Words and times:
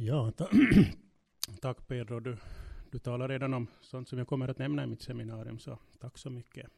Ja, 0.00 0.32
ta 0.32 0.48
tack 1.60 1.86
Pedro. 1.88 2.20
Du, 2.20 2.36
du 2.90 2.98
talar 2.98 3.28
redan 3.28 3.54
om 3.54 3.66
sånt 3.80 4.08
som 4.08 4.18
jag 4.18 4.28
kommer 4.28 4.48
att 4.48 4.58
nämna 4.58 4.84
i 4.84 4.86
mitt 4.86 5.02
seminarium, 5.02 5.58
så 5.58 5.78
tack 5.98 6.18
så 6.18 6.30
mycket. 6.30 6.70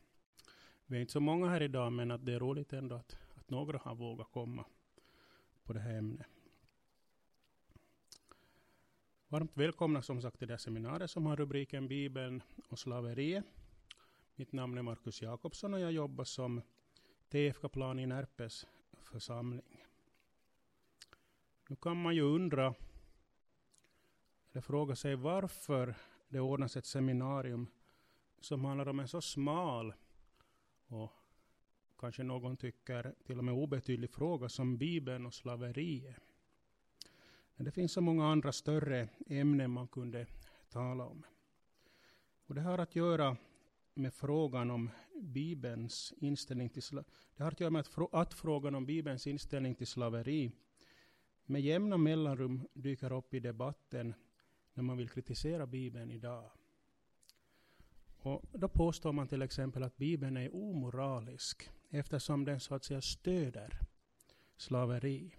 Vi 0.87 0.96
är 0.96 1.00
inte 1.00 1.12
så 1.12 1.20
många 1.20 1.48
här 1.48 1.62
idag, 1.62 1.93
men 1.93 2.11
att 2.11 2.27
det 2.27 2.33
är 2.33 2.38
roligt 2.38 2.73
ändå 2.73 2.95
att, 2.95 3.16
att 3.34 3.51
några 3.51 3.79
har 3.79 3.95
vågat 3.95 4.30
komma 4.33 4.64
på 5.64 5.73
det 5.73 5.80
här 5.80 5.95
ämnet. 5.95 6.27
Varmt 9.29 9.57
välkomna 9.57 10.02
som 10.02 10.23
sagt 10.23 10.39
till 10.39 10.48
det 10.48 10.52
här 10.52 10.59
seminariet 10.59 11.11
som 11.11 11.27
har 11.27 11.37
rubriken 11.37 11.89
Bibeln 11.89 12.43
och 12.68 12.79
slaveriet. 12.79 13.45
Mitt 14.34 14.52
namn 14.52 14.79
är 14.79 14.82
Markus 14.82 15.23
Jakobsson 15.23 15.75
och 15.75 15.80
jag 15.80 15.93
jobbar 15.93 16.25
som 16.25 16.62
TFK-plan 17.29 17.98
i 17.98 18.07
Närpes 18.07 18.66
församling. 19.02 19.84
Nu 21.68 21.77
kan 21.77 22.02
man 22.02 22.15
ju 22.15 22.23
undra, 22.23 22.74
eller 24.52 24.60
fråga 24.60 24.96
sig 24.96 25.16
varför 25.16 25.95
det 26.28 26.40
ordnas 26.40 26.77
ett 26.77 26.86
seminarium 26.86 27.66
som 28.40 28.64
handlar 28.64 28.88
om 28.88 29.00
en 29.00 29.09
så 29.09 29.20
smal 29.20 29.95
och 30.86 31.12
kanske 31.98 32.23
någon 32.23 32.56
tycker 32.56 33.14
till 33.26 33.38
och 33.38 33.45
med 33.45 33.54
obetydlig 33.54 34.10
fråga 34.10 34.48
som 34.48 34.78
Bibeln 34.78 35.26
och 35.26 35.34
slaveriet. 35.34 36.16
Men 37.56 37.64
det 37.64 37.70
finns 37.70 37.92
så 37.92 38.00
många 38.00 38.26
andra 38.26 38.52
större 38.52 39.09
ämnen 39.26 39.70
man 39.70 39.88
kunde 39.88 40.26
tala 40.68 41.06
om. 41.06 41.26
Och 42.46 42.54
det 42.54 42.60
har 42.60 42.78
att 42.78 42.96
göra 42.96 43.37
med 43.95 44.14
frågan 44.14 44.70
om 44.70 44.90
Bibelns 45.14 46.14
inställning 46.16 46.68
till 46.68 46.82
Det 47.37 47.42
har 47.42 47.52
att 47.52 47.60
göra 47.60 47.70
med 47.70 47.80
att, 47.80 48.14
att 48.14 48.34
frågan 48.34 48.74
om 48.74 48.87
Bibelns 48.87 49.26
inställning 49.26 49.74
till 49.74 49.87
slaveri 49.87 50.52
med 51.46 51.62
jämna 51.62 51.96
mellanrum 51.96 52.68
dyker 52.73 53.12
upp 53.12 53.35
i 53.35 53.40
debatten 53.40 54.14
när 54.74 54.82
man 54.82 54.96
vill 54.96 55.09
kritisera 55.09 55.66
Bibeln 55.66 56.10
idag. 56.10 56.51
Och 58.23 58.43
då 58.52 58.68
påstår 58.68 59.13
man 59.13 59.29
till 59.29 59.43
exempel 59.43 59.82
att 59.82 59.96
Bibeln 59.96 60.37
är 60.37 60.54
omoralisk 60.54 61.71
eftersom 61.90 62.45
den 62.45 62.60
så 62.60 62.74
att 62.74 62.85
säga 62.85 63.01
stöder 63.01 63.80
slaveri. 64.56 65.34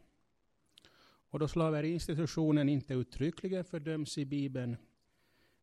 Och 1.30 1.40
då 1.40 1.48
slaveriinstitutionen 1.48 2.70
inte 2.70 2.94
uttryckligen 2.94 3.64
fördöms 3.64 4.18
i 4.18 4.26
Bibeln 4.26 4.78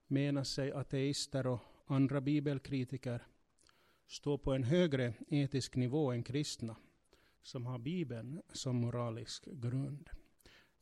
menar 0.07 0.45
sig 0.45 0.73
ateister 0.73 1.47
och 1.47 1.61
andra 1.87 2.21
bibelkritiker 2.21 3.27
stå 4.07 4.39
på 4.39 4.53
en 4.53 4.65
högre 4.65 5.15
etisk 5.29 5.77
nivå 5.77 6.13
än 6.13 6.23
kristna 6.23 6.77
som 7.43 7.67
har 7.67 7.79
Bibeln 7.79 8.43
som 8.53 8.77
moralisk 8.77 9.45
grund. 9.45 10.11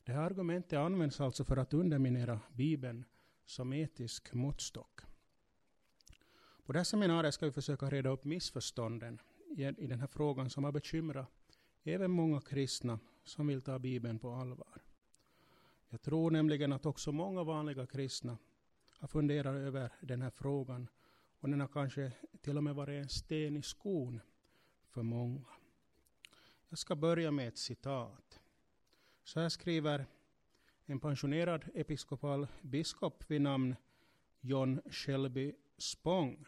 Det 0.06 0.12
här 0.12 0.22
argumentet 0.22 0.78
används 0.78 1.20
alltså 1.20 1.44
för 1.44 1.56
att 1.56 1.74
underminera 1.74 2.40
Bibeln 2.54 3.04
som 3.44 3.72
etisk 3.72 4.34
måttstock. 4.34 5.00
På 6.66 6.72
det 6.72 6.78
här 6.78 6.84
seminariet 6.84 7.34
ska 7.34 7.46
vi 7.46 7.52
försöka 7.52 7.90
reda 7.90 8.10
upp 8.10 8.24
missförstånden 8.24 9.20
i 9.56 9.86
den 9.86 10.00
här 10.00 10.06
frågan 10.06 10.50
som 10.50 10.64
har 10.64 10.72
bekymrat 10.72 11.58
även 11.82 12.10
många 12.10 12.40
kristna 12.40 12.98
som 13.24 13.46
vill 13.46 13.62
ta 13.62 13.78
Bibeln 13.78 14.18
på 14.18 14.30
allvar. 14.30 14.82
Jag 15.88 16.02
tror 16.02 16.30
nämligen 16.30 16.72
att 16.72 16.86
också 16.86 17.12
många 17.12 17.44
vanliga 17.44 17.86
kristna 17.86 18.38
har 18.98 19.08
funderat 19.08 19.54
över 19.54 19.92
den 20.00 20.22
här 20.22 20.30
frågan 20.30 20.88
och 21.40 21.48
den 21.48 21.60
har 21.60 21.68
kanske 21.68 22.12
till 22.40 22.56
och 22.56 22.64
med 22.64 22.74
varit 22.74 23.02
en 23.02 23.08
sten 23.08 23.56
i 23.56 23.62
skon 23.62 24.20
för 24.88 25.02
många. 25.02 25.44
Jag 26.68 26.78
ska 26.78 26.96
börja 26.96 27.30
med 27.30 27.48
ett 27.48 27.58
citat. 27.58 28.40
Så 29.26 29.40
här 29.40 29.48
skriver 29.48 30.06
en 30.84 31.00
pensionerad 31.00 31.64
episkopal 31.74 32.46
biskop 32.62 33.24
vid 33.30 33.40
namn 33.40 33.76
John 34.40 34.80
Shelby 34.90 35.54
Spong. 35.78 36.44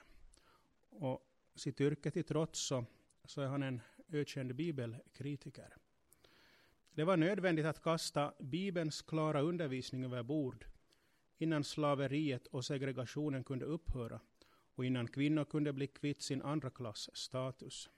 Och 0.89 1.21
sitt 1.55 1.81
yrke 1.81 2.11
till 2.11 2.25
trots 2.25 2.61
så, 2.61 2.85
så 3.25 3.41
är 3.41 3.47
han 3.47 3.63
en 3.63 3.81
ökänd 4.13 4.55
bibelkritiker. 4.55 5.77
Det 6.91 7.05
var 7.05 7.17
nödvändigt 7.17 7.67
att 7.67 7.83
kasta 7.83 8.33
Bibelns 8.39 9.03
klara 9.03 9.41
undervisning 9.41 10.05
över 10.05 10.23
bord 10.23 10.67
innan 11.39 11.65
slaveriet 11.65 12.47
och 12.47 12.65
segregationen 12.65 13.45
kunde 13.45 13.65
upphöra 13.65 14.21
och 14.75 14.85
innan 14.85 15.09
kvinnor 15.09 15.45
kunde 15.45 15.73
bli 15.73 15.87
kvitt 15.87 16.23
sin 16.23 16.43
andra 16.43 16.71
klass 16.71 17.11
status. 17.13 17.91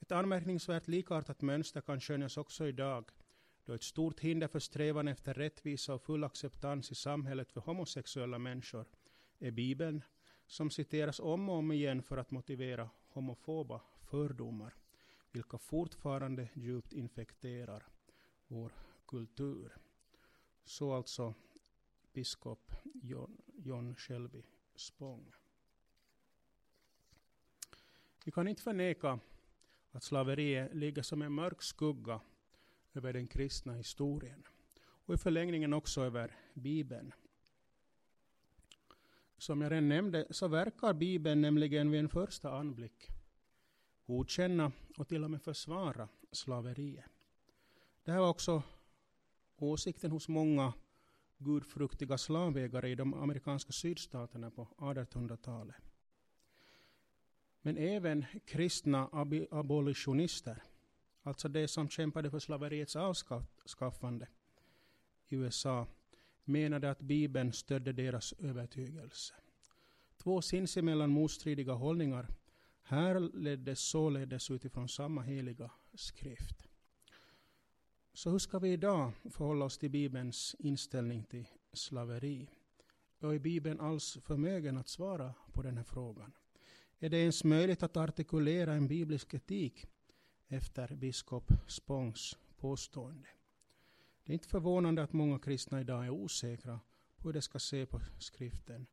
Ett 0.00 0.12
anmärkningsvärt 0.12 0.88
likartat 0.88 1.42
mönster 1.42 1.80
kan 1.80 2.00
skönjas 2.00 2.36
också 2.36 2.66
idag 2.66 3.10
då 3.64 3.72
ett 3.72 3.82
stort 3.82 4.20
hinder 4.20 4.48
för 4.48 4.58
strävan 4.58 5.08
efter 5.08 5.34
rättvisa 5.34 5.94
och 5.94 6.02
full 6.02 6.24
acceptans 6.24 6.90
i 6.90 6.94
samhället 6.94 7.52
för 7.52 7.60
homosexuella 7.60 8.38
människor 8.38 8.86
är 9.38 9.50
Bibeln, 9.50 10.02
som 10.46 10.70
citeras 10.70 11.20
om 11.20 11.48
och 11.48 11.56
om 11.56 11.72
igen 11.72 12.02
för 12.02 12.16
att 12.16 12.30
motivera 12.30 12.90
homofoba 13.08 13.80
fördomar, 14.10 14.74
vilka 15.32 15.58
fortfarande 15.58 16.48
djupt 16.54 16.92
infekterar 16.92 17.86
vår 18.46 18.72
kultur. 19.06 19.76
Så 20.64 20.92
alltså 20.92 21.34
biskop 22.12 22.72
John, 23.02 23.42
John 23.56 23.94
Shelby 23.94 24.42
Spång. 24.76 25.32
Vi 28.24 28.32
kan 28.32 28.48
inte 28.48 28.62
förneka 28.62 29.18
att 29.90 30.02
slaveriet 30.02 30.74
ligger 30.74 31.02
som 31.02 31.22
en 31.22 31.32
mörk 31.32 31.62
skugga 31.62 32.20
över 32.94 33.12
den 33.12 33.26
kristna 33.26 33.72
historien 33.72 34.46
och 35.06 35.14
i 35.14 35.16
förlängningen 35.16 35.72
också 35.72 36.02
över 36.02 36.36
Bibeln. 36.54 37.12
Som 39.38 39.60
jag 39.60 39.72
redan 39.72 39.88
nämnde 39.88 40.26
så 40.30 40.48
verkar 40.48 40.94
Bibeln 40.94 41.40
nämligen 41.40 41.90
vid 41.90 42.00
en 42.00 42.08
första 42.08 42.52
anblick 42.52 43.10
godkänna 44.06 44.72
och 44.96 45.08
till 45.08 45.24
och 45.24 45.30
med 45.30 45.42
försvara 45.42 46.08
slaveriet. 46.32 47.04
Det 48.04 48.12
här 48.12 48.18
var 48.18 48.28
också 48.28 48.62
åsikten 49.56 50.10
hos 50.10 50.28
många 50.28 50.72
gudfruktiga 51.38 52.18
slavägare 52.18 52.90
i 52.90 52.94
de 52.94 53.14
amerikanska 53.14 53.72
sydstaterna 53.72 54.50
på 54.50 54.68
1800-talet. 54.78 55.76
Men 57.60 57.76
även 57.76 58.24
kristna 58.44 59.08
abolitionister 59.50 60.62
alltså 61.24 61.48
de 61.48 61.68
som 61.68 61.88
kämpade 61.88 62.30
för 62.30 62.38
slaveriets 62.38 62.96
avskaffande 62.96 64.26
i 65.28 65.34
USA, 65.34 65.86
menade 66.44 66.90
att 66.90 67.00
Bibeln 67.00 67.52
stödde 67.52 67.92
deras 67.92 68.32
övertygelse. 68.32 69.34
Två 70.16 70.42
sinsemellan 70.42 71.10
motstridiga 71.10 71.72
hållningar 71.72 72.26
härleddes 72.82 73.80
således 73.80 74.50
utifrån 74.50 74.88
samma 74.88 75.22
heliga 75.22 75.70
skrift. 75.94 76.66
Så 78.12 78.30
hur 78.30 78.38
ska 78.38 78.58
vi 78.58 78.72
idag 78.72 79.12
förhålla 79.30 79.64
oss 79.64 79.78
till 79.78 79.90
Bibelns 79.90 80.56
inställning 80.58 81.24
till 81.24 81.48
slaveri? 81.72 82.50
Och 83.20 83.34
är 83.34 83.38
Bibeln 83.38 83.80
alls 83.80 84.18
förmögen 84.22 84.76
att 84.76 84.88
svara 84.88 85.34
på 85.52 85.62
den 85.62 85.76
här 85.76 85.84
frågan? 85.84 86.32
Är 86.98 87.10
det 87.10 87.16
ens 87.16 87.44
möjligt 87.44 87.82
att 87.82 87.96
artikulera 87.96 88.74
en 88.74 88.88
biblisk 88.88 89.34
etik 89.34 89.86
efter 90.48 90.94
biskop 90.94 91.52
Spångs 91.66 92.38
påstående. 92.56 93.28
Det 94.24 94.32
är 94.32 94.34
inte 94.34 94.48
förvånande 94.48 95.02
att 95.02 95.12
många 95.12 95.38
kristna 95.38 95.80
idag 95.80 96.04
är 96.04 96.10
osäkra 96.10 96.80
på 97.16 97.28
hur 97.28 97.32
de 97.32 97.42
ska 97.42 97.58
se 97.58 97.86
på 97.86 98.00
skriften 98.18 98.86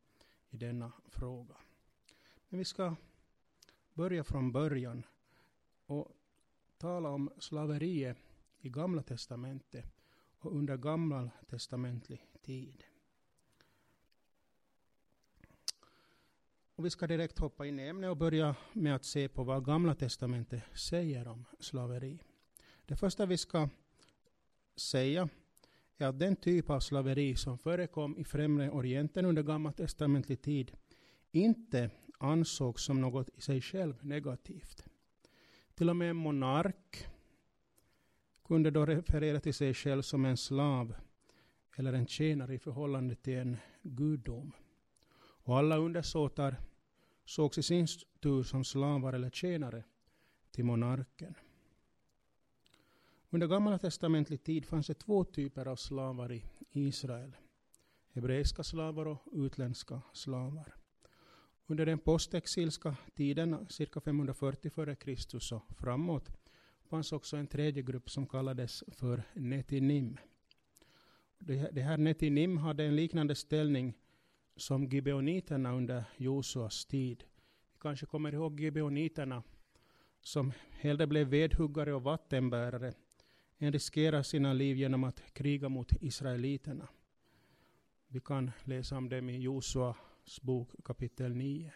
i 0.50 0.56
denna 0.56 0.92
fråga. 1.08 1.54
Men 2.48 2.58
vi 2.58 2.64
ska 2.64 2.96
börja 3.94 4.24
från 4.24 4.52
början 4.52 5.06
och 5.86 6.08
tala 6.78 7.08
om 7.08 7.30
slaveriet 7.38 8.18
i 8.60 8.68
Gamla 8.68 9.02
testamentet 9.02 9.94
och 10.38 10.56
under 10.56 10.76
gammaltestamentlig 10.76 12.26
tid. 12.42 12.84
Och 16.82 16.86
vi 16.86 16.90
ska 16.90 17.06
direkt 17.06 17.38
hoppa 17.38 17.66
in 17.66 17.78
i 17.78 17.88
ämnet 17.88 18.10
och 18.10 18.16
börja 18.16 18.54
med 18.72 18.94
att 18.94 19.04
se 19.04 19.28
på 19.28 19.44
vad 19.44 19.64
Gamla 19.64 19.94
Testamentet 19.94 20.62
säger 20.74 21.28
om 21.28 21.44
slaveri. 21.60 22.18
Det 22.86 22.96
första 22.96 23.26
vi 23.26 23.36
ska 23.36 23.68
säga 24.76 25.28
är 25.98 26.06
att 26.06 26.18
den 26.18 26.36
typ 26.36 26.70
av 26.70 26.80
slaveri 26.80 27.36
som 27.36 27.58
förekom 27.58 28.18
i 28.18 28.24
Främre 28.24 28.70
Orienten 28.70 29.24
under 29.24 29.42
gammaltestamentlig 29.42 30.42
tid 30.42 30.72
inte 31.30 31.90
ansågs 32.18 32.84
som 32.84 33.00
något 33.00 33.28
i 33.34 33.40
sig 33.40 33.60
själv 33.60 33.94
negativt. 34.00 34.84
Till 35.74 35.90
och 35.90 35.96
med 35.96 36.10
en 36.10 36.16
monark 36.16 37.06
kunde 38.44 38.70
då 38.70 38.86
referera 38.86 39.40
till 39.40 39.54
sig 39.54 39.74
själv 39.74 40.02
som 40.02 40.24
en 40.24 40.36
slav 40.36 40.94
eller 41.76 41.92
en 41.92 42.06
tjänare 42.06 42.54
i 42.54 42.58
förhållande 42.58 43.14
till 43.14 43.38
en 43.38 43.56
gudom. 43.82 44.52
Och 45.44 45.58
alla 45.58 45.76
undersåtar 45.76 46.56
sågs 47.32 47.58
i 47.58 47.62
sin 47.62 47.86
tur 48.20 48.42
som 48.42 48.64
slavar 48.64 49.12
eller 49.12 49.30
tjänare 49.30 49.84
till 50.50 50.64
monarken. 50.64 51.34
Under 53.30 53.46
gamla 53.46 53.78
testamentlig 53.78 54.42
tid 54.42 54.66
fanns 54.66 54.86
det 54.86 54.94
två 54.94 55.24
typer 55.24 55.68
av 55.68 55.76
slavar 55.76 56.32
i 56.32 56.42
Israel. 56.72 57.36
Hebreiska 58.12 58.62
slavar 58.62 59.06
och 59.06 59.18
utländska 59.32 60.02
slavar. 60.12 60.74
Under 61.66 61.86
den 61.86 61.98
postexilska 61.98 62.96
tiden, 63.14 63.66
cirka 63.68 64.00
540 64.00 64.70
f.Kr. 64.76 65.54
och 65.54 65.62
framåt, 65.78 66.30
fanns 66.84 67.12
också 67.12 67.36
en 67.36 67.46
tredje 67.46 67.82
grupp 67.82 68.10
som 68.10 68.26
kallades 68.26 68.84
för 68.88 69.22
Netinim. 69.34 70.18
Det 71.72 71.82
här 71.82 71.98
Netinim 71.98 72.56
hade 72.56 72.84
en 72.84 72.96
liknande 72.96 73.34
ställning 73.34 73.94
som 74.56 74.84
gibeoniterna 74.84 75.72
under 75.72 76.04
Josuas 76.16 76.86
tid. 76.86 77.24
Vi 77.72 77.78
kanske 77.78 78.06
kommer 78.06 78.34
ihåg 78.34 78.60
gibeoniterna 78.60 79.42
som 80.20 80.52
hellre 80.70 81.06
blev 81.06 81.28
vedhuggare 81.28 81.94
och 81.94 82.02
vattenbärare 82.02 82.92
än 83.58 83.72
riskerar 83.72 84.22
sina 84.22 84.52
liv 84.52 84.76
genom 84.76 85.04
att 85.04 85.34
kriga 85.34 85.68
mot 85.68 85.92
israeliterna. 86.00 86.88
Vi 88.08 88.20
kan 88.20 88.50
läsa 88.64 88.96
om 88.96 89.08
dem 89.08 89.30
i 89.30 89.38
Josuas 89.38 90.40
bok 90.42 90.70
kapitel 90.84 91.36
9. 91.36 91.72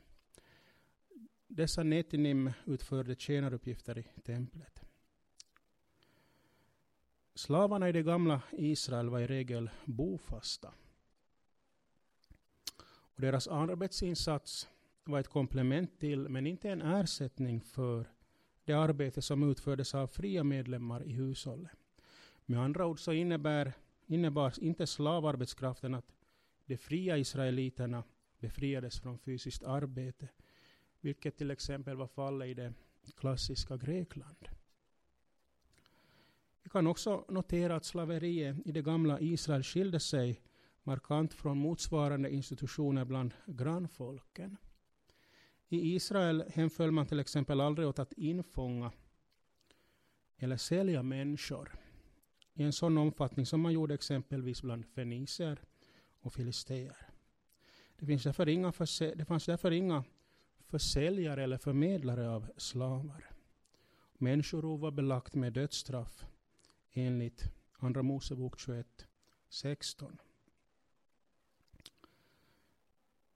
Dessa 1.47 1.83
Netinim 1.83 2.51
utförde 2.67 3.15
tjänaruppgifter 3.15 3.99
i 3.99 4.21
templet. 4.21 4.83
Slavarna 7.35 7.89
i 7.89 7.93
det 7.93 8.03
gamla 8.03 8.43
Israel 8.53 9.09
var 9.09 9.21
i 9.21 9.27
regel 9.27 9.71
bofasta. 9.85 10.75
Och 13.17 13.23
deras 13.23 13.49
arbetsinsats 13.49 14.69
var 15.05 15.21
ett 15.21 15.29
komplement 15.29 15.99
till, 15.99 16.29
men 16.29 16.47
inte 16.47 16.71
en 16.71 16.83
ersättning 16.83 17.61
för, 17.61 18.07
det 18.65 18.73
arbete 18.73 19.23
som 19.23 19.51
utfördes 19.51 19.95
av 19.95 20.07
fria 20.07 20.45
medlemmar 20.45 21.05
i 21.05 21.13
hushållet. 21.13 21.71
Med 22.47 22.61
andra 22.61 22.87
ord 22.87 23.01
så 23.01 23.13
innebär, 23.13 23.73
innebar 24.07 24.53
inte 24.61 24.87
slavarbetskraften 24.87 25.95
att 25.95 26.15
de 26.67 26.77
fria 26.77 27.19
israeliterna 27.19 28.05
befriades 28.39 29.01
från 29.01 29.19
fysiskt 29.19 29.65
arbete, 29.65 30.29
vilket 31.01 31.37
till 31.37 31.51
exempel 31.51 31.97
var 31.97 32.07
fallet 32.07 32.49
i 32.49 32.55
det 32.55 32.73
klassiska 33.17 33.77
Grekland. 33.77 34.49
Vi 36.63 36.71
kan 36.71 36.87
också 36.87 37.25
notera 37.29 37.77
att 37.77 37.85
slaveriet 37.85 38.57
i 38.65 38.73
det 38.73 38.83
gamla 38.83 39.21
Israel 39.21 39.63
skilde 39.63 40.01
sig 40.01 40.41
markant 40.87 41.35
från 41.35 41.59
motsvarande 41.59 42.31
institutioner 42.31 43.05
bland 43.05 43.35
grannfolken. 43.47 44.57
I 45.69 45.95
Israel 45.95 46.45
hemföll 46.55 46.91
man 46.91 47.07
till 47.07 47.21
exempel 47.21 47.61
aldrig 47.61 47.89
åt 47.89 47.99
att 47.99 48.13
infånga 48.13 48.93
eller 50.37 50.57
sälja 50.57 51.03
människor 51.03 51.75
i 52.55 52.63
en 52.63 52.73
sån 52.73 52.99
omfattning 52.99 53.47
som 53.47 53.61
man 53.61 53.73
gjorde 53.73 53.95
exempelvis 53.95 54.63
bland 54.63 54.87
fenicier 54.87 55.61
och 56.21 56.33
filisteer. 56.33 56.97
Det, 57.97 58.07
finns 58.07 58.23
därför 58.23 58.49
inga 58.49 58.73
det 58.99 59.25
fanns 59.25 59.47
därför 59.47 59.71
inga 59.71 60.05
försäljare 60.61 61.43
eller 61.43 61.59
förmedlare 61.59 62.31
av 62.31 62.51
slavar. 62.57 63.31
Människorov 64.19 64.81
var 64.81 64.91
belagt 64.91 65.35
med 65.35 65.53
dödsstraff 65.53 66.25
enligt 66.93 67.45
Andra 67.79 68.03
Mosebok 68.03 68.61
21, 68.61 69.07
16. 69.49 70.19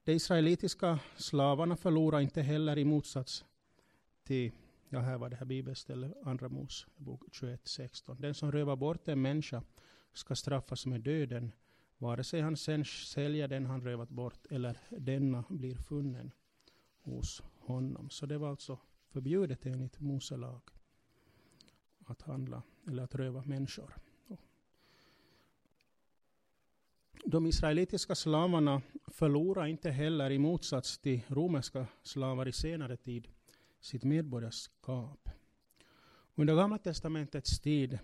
De 0.04 0.12
israelitiska 0.12 0.98
slavarna 1.16 1.76
förlorade 1.76 2.22
inte 2.22 2.42
heller 2.42 2.78
i 2.78 2.84
motsats 2.84 3.44
till, 4.24 4.52
ja 4.88 5.00
här 5.00 5.18
var 5.18 5.30
det 5.30 5.36
här 5.36 5.46
bibelstället, 5.46 6.12
Andra 6.24 6.48
Mosebok 6.48 7.22
21, 7.32 7.60
16. 7.64 8.20
Den 8.20 8.34
som 8.34 8.52
rövar 8.52 8.76
bort 8.76 9.08
en 9.08 9.22
människa 9.22 9.62
ska 10.12 10.34
straffas 10.34 10.86
med 10.86 11.00
döden, 11.00 11.52
vare 11.98 12.24
sig 12.24 12.40
han 12.40 12.56
sen 12.56 12.84
säljer 12.84 13.48
den 13.48 13.66
han 13.66 13.80
rövat 13.80 14.08
bort 14.08 14.46
eller 14.50 14.78
denna 14.88 15.44
blir 15.48 15.74
funnen 15.74 16.32
hos 17.00 17.42
honom. 17.58 18.10
Så 18.10 18.26
det 18.26 18.38
var 18.38 18.50
alltså 18.50 18.78
förbjudet 19.08 19.66
enligt 19.66 20.00
Mose 20.00 20.36
lag 20.36 20.60
att 22.06 22.22
handla 22.22 22.62
eller 22.88 23.02
att 23.02 23.14
röva 23.14 23.42
människor. 23.42 23.94
De 27.24 27.46
israelitiska 27.46 28.14
slavarna 28.14 28.82
förlorade 29.06 29.70
inte 29.70 29.90
heller 29.90 30.30
i 30.30 30.38
motsats 30.38 30.98
till 30.98 31.20
romerska 31.28 31.86
slavar 32.02 32.48
i 32.48 32.52
senare 32.52 32.96
tid 32.96 33.28
sitt 33.80 34.04
medborgarskap. 34.04 35.28
Under 36.34 36.54
Gamla 36.54 36.78
testamentets 36.78 37.60
tid 37.60 37.98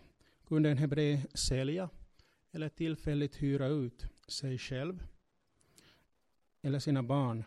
kunde 0.46 0.70
en 0.70 0.78
hebré 0.78 1.22
sälja 1.34 1.90
eller 2.50 2.68
tillfälligt 2.68 3.42
hyra 3.42 3.66
ut 3.66 4.06
sig 4.28 4.58
själv 4.58 5.06
eller 6.62 6.78
sina 6.78 7.02
barn 7.02 7.44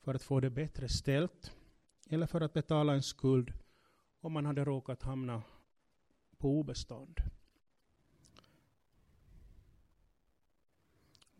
för 0.00 0.14
att 0.14 0.22
få 0.22 0.40
det 0.40 0.50
bättre 0.50 0.88
ställt 0.88 1.52
eller 2.10 2.26
för 2.26 2.40
att 2.40 2.52
betala 2.52 2.92
en 2.94 3.02
skuld 3.02 3.52
om 4.20 4.32
man 4.32 4.46
hade 4.46 4.64
råkat 4.64 5.02
hamna 5.02 5.42
på 6.38 6.48
obestånd. 6.48 7.20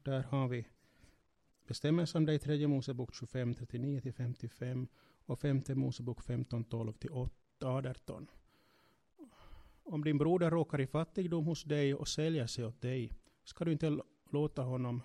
Där 0.02 0.22
har 0.22 0.48
vi 0.48 0.66
bestämmelser 1.66 2.18
om 2.18 2.26
det 2.26 2.34
i 2.34 2.38
tredje 2.38 2.68
Mosebok 2.68 3.14
25, 3.14 3.54
39-55 3.54 4.86
och 5.24 5.38
femte 5.38 5.74
Mosebok 5.74 6.22
15, 6.22 6.64
12 6.64 6.92
18. 7.64 8.26
Om 9.82 10.04
din 10.04 10.18
broder 10.18 10.50
råkar 10.50 10.80
i 10.80 10.86
fattigdom 10.86 11.46
hos 11.46 11.64
dig 11.64 11.94
och 11.94 12.08
säljer 12.08 12.46
sig 12.46 12.64
åt 12.64 12.80
dig 12.80 13.12
ska 13.44 13.64
du 13.64 13.72
inte 13.72 14.00
låta 14.30 14.62
honom 14.62 15.02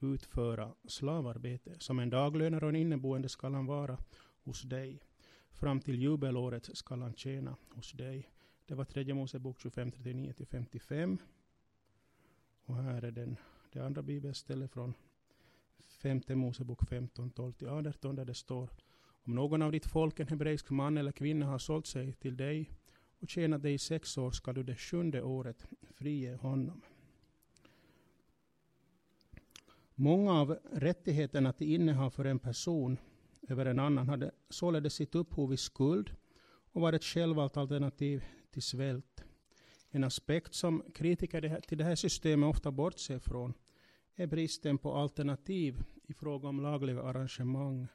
utföra 0.00 0.74
slavarbete. 0.84 1.76
Som 1.78 1.98
en 1.98 2.10
daglönare 2.10 2.64
och 2.64 2.68
en 2.68 2.76
inneboende 2.76 3.28
skall 3.28 3.54
han 3.54 3.66
vara 3.66 3.98
hos 4.44 4.62
dig. 4.62 5.02
Fram 5.50 5.80
till 5.80 6.02
jubelåret 6.02 6.76
skall 6.76 7.02
han 7.02 7.14
tjäna 7.14 7.56
hos 7.70 7.92
dig. 7.92 8.30
Det 8.66 8.74
var 8.74 8.84
tredje 8.84 9.14
Mosebok 9.14 9.60
25, 9.60 9.90
39-55. 9.90 11.18
Och 12.64 12.76
här 12.76 13.02
är 13.02 13.10
den, 13.10 13.36
det 13.72 13.80
andra 13.80 14.02
bibelstället 14.02 14.72
från 14.72 14.94
femte 16.02 16.34
Mosebok 16.34 16.88
15, 16.88 17.30
12 17.30 17.52
till 17.52 17.68
18, 17.68 18.16
där 18.16 18.24
det 18.24 18.34
står 18.34 18.70
Om 19.06 19.34
någon 19.34 19.62
av 19.62 19.72
ditt 19.72 19.86
folk, 19.86 20.20
en 20.20 20.28
hebreisk 20.28 20.70
man 20.70 20.98
eller 20.98 21.12
kvinna, 21.12 21.46
har 21.46 21.58
sålt 21.58 21.86
sig 21.86 22.12
till 22.12 22.36
dig 22.36 22.70
och 23.18 23.28
tjänat 23.28 23.62
dig 23.62 23.74
i 23.74 23.78
sex 23.78 24.18
år 24.18 24.30
ska 24.30 24.52
du 24.52 24.62
det 24.62 24.76
sjunde 24.76 25.22
året 25.22 25.66
frige 25.82 26.34
honom. 26.34 26.82
Många 29.94 30.32
av 30.32 30.58
rättigheterna 30.72 31.52
till 31.52 31.74
innehav 31.74 32.10
för 32.10 32.24
en 32.24 32.38
person 32.38 32.98
över 33.48 33.66
en 33.66 33.78
annan 33.78 34.08
hade 34.08 34.30
således 34.48 34.94
sitt 34.94 35.14
upphov 35.14 35.52
i 35.52 35.56
skuld 35.56 36.16
och 36.72 36.80
var 36.80 36.92
ett 36.92 37.04
självvalt 37.04 37.56
alternativ 37.56 38.24
till 38.50 38.62
svält. 38.62 39.24
En 39.90 40.04
aspekt 40.04 40.54
som 40.54 40.82
kritiker 40.94 41.60
till 41.60 41.78
det 41.78 41.84
här 41.84 41.94
systemet 41.94 42.48
ofta 42.48 42.70
bortser 42.70 43.18
från 43.18 43.54
är 44.14 44.26
bristen 44.26 44.78
på 44.78 44.94
alternativ 44.94 45.82
i 46.02 46.14
fråga 46.14 46.48
om 46.48 46.60
lagliga 46.60 47.02
arrangemang 47.02 47.86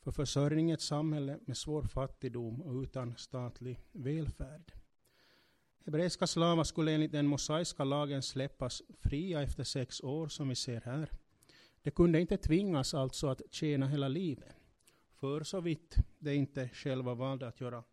för 0.00 0.10
försörjning 0.10 0.70
i 0.70 0.74
ett 0.74 0.80
samhälle 0.80 1.38
med 1.46 1.56
svår 1.56 1.82
fattigdom 1.82 2.62
och 2.62 2.82
utan 2.82 3.16
statlig 3.16 3.80
välfärd. 3.92 4.72
Hebreiska 5.84 6.26
slavar 6.26 6.64
skulle 6.64 6.92
enligt 6.92 7.12
den 7.12 7.26
mosaiska 7.26 7.84
lagen 7.84 8.22
släppas 8.22 8.82
fria 9.00 9.42
efter 9.42 9.64
sex 9.64 10.00
år, 10.00 10.28
som 10.28 10.48
vi 10.48 10.54
ser 10.54 10.80
här. 10.80 11.10
De 11.82 11.90
kunde 11.90 12.20
inte 12.20 12.36
tvingas 12.36 12.94
alltså 12.94 13.28
att 13.28 13.42
tjäna 13.50 13.88
hela 13.88 14.08
livet, 14.08 14.56
för 15.14 15.42
så 15.42 15.60
vitt 15.60 15.96
de 16.18 16.34
inte 16.34 16.68
själva 16.68 17.14
valde 17.14 17.48
att 17.48 17.60
göra 17.60 17.84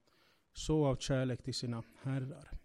så 0.53 0.85
av 0.85 0.95
kärlek 0.95 1.43
till 1.43 1.53
sina 1.53 1.83
herrar. 2.01 2.59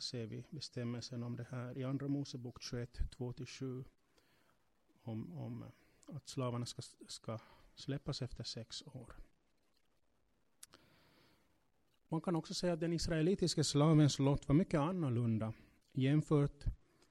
Ser 0.00 0.26
vi 0.26 0.44
bestämmelsen 0.50 1.22
om 1.22 1.36
det 1.36 1.46
här 1.50 1.78
i 1.78 1.84
Andra 1.84 2.08
Mosebok 2.08 2.62
21, 2.62 3.00
2-7. 3.18 3.84
Om, 5.02 5.32
om 5.32 5.64
att 6.06 6.28
slavarna 6.28 6.66
ska, 6.66 6.82
ska 7.08 7.38
släppas 7.74 8.22
efter 8.22 8.44
sex 8.44 8.82
år. 8.82 9.16
Man 12.08 12.20
kan 12.20 12.36
också 12.36 12.54
säga 12.54 12.72
att 12.72 12.80
den 12.80 12.92
israelitiska 12.92 13.64
slavens 13.64 14.18
lott 14.18 14.48
var 14.48 14.54
mycket 14.54 14.80
annorlunda 14.80 15.52
jämfört 15.92 16.64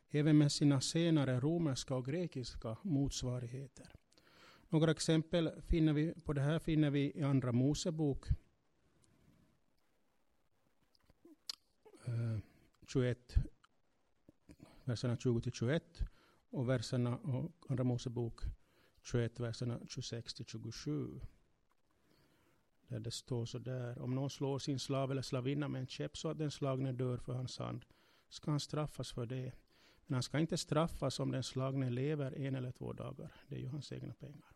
även 0.10 0.38
med 0.38 0.52
sina 0.52 0.82
senare 0.82 1.40
romerska 1.40 1.96
och 1.96 2.06
grekiska 2.06 2.78
motsvarigheter. 2.82 3.92
Några 4.70 4.92
exempel 4.92 5.52
finner 5.62 5.94
vi, 5.94 6.14
på 6.14 6.34
det 6.34 6.42
här 6.42 6.60
finner 6.60 6.90
vi 6.90 7.12
i 7.16 7.24
Andra 7.24 7.52
Mosebok 7.52 8.26
21, 12.90 13.36
verserna 14.84 15.16
20-21 15.16 15.82
och 16.50 16.70
verserna 16.70 17.18
och 17.18 17.52
Andra 17.70 17.84
Mosebok 17.84 18.42
21, 19.02 19.40
verserna 19.40 19.80
26-27. 19.80 21.22
Där 22.88 23.00
det 23.00 23.12
står 23.12 23.46
så 23.46 23.60
där. 23.60 24.00
Om 24.02 24.16
någon 24.16 24.30
slår 24.30 24.60
sin 24.60 24.80
slav 24.80 25.12
eller 25.12 25.22
slavinna 25.22 25.68
med 25.68 25.82
en 25.82 25.88
käpp 25.88 26.18
så 26.18 26.30
att 26.30 26.38
den 26.38 26.52
slagne 26.52 26.92
dör 26.92 27.18
för 27.18 27.34
hans 27.34 27.58
hand, 27.60 27.86
ska 28.30 28.52
han 28.52 28.60
straffas 28.60 29.12
för 29.12 29.26
det. 29.26 29.52
Men 30.06 30.14
han 30.14 30.24
ska 30.24 30.40
inte 30.40 30.58
straffas 30.58 31.20
om 31.20 31.32
den 31.32 31.44
slagne 31.44 31.90
lever 31.90 32.38
en 32.38 32.56
eller 32.56 32.72
två 32.72 32.94
dagar. 32.94 33.32
Det 33.48 33.56
är 33.56 33.60
ju 33.60 33.68
hans 33.68 33.92
egna 33.92 34.14
pengar. 34.14 34.52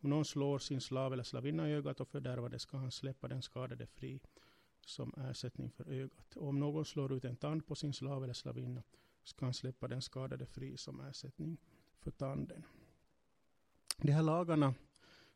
Om 0.00 0.10
någon 0.10 0.24
slår 0.24 0.58
sin 0.58 0.80
slav 0.80 1.12
eller 1.12 1.22
slavinna 1.22 1.70
i 1.70 1.72
ögat 1.72 2.00
och 2.00 2.08
fördärvar 2.08 2.48
det 2.48 2.58
ska 2.58 2.76
han 2.76 2.90
släppa 2.90 3.28
den 3.28 3.42
skadade 3.42 3.86
fri 3.86 4.20
som 4.88 5.14
ersättning 5.16 5.70
för 5.70 5.88
ögat. 5.88 6.36
Och 6.36 6.48
om 6.48 6.60
någon 6.60 6.84
slår 6.84 7.12
ut 7.12 7.24
en 7.24 7.36
tand 7.36 7.66
på 7.66 7.74
sin 7.74 7.92
slav 7.92 8.24
eller 8.24 8.34
slavinna 8.34 8.82
ska 9.24 9.46
han 9.46 9.54
släppa 9.54 9.88
den 9.88 10.02
skadade 10.02 10.46
fri 10.46 10.76
som 10.76 11.00
ersättning 11.00 11.58
för 12.00 12.10
tanden. 12.10 12.64
De 13.96 14.12
här 14.12 14.22
lagarna 14.22 14.74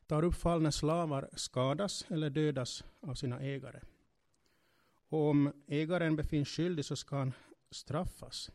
tar 0.06 0.22
upp 0.22 0.34
fall 0.34 0.62
när 0.62 0.70
slavar 0.70 1.28
skadas 1.32 2.04
eller 2.08 2.30
dödas 2.30 2.84
av 3.00 3.14
sina 3.14 3.40
ägare. 3.40 3.80
Och 5.10 5.28
om 5.28 5.52
ägaren 5.66 6.16
befinns 6.16 6.48
skyldig 6.48 6.84
så 6.84 6.96
ska 6.96 7.16
han 7.16 7.32
straffas, 7.70 8.50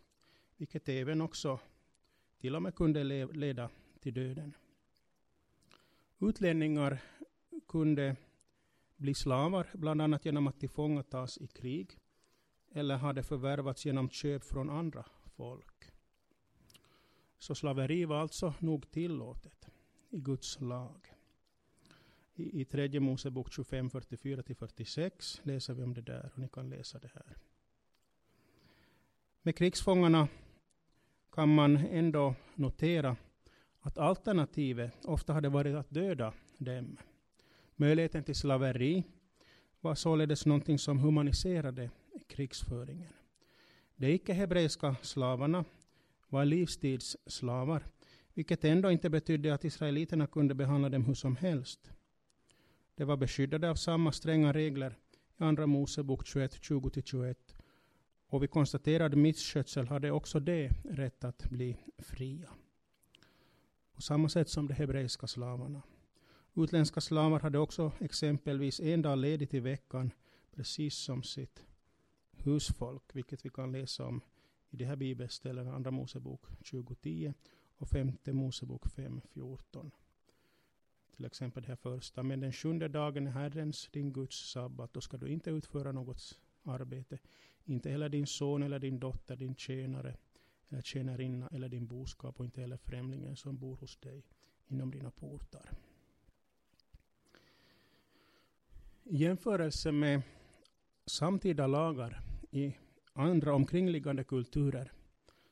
vilket 0.58 0.90
även 0.90 1.22
också 1.22 1.60
till 2.38 2.56
och 2.56 2.62
med 2.62 2.76
kunde 2.76 3.04
leda 3.34 3.70
till 4.00 4.14
döden. 4.14 4.54
Utlänningar 6.20 7.02
kunde 7.68 8.16
bli 9.04 9.14
slavar, 9.14 9.68
bland 9.74 10.02
annat 10.02 10.26
genom 10.26 10.48
att 10.48 10.60
tillfångatas 10.60 11.38
i 11.38 11.48
krig, 11.48 11.98
eller 12.72 12.98
hade 12.98 13.24
förvärvats 13.24 13.86
genom 13.86 14.10
köp 14.10 14.44
från 14.44 14.70
andra 14.70 15.06
folk. 15.36 15.92
Så 17.38 17.56
slaveri 17.56 18.06
var 18.06 18.22
alltså 18.22 18.54
nog 18.60 18.92
tillåtet 18.92 19.70
i 20.10 20.20
Guds 20.20 20.62
lag. 20.62 21.14
I, 22.36 22.62
i 22.62 22.66
tredje 22.66 23.00
Mosebok 23.00 23.54
25, 23.54 23.90
44-46 23.90 25.40
läser 25.44 25.74
vi 25.74 25.84
om 25.84 25.94
det 25.94 26.02
där 26.02 26.32
och 26.34 26.40
ni 26.40 26.48
kan 26.48 26.70
läsa 26.70 27.00
det 27.00 27.12
här. 27.14 27.38
Med 29.42 29.56
krigsfångarna 29.56 30.28
kan 31.32 31.56
man 31.56 31.78
ändå 31.78 32.36
notera 32.56 33.16
att 33.80 33.98
alternativet 33.98 35.06
ofta 35.06 35.34
hade 35.34 35.50
varit 35.50 35.76
att 35.76 35.90
döda 35.90 36.34
dem. 36.58 36.98
Möjligheten 37.76 38.24
till 38.24 38.36
slaveri 38.36 39.04
var 39.82 39.96
således 39.96 40.46
någonting 40.46 40.80
som 40.80 41.00
humaniserade 41.00 41.90
krigsföringen. 42.28 43.14
De 43.96 44.08
icke-hebreiska 44.08 44.96
slavarna 45.02 45.66
var 46.30 46.46
livstidsslavar, 46.46 47.86
vilket 48.34 48.64
ändå 48.64 48.92
inte 48.92 49.10
betydde 49.10 49.54
att 49.54 49.64
israeliterna 49.64 50.28
kunde 50.28 50.56
behandla 50.56 50.90
dem 50.90 51.06
hur 51.06 51.14
som 51.14 51.36
helst. 51.36 51.92
De 52.96 53.06
var 53.06 53.18
beskyddade 53.18 53.70
av 53.70 53.76
samma 53.76 54.12
stränga 54.12 54.54
regler 54.54 54.98
i 55.40 55.44
Andra 55.44 55.68
Mosebok 55.68 56.28
21, 56.28 56.56
20-21. 56.56 57.36
Och 58.28 58.44
vid 58.44 58.52
konstaterad 58.52 59.16
misskötsel 59.16 59.88
hade 59.88 60.12
också 60.12 60.40
de 60.40 60.70
rätt 60.84 61.24
att 61.24 61.50
bli 61.50 61.78
fria. 61.98 62.50
På 63.94 64.02
samma 64.02 64.30
sätt 64.30 64.50
som 64.50 64.68
de 64.68 64.74
hebreiska 64.74 65.28
slavarna. 65.28 65.82
Utländska 66.56 67.02
slavar 67.02 67.40
hade 67.40 67.60
också 67.60 67.92
exempelvis 68.00 68.80
en 68.80 69.02
dag 69.02 69.18
ledigt 69.18 69.54
i 69.54 69.60
veckan, 69.60 70.12
precis 70.52 70.96
som 70.96 71.24
sitt 71.24 71.66
husfolk, 72.32 73.04
vilket 73.14 73.46
vi 73.46 73.50
kan 73.50 73.72
läsa 73.72 74.06
om 74.06 74.22
i 74.70 74.78
det 74.78 74.86
här 74.86 74.96
bibelställena, 74.96 75.76
Andra 75.76 75.92
Mosebok 75.92 76.42
2010 76.72 77.34
och 77.78 77.90
Femte 77.90 78.34
Mosebok 78.34 78.86
5.14. 78.86 79.92
Till 81.16 81.26
exempel 81.26 81.64
det 81.64 81.70
här 81.70 81.76
första. 81.76 82.24
Men 82.24 82.40
den 82.40 82.54
sjunde 82.54 82.88
dagen 82.88 83.28
är 83.28 83.32
Herrens, 83.32 83.90
din 83.92 84.14
Guds 84.14 84.52
sabbat. 84.52 84.94
Då 84.94 85.02
ska 85.02 85.18
du 85.18 85.28
inte 85.28 85.50
utföra 85.50 85.92
något 85.92 86.40
arbete. 86.64 87.20
Inte 87.64 87.90
heller 87.90 88.10
din 88.10 88.28
son 88.28 88.64
eller 88.64 88.80
din 88.80 89.00
dotter, 89.00 89.36
din 89.36 89.56
tjänare 89.56 90.18
eller 90.70 90.82
tjänarinna 90.82 91.48
eller 91.48 91.70
din 91.70 91.88
boskap 91.88 92.40
och 92.40 92.46
inte 92.46 92.62
heller 92.62 92.78
främlingen 92.78 93.36
som 93.36 93.58
bor 93.58 93.76
hos 93.76 93.98
dig 93.98 94.26
inom 94.68 94.92
dina 94.92 95.12
portar. 95.12 95.70
I 99.06 99.18
jämförelse 99.18 99.92
med 99.92 100.22
samtida 101.06 101.68
lagar 101.68 102.22
i 102.52 102.76
andra 103.14 103.54
omkringliggande 103.54 104.24
kulturer 104.24 104.92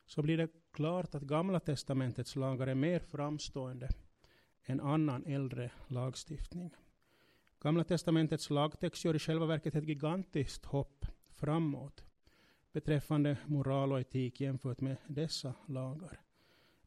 så 0.06 0.22
blir 0.22 0.38
det 0.38 0.50
klart 0.72 1.16
att 1.16 1.24
Gamla 1.24 1.60
testamentets 1.60 2.36
lagar 2.36 2.68
är 2.68 2.76
mer 2.76 3.00
framstående 3.00 3.90
än 4.66 4.82
annan 4.82 5.26
äldre 5.26 5.72
lagstiftning. 5.88 6.76
Gamla 7.60 7.84
testamentets 7.84 8.50
lagtext 8.50 9.06
gör 9.06 9.16
i 9.16 9.20
själva 9.20 9.46
verket 9.46 9.76
ett 9.76 9.88
gigantiskt 9.88 10.66
hopp 10.66 11.06
framåt 11.30 12.04
beträffande 12.72 13.38
moral 13.46 13.92
och 13.92 14.00
etik 14.00 14.42
jämfört 14.42 14.82
med 14.82 14.98
dessa 15.08 15.54
lagar. 15.66 16.22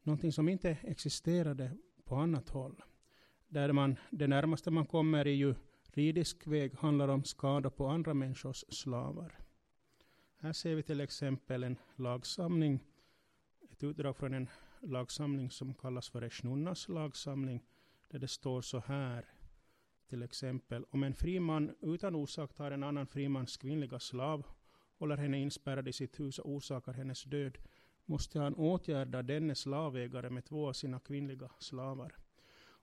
Någonting 0.03 0.31
som 0.31 0.49
inte 0.49 0.77
existerade 0.83 1.71
på 2.03 2.15
annat 2.15 2.49
håll. 2.49 2.83
Där 3.47 3.71
man, 3.71 3.95
det 4.09 4.27
närmaste 4.27 4.71
man 4.71 4.85
kommer 4.85 5.27
i 5.27 5.35
juridisk 5.95 6.47
väg 6.47 6.75
handlar 6.75 7.07
om 7.07 7.23
skada 7.23 7.69
på 7.69 7.87
andra 7.87 8.13
människors 8.13 8.63
slavar. 8.69 9.39
Här 10.37 10.53
ser 10.53 10.75
vi 10.75 10.83
till 10.83 11.01
exempel 11.01 11.63
en 11.63 11.77
lagsamling, 11.95 12.79
ett 13.71 13.83
utdrag 13.83 14.17
från 14.17 14.33
en 14.33 14.49
lagsamling 14.81 15.51
som 15.51 15.73
kallas 15.73 16.09
för 16.09 16.21
Eshnunnas 16.21 16.89
lagsamling, 16.89 17.63
där 18.07 18.19
det 18.19 18.27
står 18.27 18.61
så 18.61 18.79
här, 18.79 19.25
till 20.09 20.23
exempel, 20.23 20.85
om 20.89 21.03
en 21.03 21.13
fri 21.13 21.39
man 21.39 21.75
utan 21.81 22.15
orsak 22.15 22.53
tar 22.53 22.71
en 22.71 22.83
annan 22.83 23.07
frimans 23.07 23.57
kvinnliga 23.57 23.99
slav, 23.99 24.45
håller 24.97 25.17
henne 25.17 25.39
inspärrad 25.39 25.87
i 25.87 25.93
sitt 25.93 26.19
hus 26.19 26.39
och 26.39 26.51
orsakar 26.51 26.93
hennes 26.93 27.23
död, 27.23 27.57
måste 28.05 28.39
han 28.39 28.55
åtgärda 28.55 29.21
denne 29.21 29.55
slavägare 29.55 30.29
med 30.29 30.45
två 30.45 30.67
av 30.67 30.73
sina 30.73 30.99
kvinnliga 30.99 31.49
slavar. 31.59 32.24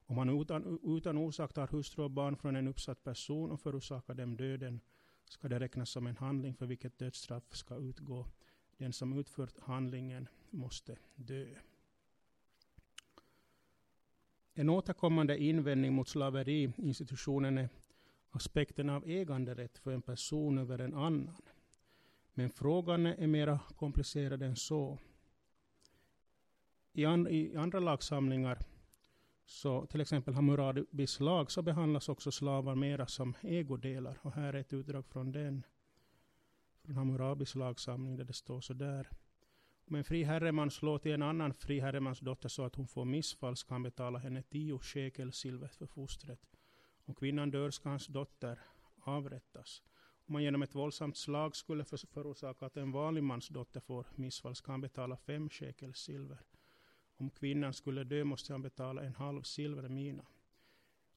Om 0.06 0.18
han 0.18 0.40
utan, 0.40 0.78
utan 0.84 1.18
orsak 1.18 1.52
tar 1.52 1.66
hustru 1.66 2.04
och 2.04 2.10
barn 2.10 2.36
från 2.36 2.56
en 2.56 2.68
uppsatt 2.68 3.04
person 3.04 3.50
och 3.50 3.60
förorsakar 3.60 4.14
dem 4.14 4.36
döden, 4.36 4.80
ska 5.24 5.48
det 5.48 5.60
räknas 5.60 5.90
som 5.90 6.06
en 6.06 6.16
handling 6.16 6.54
för 6.54 6.66
vilket 6.66 6.98
dödsstraff 6.98 7.56
ska 7.56 7.76
utgå. 7.76 8.26
Den 8.76 8.92
som 8.92 9.18
utfört 9.18 9.58
handlingen 9.60 10.28
måste 10.50 10.96
dö. 11.14 11.46
En 14.54 14.68
återkommande 14.68 15.38
invändning 15.38 15.92
mot 15.92 16.08
slaveriinstitutionen 16.08 17.58
är 17.58 17.68
aspekten 18.30 18.90
av 18.90 19.04
äganderätt 19.06 19.78
för 19.78 19.92
en 19.92 20.02
person 20.02 20.58
över 20.58 20.78
en 20.78 20.94
annan. 20.94 21.42
Men 22.34 22.50
frågan 22.50 23.06
är 23.06 23.26
mer 23.26 23.58
komplicerad 23.76 24.42
än 24.42 24.56
så. 24.56 24.98
I, 26.92 27.04
an, 27.04 27.28
I, 27.28 27.56
andra 27.56 27.80
lagsamlingar, 27.80 28.58
så 29.46 29.86
till 29.86 30.00
exempel 30.00 30.34
Hammurabis 30.34 31.20
lag, 31.20 31.50
så 31.50 31.62
behandlas 31.62 32.08
också 32.08 32.30
slavar 32.30 32.74
mera 32.74 33.06
som 33.06 33.34
ägodelar. 33.40 34.18
Och 34.22 34.32
här 34.32 34.54
är 34.54 34.60
ett 34.60 34.72
utdrag 34.72 35.06
från 35.06 35.32
den. 35.32 35.66
Från 36.84 36.96
Hammurabis 36.96 37.54
lagsamling 37.54 38.16
där 38.16 38.24
det 38.24 38.32
står 38.32 38.60
så 38.60 38.74
där. 38.74 39.08
Om 39.86 39.94
en 39.94 40.04
fri 40.04 40.24
herreman 40.24 40.70
slår 40.70 40.98
till 40.98 41.12
en 41.12 41.22
annan 41.22 41.54
fri 41.54 41.80
herremans 41.80 42.20
dotter 42.20 42.48
så 42.48 42.64
att 42.64 42.74
hon 42.74 42.86
får 42.86 43.04
missfall 43.04 43.56
ska 43.56 43.74
han 43.74 43.82
betala 43.82 44.18
henne 44.18 44.42
tio 44.42 44.78
shekel 44.78 45.32
silver 45.32 45.68
för 45.68 45.86
fostret. 45.86 46.40
Om 47.04 47.14
kvinnan 47.14 47.50
dör 47.50 47.70
ska 47.70 47.88
hans 47.88 48.06
dotter 48.06 48.58
avrättas. 49.04 49.82
Om 50.26 50.32
man 50.32 50.42
genom 50.42 50.62
ett 50.62 50.74
våldsamt 50.74 51.16
slag 51.16 51.56
skulle 51.56 51.84
förorsaka 51.84 52.66
att 52.66 52.76
en 52.76 52.92
vanlig 52.92 53.22
mans 53.22 53.48
dotter 53.48 53.80
får 53.80 54.06
missfall 54.14 54.54
ska 54.54 54.72
han 54.72 54.80
betala 54.80 55.16
fem 55.16 55.50
shekel 55.50 55.94
silver. 55.94 56.38
Om 57.22 57.30
kvinnan 57.30 57.72
skulle 57.72 58.04
dö 58.04 58.24
måste 58.24 58.52
han 58.52 58.62
betala 58.62 59.02
en 59.02 59.14
halv 59.14 59.42
silvermina. 59.42 60.26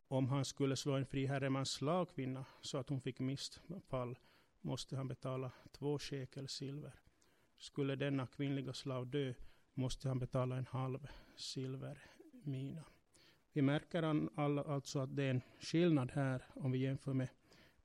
Om 0.08 0.28
han 0.28 0.46
skulle 0.46 0.76
slå 0.76 0.94
en 0.94 1.06
friherremans 1.06 1.72
slavkvinna 1.72 2.40
slagkvinna 2.40 2.46
så 2.62 2.78
att 2.78 2.90
hon 2.90 3.02
fick 3.02 3.20
missfall 3.20 4.18
måste 4.62 4.98
han 4.98 5.08
betala 5.08 5.52
två 5.72 6.00
shekel 6.00 6.48
silver. 6.48 7.00
Skulle 7.58 7.96
denna 7.96 8.28
kvinnliga 8.28 8.74
slav 8.74 9.08
dö 9.08 9.34
måste 9.74 10.08
han 10.08 10.20
betala 10.20 10.58
en 10.58 10.66
halv 10.66 11.08
silvermina. 11.36 12.84
Vi 13.54 13.62
märker 13.62 14.04
alltså 14.70 15.00
att 15.00 15.16
det 15.16 15.24
är 15.24 15.32
en 15.32 15.42
skillnad 15.60 16.12
här 16.12 16.44
om 16.54 16.72
vi 16.72 16.78
jämför 16.78 17.14
med 17.14 17.30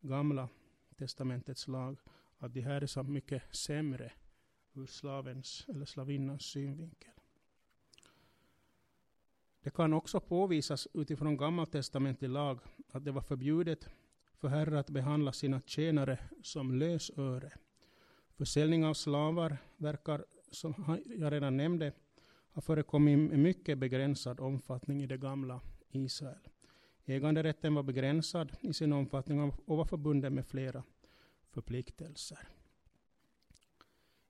gamla 0.00 0.48
testamentets 0.96 1.68
lag. 1.68 1.98
Att 2.38 2.54
det 2.54 2.60
här 2.60 2.82
är 2.82 2.86
så 2.86 3.02
mycket 3.02 3.56
sämre 3.56 4.12
ur 4.74 4.86
slavens 4.86 5.66
eller 5.68 5.84
slavinnans 5.84 6.42
synvinkel. 6.42 7.19
Det 9.62 9.70
kan 9.70 9.92
också 9.92 10.20
påvisas 10.20 10.88
utifrån 10.94 11.36
gammaltestamentlig 11.36 12.28
lag 12.28 12.58
att 12.92 13.04
det 13.04 13.12
var 13.12 13.22
förbjudet 13.22 13.88
för 14.36 14.48
herrar 14.48 14.76
att 14.76 14.90
behandla 14.90 15.32
sina 15.32 15.60
tjänare 15.66 16.18
som 16.42 16.74
lösöre. 16.74 17.52
Försäljning 18.36 18.84
av 18.84 18.94
slavar 18.94 19.58
verkar, 19.76 20.24
som 20.50 20.98
jag 21.18 21.32
redan 21.32 21.56
nämnde, 21.56 21.92
ha 22.52 22.62
förekommit 22.62 23.32
i 23.32 23.36
mycket 23.36 23.78
begränsad 23.78 24.40
omfattning 24.40 25.02
i 25.02 25.06
det 25.06 25.18
gamla 25.18 25.60
Israel. 25.90 26.48
Äganderätten 27.04 27.74
var 27.74 27.82
begränsad 27.82 28.52
i 28.60 28.72
sin 28.72 28.92
omfattning 28.92 29.40
och 29.40 29.76
var 29.76 29.84
förbunden 29.84 30.34
med 30.34 30.46
flera 30.46 30.82
förpliktelser. 31.50 32.48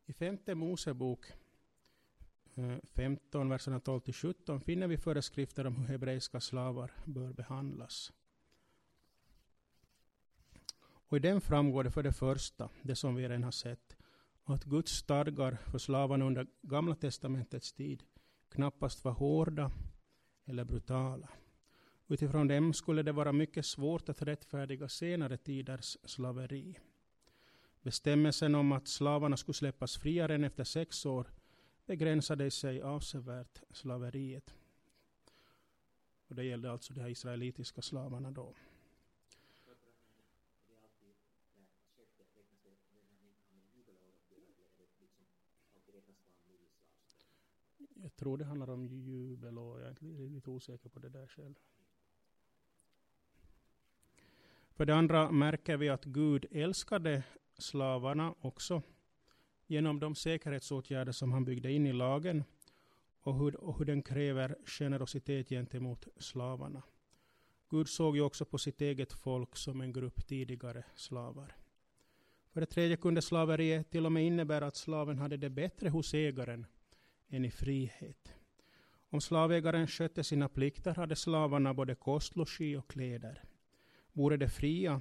I 0.06 0.12
femte 0.12 0.54
Mosebok 0.54 1.26
Eh, 2.54 2.76
15, 2.84 3.48
verserna 3.48 3.80
12 3.80 4.00
17 4.12 4.60
finner 4.60 4.86
vi 4.86 4.96
föreskrifter 4.96 5.66
om 5.66 5.76
hur 5.76 5.86
hebreiska 5.86 6.40
slavar 6.40 6.92
bör 7.04 7.32
behandlas. 7.32 8.12
Och 10.82 11.16
I 11.16 11.20
den 11.20 11.40
framgår 11.40 11.84
det 11.84 11.90
för 11.90 12.02
det 12.02 12.12
första, 12.12 12.68
det 12.82 12.96
som 12.96 13.14
vi 13.14 13.22
redan 13.22 13.44
har 13.44 13.50
sett, 13.50 13.96
att 14.44 14.64
Guds 14.64 14.92
stadgar 14.92 15.58
för 15.70 15.78
slavarna 15.78 16.24
under 16.24 16.46
Gamla 16.62 16.94
testamentets 16.94 17.72
tid 17.72 18.02
knappast 18.48 19.04
var 19.04 19.12
hårda 19.12 19.70
eller 20.44 20.64
brutala. 20.64 21.28
Utifrån 22.08 22.48
dem 22.48 22.72
skulle 22.72 23.02
det 23.02 23.12
vara 23.12 23.32
mycket 23.32 23.66
svårt 23.66 24.08
att 24.08 24.22
rättfärdiga 24.22 24.88
senare 24.88 25.36
tiders 25.36 25.96
slaveri. 26.04 26.78
Bestämmelsen 27.82 28.54
om 28.54 28.72
att 28.72 28.88
slavarna 28.88 29.36
skulle 29.36 29.54
släppas 29.54 29.96
fria 29.96 30.28
redan 30.28 30.44
efter 30.44 30.64
sex 30.64 31.06
år 31.06 31.26
begränsade 31.90 32.50
sig 32.50 32.82
avsevärt 32.82 33.62
slaveriet. 33.70 34.54
Och 36.28 36.34
det 36.34 36.44
gällde 36.44 36.70
alltså 36.70 36.94
de 36.94 37.00
här 37.00 37.08
israelitiska 37.08 37.82
slavarna 37.82 38.30
då. 38.30 38.54
Jag 47.94 48.16
tror 48.16 48.36
det 48.38 48.44
handlar 48.44 48.70
om 48.70 48.86
jubelår. 48.86 49.80
Jag 49.80 49.88
är 49.88 50.28
lite 50.28 50.50
osäker 50.50 50.88
på 50.88 50.98
det 50.98 51.08
där 51.08 51.26
själv. 51.26 51.54
För 54.70 54.86
det 54.86 54.94
andra 54.94 55.30
märker 55.30 55.76
vi 55.76 55.88
att 55.88 56.04
Gud 56.04 56.46
älskade 56.50 57.24
slavarna 57.58 58.34
också 58.40 58.82
genom 59.70 60.00
de 60.00 60.14
säkerhetsåtgärder 60.14 61.12
som 61.12 61.32
han 61.32 61.44
byggde 61.44 61.72
in 61.72 61.86
i 61.86 61.92
lagen 61.92 62.44
och 63.22 63.38
hur, 63.38 63.56
och 63.56 63.78
hur 63.78 63.84
den 63.84 64.02
kräver 64.02 64.56
generositet 64.64 65.48
gentemot 65.48 66.08
slavarna. 66.16 66.82
Gud 67.68 67.88
såg 67.88 68.16
ju 68.16 68.22
också 68.22 68.44
på 68.44 68.58
sitt 68.58 68.80
eget 68.80 69.12
folk 69.12 69.56
som 69.56 69.80
en 69.80 69.92
grupp 69.92 70.26
tidigare 70.26 70.84
slavar. 70.94 71.56
För 72.52 72.60
det 72.60 72.66
tredje 72.66 72.96
kunde 72.96 73.22
slaveriet 73.22 73.90
till 73.90 74.06
och 74.06 74.12
med 74.12 74.26
innebära 74.26 74.66
att 74.66 74.76
slaven 74.76 75.18
hade 75.18 75.36
det 75.36 75.50
bättre 75.50 75.88
hos 75.88 76.14
ägaren 76.14 76.66
än 77.28 77.44
i 77.44 77.50
frihet. 77.50 78.34
Om 79.10 79.20
slavägaren 79.20 79.86
skötte 79.86 80.24
sina 80.24 80.48
plikter 80.48 80.94
hade 80.94 81.16
slavarna 81.16 81.74
både 81.74 81.94
kost, 81.94 82.36
logi 82.36 82.76
och 82.76 82.90
kläder. 82.90 83.42
Vore 84.12 84.36
de 84.36 84.48
fria 84.48 85.00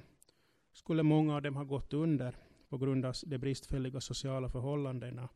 skulle 0.72 1.02
många 1.02 1.36
av 1.36 1.42
dem 1.42 1.56
ha 1.56 1.64
gått 1.64 1.92
under 1.92 2.49
på 2.70 2.78
grund 2.78 3.04
av 3.04 3.14
de 3.26 3.38
bristfälliga 3.38 4.00
sociala 4.00 4.48
förhållandena 4.48 5.28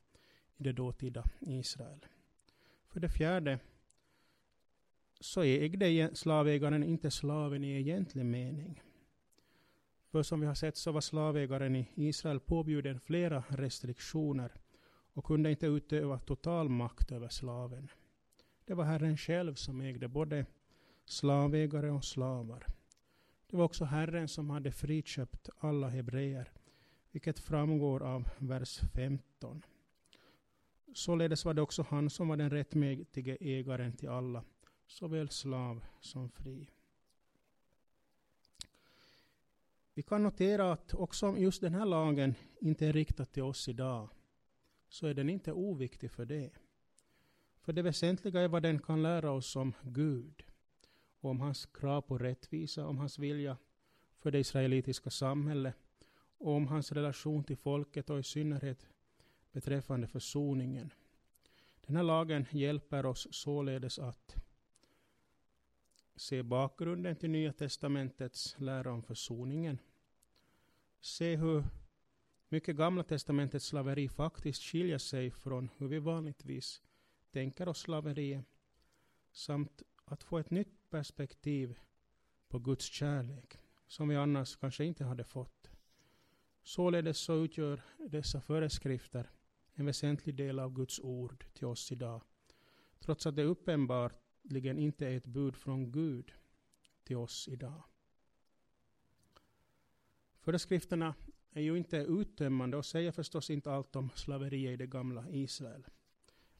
i 0.56 0.62
det 0.62 0.72
dåtida 0.72 1.24
Israel. 1.40 2.06
För 2.88 3.00
det 3.00 3.08
fjärde 3.08 3.58
så 5.20 5.42
ägde 5.42 6.10
slavägaren 6.14 6.82
inte 6.82 7.10
slaven 7.10 7.64
i 7.64 7.76
egentlig 7.76 8.26
mening. 8.26 8.82
För 10.10 10.22
som 10.22 10.40
vi 10.40 10.46
har 10.46 10.54
sett 10.54 10.76
så 10.76 10.92
var 10.92 11.00
slavägaren 11.00 11.76
i 11.76 11.88
Israel 11.94 12.40
påbjuden 12.40 13.00
flera 13.00 13.44
restriktioner 13.48 14.52
och 15.12 15.24
kunde 15.24 15.50
inte 15.50 15.66
utöva 15.66 16.18
total 16.18 16.68
makt 16.68 17.12
över 17.12 17.28
slaven. 17.28 17.88
Det 18.64 18.74
var 18.74 18.84
Herren 18.84 19.16
själv 19.16 19.54
som 19.54 19.80
ägde 19.80 20.08
både 20.08 20.46
slavägare 21.04 21.90
och 21.90 22.04
slavar. 22.04 22.66
Det 23.50 23.56
var 23.56 23.64
också 23.64 23.84
Herren 23.84 24.28
som 24.28 24.50
hade 24.50 24.72
friköpt 24.72 25.48
alla 25.58 25.88
hebreer, 25.88 26.52
vilket 27.14 27.38
framgår 27.38 28.02
av 28.02 28.28
vers 28.38 28.80
15. 28.94 29.62
Således 30.94 31.44
var 31.44 31.54
det 31.54 31.62
också 31.62 31.86
han 31.88 32.10
som 32.10 32.28
var 32.28 32.36
den 32.36 32.50
rättmätige 32.50 33.36
ägaren 33.40 33.92
till 33.92 34.08
alla, 34.08 34.44
såväl 34.86 35.28
slav 35.28 35.84
som 36.00 36.30
fri. 36.30 36.70
Vi 39.94 40.02
kan 40.02 40.22
notera 40.22 40.72
att 40.72 40.94
också 40.94 41.26
om 41.26 41.38
just 41.38 41.60
den 41.60 41.74
här 41.74 41.86
lagen 41.86 42.34
inte 42.60 42.86
är 42.86 42.92
riktad 42.92 43.24
till 43.24 43.42
oss 43.42 43.68
idag, 43.68 44.08
så 44.88 45.06
är 45.06 45.14
den 45.14 45.30
inte 45.30 45.52
oviktig 45.52 46.10
för 46.10 46.24
det. 46.24 46.50
För 47.60 47.72
det 47.72 47.82
väsentliga 47.82 48.40
är 48.40 48.48
vad 48.48 48.62
den 48.62 48.78
kan 48.78 49.02
lära 49.02 49.30
oss 49.30 49.56
om 49.56 49.72
Gud, 49.82 50.44
och 51.20 51.30
om 51.30 51.40
hans 51.40 51.66
krav 51.66 52.00
på 52.00 52.18
rättvisa, 52.18 52.86
om 52.86 52.98
hans 52.98 53.18
vilja 53.18 53.56
för 54.18 54.30
det 54.30 54.38
israelitiska 54.38 55.10
samhället, 55.10 55.76
och 56.44 56.52
om 56.52 56.66
hans 56.68 56.92
relation 56.92 57.44
till 57.44 57.56
folket 57.56 58.10
och 58.10 58.18
i 58.18 58.22
synnerhet 58.22 58.86
beträffande 59.52 60.06
försoningen. 60.06 60.92
Den 61.86 61.96
här 61.96 62.02
lagen 62.02 62.46
hjälper 62.50 63.06
oss 63.06 63.28
således 63.30 63.98
att 63.98 64.36
se 66.16 66.42
bakgrunden 66.42 67.16
till 67.16 67.30
Nya 67.30 67.52
testamentets 67.52 68.56
lära 68.58 68.92
om 68.92 69.02
försoningen. 69.02 69.78
Se 71.00 71.36
hur 71.36 71.64
mycket 72.48 72.76
Gamla 72.76 73.02
testamentets 73.02 73.66
slaveri 73.66 74.08
faktiskt 74.08 74.62
skiljer 74.62 74.98
sig 74.98 75.30
från 75.30 75.70
hur 75.76 75.88
vi 75.88 75.98
vanligtvis 75.98 76.82
tänker 77.30 77.68
oss 77.68 77.78
slaveriet. 77.78 78.44
Samt 79.32 79.82
att 80.04 80.22
få 80.22 80.38
ett 80.38 80.50
nytt 80.50 80.90
perspektiv 80.90 81.78
på 82.48 82.58
Guds 82.58 82.84
kärlek 82.84 83.58
som 83.86 84.08
vi 84.08 84.16
annars 84.16 84.56
kanske 84.56 84.84
inte 84.84 85.04
hade 85.04 85.24
fått. 85.24 85.73
Således 86.64 87.18
så 87.18 87.34
utgör 87.44 87.82
dessa 87.98 88.40
föreskrifter 88.40 89.30
en 89.74 89.86
väsentlig 89.86 90.34
del 90.34 90.58
av 90.58 90.72
Guds 90.72 91.00
ord 91.00 91.44
till 91.52 91.66
oss 91.66 91.92
idag. 91.92 92.22
Trots 93.00 93.26
att 93.26 93.36
det 93.36 93.44
uppenbarligen 93.44 94.78
inte 94.78 95.06
är 95.06 95.16
ett 95.16 95.26
bud 95.26 95.56
från 95.56 95.92
Gud 95.92 96.32
till 97.04 97.16
oss 97.16 97.48
idag. 97.48 97.82
Föreskrifterna 100.40 101.14
är 101.52 101.62
ju 101.62 101.76
inte 101.76 101.96
uttömmande 101.96 102.76
och 102.76 102.86
säger 102.86 103.12
förstås 103.12 103.50
inte 103.50 103.72
allt 103.72 103.96
om 103.96 104.10
slaveriet 104.14 104.72
i 104.72 104.76
det 104.76 104.86
gamla 104.86 105.30
Israel. 105.30 105.86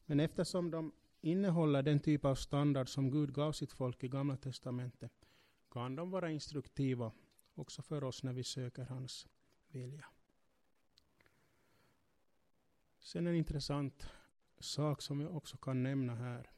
Men 0.05 0.19
eftersom 0.19 0.71
de 0.71 0.91
innehåller 1.21 1.83
den 1.83 1.99
typ 1.99 2.25
av 2.25 2.35
standard 2.35 2.89
som 2.89 3.11
Gud 3.11 3.33
gav 3.33 3.51
sitt 3.51 3.73
folk 3.73 4.03
i 4.03 4.07
Gamla 4.07 4.37
Testamentet 4.37 5.27
kan 5.71 5.95
de 5.95 6.11
vara 6.11 6.31
instruktiva 6.31 7.11
också 7.53 7.81
för 7.81 8.03
oss 8.03 8.23
när 8.23 8.33
vi 8.33 8.43
söker 8.43 8.83
hans 8.83 9.27
vilja. 9.75 10.05
Sen 12.99 13.27
en 13.27 13.35
intressant 13.35 14.09
sak 14.59 15.01
som 15.01 15.21
jag 15.21 15.35
också 15.35 15.57
kan 15.57 15.83
nämna 15.83 16.15
här. 16.15 16.49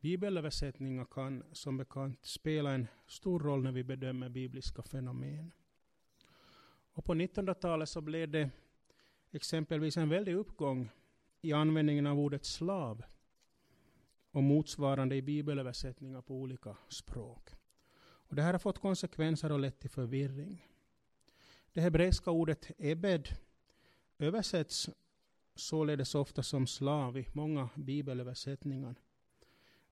Bibelöversättningar 0.00 1.04
kan 1.04 1.44
som 1.52 1.76
bekant 1.76 2.24
spela 2.24 2.72
en 2.72 2.86
stor 3.06 3.40
roll 3.40 3.62
när 3.62 3.72
vi 3.72 3.84
bedömer 3.84 4.28
bibliska 4.28 4.82
fenomen. 4.82 5.52
Och 6.92 7.04
på 7.04 7.14
1900-talet 7.14 7.88
så 7.88 8.00
blev 8.00 8.30
det 8.30 8.50
exempelvis 9.30 9.96
en 9.96 10.08
väldig 10.08 10.34
uppgång 10.34 10.90
i 11.40 11.52
användningen 11.52 12.06
av 12.06 12.18
ordet 12.18 12.44
slav 12.44 13.02
och 14.30 14.42
motsvarande 14.42 15.16
i 15.16 15.22
bibelöversättningar 15.22 16.22
på 16.22 16.34
olika 16.34 16.76
språk. 16.88 17.50
Och 17.98 18.36
det 18.36 18.42
här 18.42 18.52
har 18.52 18.58
fått 18.58 18.78
konsekvenser 18.78 19.52
och 19.52 19.58
lett 19.58 19.80
till 19.80 19.90
förvirring. 19.90 20.66
Det 21.76 21.82
hebreiska 21.82 22.30
ordet 22.30 22.70
ebed 22.78 23.28
översätts 24.18 24.90
således 25.54 26.14
ofta 26.14 26.42
som 26.42 26.66
slav 26.66 27.18
i 27.18 27.28
många 27.32 27.68
bibelöversättningar. 27.74 28.94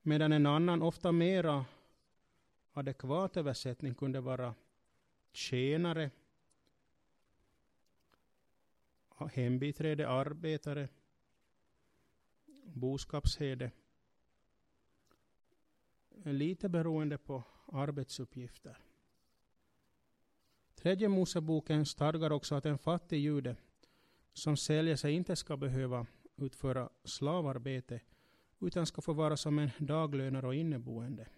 Medan 0.02 0.32
en 0.32 0.46
annan, 0.46 0.82
ofta 0.82 1.12
mera 1.12 1.64
adekvat 2.72 3.36
översättning 3.36 3.94
kunde 3.94 4.20
vara 4.20 4.54
tjänare, 5.32 6.10
hembiträde, 9.32 10.08
arbetare, 10.08 10.88
boskapsherde. 12.64 13.70
Lite 16.24 16.68
beroende 16.68 17.18
på 17.18 17.42
arbetsuppgifter. 17.66 18.83
Tredje 20.84 21.08
Moseboken 21.08 21.86
stadgar 21.86 22.30
också 22.30 22.54
att 22.54 22.66
en 22.66 22.78
fattig 22.78 23.18
jude 23.18 23.56
som 24.32 24.56
säljer 24.56 24.96
sig 24.96 25.12
inte 25.12 25.36
ska 25.36 25.56
behöva 25.56 26.06
utföra 26.36 26.88
slavarbete 27.04 28.00
utan 28.60 28.86
ska 28.86 29.02
få 29.02 29.12
vara 29.12 29.36
som 29.36 29.58
en 29.58 29.70
daglönare 29.78 30.46
och 30.46 30.54
inneboende. 30.54 31.28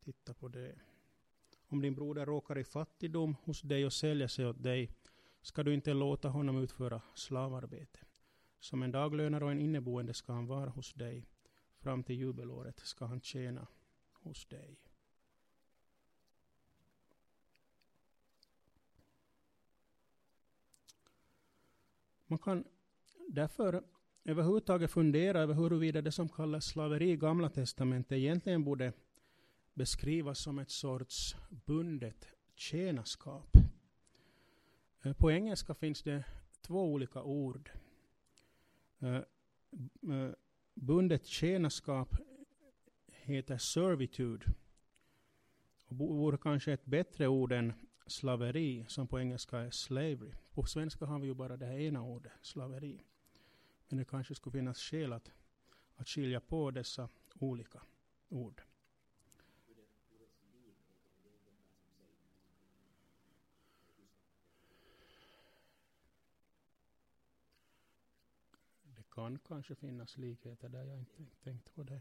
Titta 0.00 0.34
på 0.34 0.48
det. 0.48 0.74
Om 1.68 1.82
din 1.82 1.94
broder 1.94 2.26
råkar 2.26 2.58
i 2.58 2.64
fattigdom 2.64 3.36
hos 3.44 3.60
dig 3.60 3.86
och 3.86 3.92
säljer 3.92 4.28
sig 4.28 4.46
åt 4.46 4.62
dig 4.62 4.90
ska 5.42 5.62
du 5.62 5.74
inte 5.74 5.92
låta 5.92 6.28
honom 6.28 6.62
utföra 6.62 7.02
slavarbete. 7.14 7.98
Som 8.60 8.82
en 8.82 8.92
daglönare 8.92 9.44
och 9.44 9.50
en 9.50 9.60
inneboende 9.60 10.14
ska 10.14 10.32
han 10.32 10.46
vara 10.46 10.70
hos 10.70 10.92
dig. 10.92 11.28
Fram 11.84 12.02
till 12.02 12.16
jubelåret 12.16 12.80
ska 12.80 13.06
han 13.06 13.20
tjäna 13.20 13.66
hos 14.12 14.46
dig. 14.46 14.78
Man 22.26 22.38
kan 22.38 22.64
därför 23.28 23.84
överhuvudtaget 24.24 24.90
fundera 24.90 25.40
över 25.40 25.54
huruvida 25.54 26.02
det 26.02 26.12
som 26.12 26.28
kallas 26.28 26.64
slaveri 26.64 27.10
i 27.10 27.16
Gamla 27.16 27.48
Testamentet 27.48 28.12
egentligen 28.12 28.64
borde 28.64 28.92
beskrivas 29.74 30.38
som 30.38 30.58
ett 30.58 30.70
sorts 30.70 31.36
bundet 31.50 32.26
tjänarskap. 32.54 33.56
Eh, 35.02 35.12
på 35.12 35.30
engelska 35.30 35.74
finns 35.74 36.02
det 36.02 36.24
två 36.60 36.92
olika 36.92 37.22
ord. 37.22 37.70
Eh, 38.98 39.14
eh, 40.12 40.30
Bundet 40.74 41.26
tjänarskap 41.26 42.16
heter 43.06 43.58
servitude. 43.58 44.46
Och 45.86 45.96
vore 45.96 46.38
kanske 46.38 46.72
ett 46.72 46.84
bättre 46.84 47.28
ord 47.28 47.52
än 47.52 47.72
slaveri, 48.06 48.84
som 48.88 49.06
på 49.06 49.20
engelska 49.20 49.58
är 49.58 49.70
slavery. 49.70 50.32
På 50.54 50.64
svenska 50.64 51.04
har 51.06 51.18
vi 51.18 51.26
ju 51.26 51.34
bara 51.34 51.56
det 51.56 51.66
här 51.66 51.78
ena 51.78 52.02
ordet, 52.02 52.32
slaveri. 52.42 53.00
Men 53.88 53.98
det 53.98 54.04
kanske 54.04 54.34
skulle 54.34 54.52
finnas 54.52 54.78
skäl 54.78 55.12
att, 55.12 55.30
att 55.96 56.08
skilja 56.08 56.40
på 56.40 56.70
dessa 56.70 57.08
olika 57.38 57.82
ord. 58.28 58.62
Det 68.82 69.03
kan 69.14 69.38
kanske 69.38 69.74
finnas 69.74 70.16
likheter 70.16 70.68
där 70.68 70.84
jag 70.84 70.98
inte 70.98 71.36
tänkt 71.42 71.74
på 71.74 71.82
det. 71.82 72.00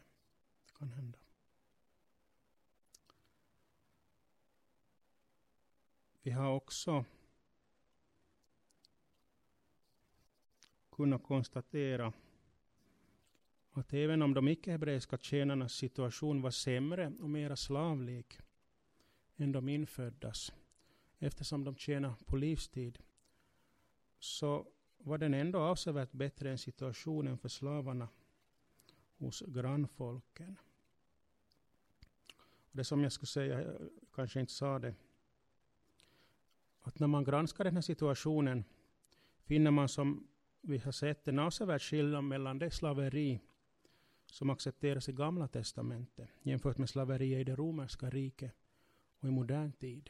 Det 0.66 0.74
kan 0.78 0.92
hända. 0.92 1.20
Vi 6.22 6.32
har 6.32 6.52
också 6.52 7.06
kunnat 10.90 11.24
konstatera 11.24 12.14
att 13.72 13.94
även 13.94 14.22
om 14.22 14.34
de 14.34 14.48
icke-hebreiska 14.48 15.18
tjänarnas 15.18 15.74
situation 15.74 16.42
var 16.42 16.52
sämre 16.52 17.12
och 17.20 17.30
mera 17.30 17.56
slavlik 17.56 18.40
än 19.36 19.52
de 19.52 19.70
inföddas, 19.70 20.54
eftersom 21.20 21.64
de 21.64 21.76
tjänade 21.76 22.16
på 22.26 22.38
livstid, 22.38 23.00
så 24.20 24.73
var 25.04 25.18
den 25.18 25.34
ändå 25.34 25.60
avsevärt 25.60 26.12
bättre 26.12 26.52
än 26.52 26.58
situationen 26.58 27.38
för 27.38 27.50
slavarna 27.50 28.10
hos 29.18 29.44
grannfolken. 29.48 30.58
Det 32.72 32.84
som 32.84 33.04
jag 33.04 33.12
skulle 33.12 33.28
säga, 33.28 33.62
jag 33.62 33.90
kanske 34.16 34.40
inte 34.40 34.54
sa 34.54 34.80
det, 34.80 34.96
att 36.82 37.00
när 37.00 37.08
man 37.08 37.24
granskar 37.24 37.64
den 37.64 37.76
här 37.76 37.82
situationen 37.82 38.64
finner 39.44 39.72
man 39.72 39.90
som 39.90 40.28
vi 40.62 40.78
har 40.78 40.92
sett 40.92 41.28
en 41.28 41.40
avsevärd 41.40 41.82
skillnad 41.82 42.24
mellan 42.24 42.60
det 42.60 42.72
slaveri 42.72 43.40
som 44.26 44.50
accepteras 44.50 45.10
i 45.10 45.14
Gamla 45.14 45.48
Testamentet 45.48 46.30
jämfört 46.42 46.78
med 46.78 46.90
slaveriet 46.90 47.42
i 47.42 47.44
det 47.44 47.56
romerska 47.56 48.10
riket 48.10 48.56
och 49.20 49.28
i 49.28 49.32
modern 49.32 49.72
tid. 49.72 50.10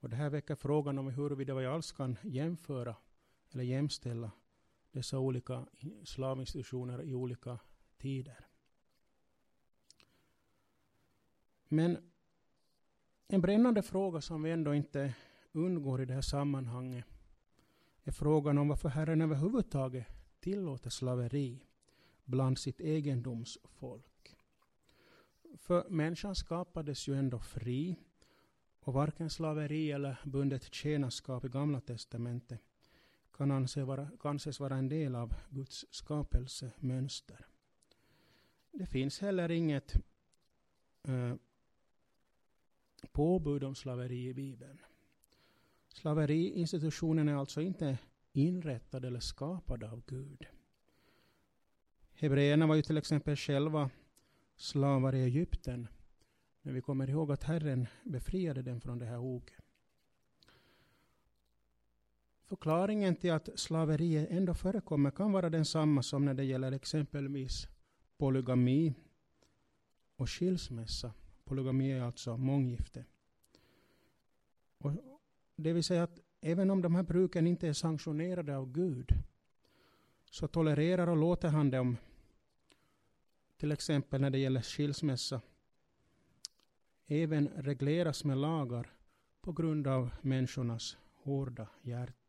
Och 0.00 0.10
det 0.10 0.16
här 0.16 0.30
väcker 0.30 0.54
frågan 0.54 0.98
om 0.98 1.08
huruvida 1.08 1.54
vi 1.54 1.66
alls 1.66 1.92
kan 1.92 2.16
jämföra 2.22 2.96
eller 3.52 3.64
jämställa 3.64 4.30
dessa 4.92 5.18
olika 5.18 5.66
slavinstitutioner 6.04 7.02
i 7.02 7.14
olika 7.14 7.58
tider. 7.98 8.46
Men 11.68 12.12
en 13.28 13.40
brännande 13.40 13.82
fråga 13.82 14.20
som 14.20 14.42
vi 14.42 14.50
ändå 14.50 14.74
inte 14.74 15.14
undgår 15.52 16.02
i 16.02 16.04
det 16.04 16.14
här 16.14 16.20
sammanhanget 16.20 17.04
är 18.04 18.12
frågan 18.12 18.58
om 18.58 18.68
varför 18.68 18.88
Herren 18.88 19.22
överhuvudtaget 19.22 20.06
tillåter 20.40 20.90
slaveri 20.90 21.64
bland 22.24 22.58
sitt 22.58 22.80
egendomsfolk. 22.80 24.36
För 25.56 25.88
människan 25.88 26.34
skapades 26.34 27.08
ju 27.08 27.14
ändå 27.14 27.38
fri 27.38 27.96
och 28.80 28.94
varken 28.94 29.30
slaveri 29.30 29.92
eller 29.92 30.20
bundet 30.24 30.74
tjänarskap 30.74 31.44
i 31.44 31.48
Gamla 31.48 31.80
Testamentet 31.80 32.60
kan 33.40 33.50
anses 33.50 33.86
vara, 33.86 34.10
anses 34.22 34.60
vara 34.60 34.76
en 34.76 34.88
del 34.88 35.14
av 35.14 35.34
Guds 35.50 35.86
skapelsemönster. 35.90 37.46
Det 38.72 38.86
finns 38.86 39.20
heller 39.20 39.50
inget 39.50 39.94
eh, 41.08 41.34
påbud 43.12 43.64
om 43.64 43.74
slaveri 43.74 44.28
i 44.28 44.34
Bibeln. 44.34 44.78
Slaveriinstitutionen 45.88 47.28
är 47.28 47.34
alltså 47.34 47.60
inte 47.60 47.98
inrättad 48.32 49.04
eller 49.04 49.20
skapad 49.20 49.84
av 49.84 50.02
Gud. 50.06 50.46
Hebreerna 52.12 52.66
var 52.66 52.74
ju 52.74 52.82
till 52.82 52.98
exempel 52.98 53.36
själva 53.36 53.90
slavar 54.56 55.14
i 55.14 55.22
Egypten. 55.22 55.88
Men 56.62 56.74
vi 56.74 56.80
kommer 56.80 57.10
ihåg 57.10 57.32
att 57.32 57.44
Herren 57.44 57.86
befriade 58.04 58.62
dem 58.62 58.80
från 58.80 58.98
det 58.98 59.06
här 59.06 59.18
oket. 59.18 59.59
Förklaringen 62.50 63.16
till 63.16 63.32
att 63.32 63.48
slaveri 63.54 64.26
ändå 64.30 64.54
förekommer 64.54 65.10
kan 65.10 65.32
vara 65.32 65.50
densamma 65.50 66.02
som 66.02 66.24
när 66.24 66.34
det 66.34 66.44
gäller 66.44 66.72
exempelvis 66.72 67.68
polygami 68.18 68.94
och 70.16 70.30
skilsmässa. 70.30 71.12
Polygami 71.44 71.92
är 71.92 72.02
alltså 72.02 72.36
månggifte. 72.36 73.04
Och 74.78 74.92
det 75.56 75.72
vill 75.72 75.84
säga 75.84 76.02
att 76.02 76.20
även 76.40 76.70
om 76.70 76.82
de 76.82 76.94
här 76.94 77.02
bruken 77.02 77.46
inte 77.46 77.68
är 77.68 77.72
sanktionerade 77.72 78.56
av 78.56 78.72
Gud 78.72 79.12
så 80.30 80.48
tolererar 80.48 81.06
och 81.06 81.16
låter 81.16 81.48
han 81.48 81.70
dem 81.70 81.96
till 83.56 83.72
exempel 83.72 84.20
när 84.20 84.30
det 84.30 84.38
gäller 84.38 84.62
skilsmässa 84.62 85.40
även 87.06 87.48
regleras 87.48 88.24
med 88.24 88.38
lagar 88.38 88.92
på 89.40 89.52
grund 89.52 89.86
av 89.86 90.10
människornas 90.22 90.96
hårda 91.14 91.68
hjärta. 91.82 92.19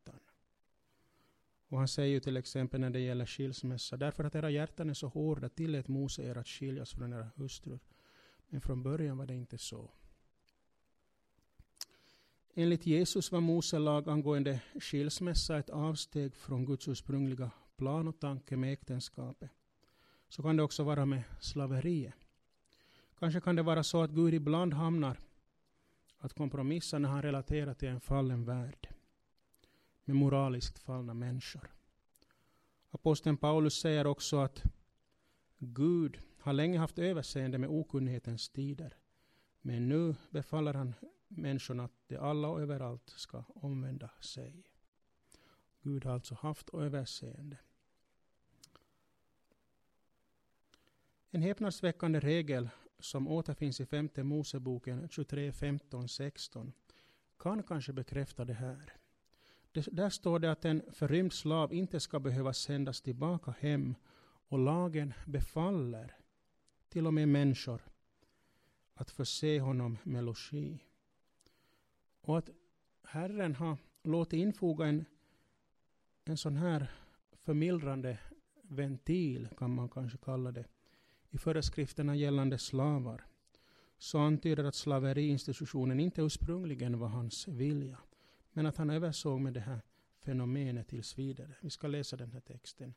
Och 1.71 1.77
han 1.77 1.88
säger 1.88 2.10
ju 2.10 2.19
till 2.19 2.38
exempel 2.38 2.81
när 2.81 2.89
det 2.89 2.99
gäller 2.99 3.25
skilsmässa, 3.25 3.97
därför 3.97 4.23
att 4.23 4.36
era 4.36 4.49
hjärtan 4.49 4.89
är 4.89 4.93
så 4.93 5.07
hårda 5.07 5.49
tillät 5.49 5.88
Mose 5.88 6.23
er 6.23 6.38
att 6.38 6.47
skiljas 6.47 6.93
från 6.93 7.13
era 7.13 7.29
hustrur. 7.36 7.79
Men 8.49 8.62
från 8.62 8.84
början 8.84 9.17
var 9.17 9.25
det 9.25 9.36
inte 9.36 9.57
så. 9.57 9.91
Enligt 12.53 12.86
Jesus 12.86 13.31
var 13.31 13.41
Mose 13.41 13.79
lag 13.79 14.10
angående 14.10 14.62
skilsmässa 14.79 15.57
ett 15.57 15.69
avsteg 15.69 16.36
från 16.36 16.65
Guds 16.65 16.88
ursprungliga 16.88 17.51
plan 17.77 18.07
och 18.07 18.19
tanke 18.19 18.57
med 18.57 18.73
äktenskapet. 18.73 19.49
Så 20.29 20.43
kan 20.43 20.57
det 20.57 20.63
också 20.63 20.84
vara 20.84 21.05
med 21.05 21.23
slaveriet. 21.39 22.13
Kanske 23.19 23.41
kan 23.41 23.55
det 23.55 23.63
vara 23.63 23.84
så 23.84 24.01
att 24.03 24.12
Gud 24.12 24.34
ibland 24.34 24.73
hamnar 24.73 25.19
att 26.17 26.34
kompromissa 26.34 26.99
när 26.99 27.10
han 27.10 27.21
relaterar 27.21 27.73
till 27.73 27.89
en 27.89 28.01
fallen 28.01 28.45
värld 28.45 28.88
med 30.05 30.15
moraliskt 30.15 30.79
fallna 30.79 31.13
människor. 31.13 31.71
Aposteln 32.91 33.37
Paulus 33.37 33.79
säger 33.79 34.07
också 34.07 34.39
att 34.39 34.63
Gud 35.57 36.19
har 36.39 36.53
länge 36.53 36.79
haft 36.79 36.99
överseende 36.99 37.57
med 37.57 37.69
okunnighetens 37.69 38.49
tider. 38.49 38.97
Men 39.61 39.89
nu 39.89 40.15
befaller 40.29 40.73
han 40.73 40.93
människorna 41.27 41.83
att 41.83 42.07
de 42.07 42.17
alla 42.17 42.47
och 42.47 42.61
överallt 42.61 43.09
ska 43.09 43.43
omvända 43.47 44.09
sig. 44.21 44.63
Gud 45.81 46.05
har 46.05 46.13
alltså 46.13 46.35
haft 46.35 46.69
överseende. 46.73 47.57
En 51.29 51.41
häpnadsväckande 51.41 52.19
regel 52.19 52.69
som 52.99 53.27
återfinns 53.27 53.81
i 53.81 53.85
femte 53.85 54.23
Moseboken 54.23 55.09
23, 55.09 55.51
15, 55.51 56.07
16 56.07 56.73
kan 57.37 57.63
kanske 57.63 57.93
bekräfta 57.93 58.45
det 58.45 58.53
här. 58.53 59.00
Det, 59.71 59.88
där 59.91 60.10
står 60.10 60.39
det 60.39 60.51
att 60.51 60.65
en 60.65 60.81
förrymd 60.91 61.34
slav 61.34 61.73
inte 61.73 61.99
ska 61.99 62.19
behöva 62.19 62.53
sändas 62.53 63.01
tillbaka 63.01 63.53
hem 63.60 63.95
och 64.47 64.60
lagen 64.60 65.13
befaller 65.25 66.15
till 66.89 67.07
och 67.07 67.13
med 67.13 67.29
människor 67.29 67.81
att 68.93 69.12
förse 69.12 69.60
honom 69.60 69.97
med 70.03 70.23
logi. 70.23 70.79
Och 72.21 72.38
att 72.38 72.49
Herren 73.03 73.55
har 73.55 73.77
låtit 74.03 74.34
infoga 74.39 74.86
en, 74.86 75.05
en 76.25 76.38
sån 76.38 76.57
här 76.57 76.91
förmildrande 77.34 78.19
ventil, 78.62 79.47
kan 79.57 79.75
man 79.75 79.89
kanske 79.89 80.17
kalla 80.17 80.51
det, 80.51 80.65
i 81.29 81.38
föreskrifterna 81.38 82.15
gällande 82.15 82.57
slavar, 82.57 83.25
så 83.97 84.19
antyder 84.19 84.63
att 84.63 84.75
slaveriinstitutionen 84.75 85.99
inte 85.99 86.21
ursprungligen 86.21 86.99
var 86.99 87.07
hans 87.07 87.47
vilja, 87.47 87.97
men 88.53 88.65
att 88.65 88.77
han 88.77 88.89
översåg 88.89 89.41
med 89.41 89.53
det 89.53 89.59
här 89.59 89.81
fenomenet 90.19 90.87
tills 90.87 91.17
vidare. 91.17 91.55
Vi 91.61 91.69
ska 91.69 91.87
läsa 91.87 92.17
den 92.17 92.31
här 92.31 92.39
texten. 92.39 92.93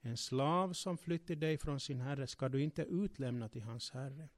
En 0.00 0.16
slav 0.16 0.72
som 0.72 0.98
flyttar 0.98 1.34
dig 1.34 1.58
från 1.58 1.80
sin 1.80 2.00
herre 2.00 2.26
ska 2.26 2.48
du 2.48 2.62
inte 2.62 2.82
utlämna 2.82 3.48
till 3.48 3.62
hans 3.62 3.90
herre. 3.90 4.28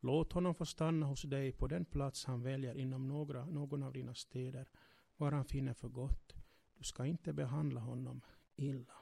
Låt 0.00 0.32
honom 0.32 0.54
få 0.54 0.66
stanna 0.66 1.06
hos 1.06 1.22
dig 1.22 1.52
på 1.52 1.66
den 1.66 1.84
plats 1.84 2.24
han 2.24 2.42
väljer 2.42 2.74
inom 2.74 3.08
några, 3.08 3.46
någon 3.46 3.82
av 3.82 3.92
dina 3.92 4.14
städer, 4.14 4.68
var 5.16 5.32
han 5.32 5.44
finner 5.44 5.74
för 5.74 5.88
gott. 5.88 6.34
Du 6.78 6.84
ska 6.84 7.06
inte 7.06 7.32
behandla 7.32 7.80
honom 7.80 8.20
illa. 8.56 8.94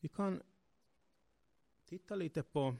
Vi 0.00 0.08
kan 0.08 0.42
titta 1.84 2.14
lite 2.14 2.42
på, 2.42 2.76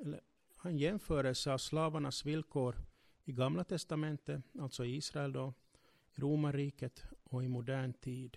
eller 0.00 0.20
ha 0.56 0.70
en 0.70 0.78
jämförelse 0.78 1.52
av 1.52 1.58
slavarnas 1.58 2.24
villkor 2.26 2.76
i 3.24 3.32
Gamla 3.32 3.64
Testamentet, 3.64 4.42
alltså 4.60 4.84
i 4.84 4.96
Israel 4.96 5.32
då, 5.32 5.54
i 6.14 6.20
romarriket 6.20 7.04
och 7.24 7.44
i 7.44 7.48
modern 7.48 7.92
tid. 7.92 8.36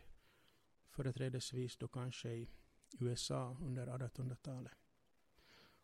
Företrädesvis 0.89 1.77
då 1.77 1.87
kanske 1.87 2.29
i 2.29 2.49
USA 2.99 3.57
under 3.61 3.87
1800-talet. 3.87 4.73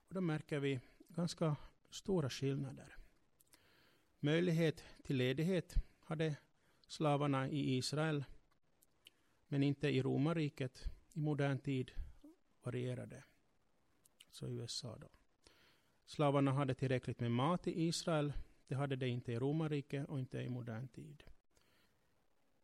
Och 0.07 0.13
då 0.13 0.21
märker 0.21 0.59
vi 0.59 0.79
ganska 1.07 1.55
stora 1.89 2.29
skillnader. 2.29 2.95
Möjlighet 4.19 4.83
till 5.03 5.17
ledighet 5.17 5.75
hade 5.99 6.35
slavarna 6.87 7.49
i 7.49 7.77
Israel, 7.77 8.23
men 9.47 9.63
inte 9.63 9.87
i 9.87 10.01
romarriket. 10.01 10.89
I 11.13 11.19
modern 11.19 11.59
tid 11.59 11.91
varierade. 12.63 13.23
Så 14.29 14.47
USA 14.47 14.97
då. 15.01 15.07
Slavarna 16.05 16.51
hade 16.51 16.75
tillräckligt 16.75 17.19
med 17.19 17.31
mat 17.31 17.67
i 17.67 17.81
Israel. 17.81 18.33
Det 18.73 18.77
hade 18.77 18.95
det 18.95 19.07
inte 19.07 19.31
i 19.31 19.39
romarriket 19.39 20.09
och 20.09 20.19
inte 20.19 20.41
i 20.41 20.49
modern 20.49 20.87
tid. 20.87 21.23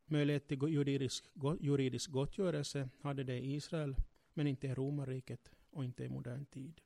Möjlighet 0.05 0.47
till 0.47 0.61
juridisk, 0.61 1.25
juridisk 1.59 2.11
gottgörelse 2.11 2.89
hade 3.01 3.23
det 3.23 3.39
i 3.39 3.55
Israel, 3.55 3.95
men 4.33 4.47
inte 4.47 4.67
i 4.67 4.73
romarriket 4.73 5.51
och 5.69 5.85
inte 5.85 6.03
i 6.03 6.09
modern 6.09 6.45
tid. 6.45 6.81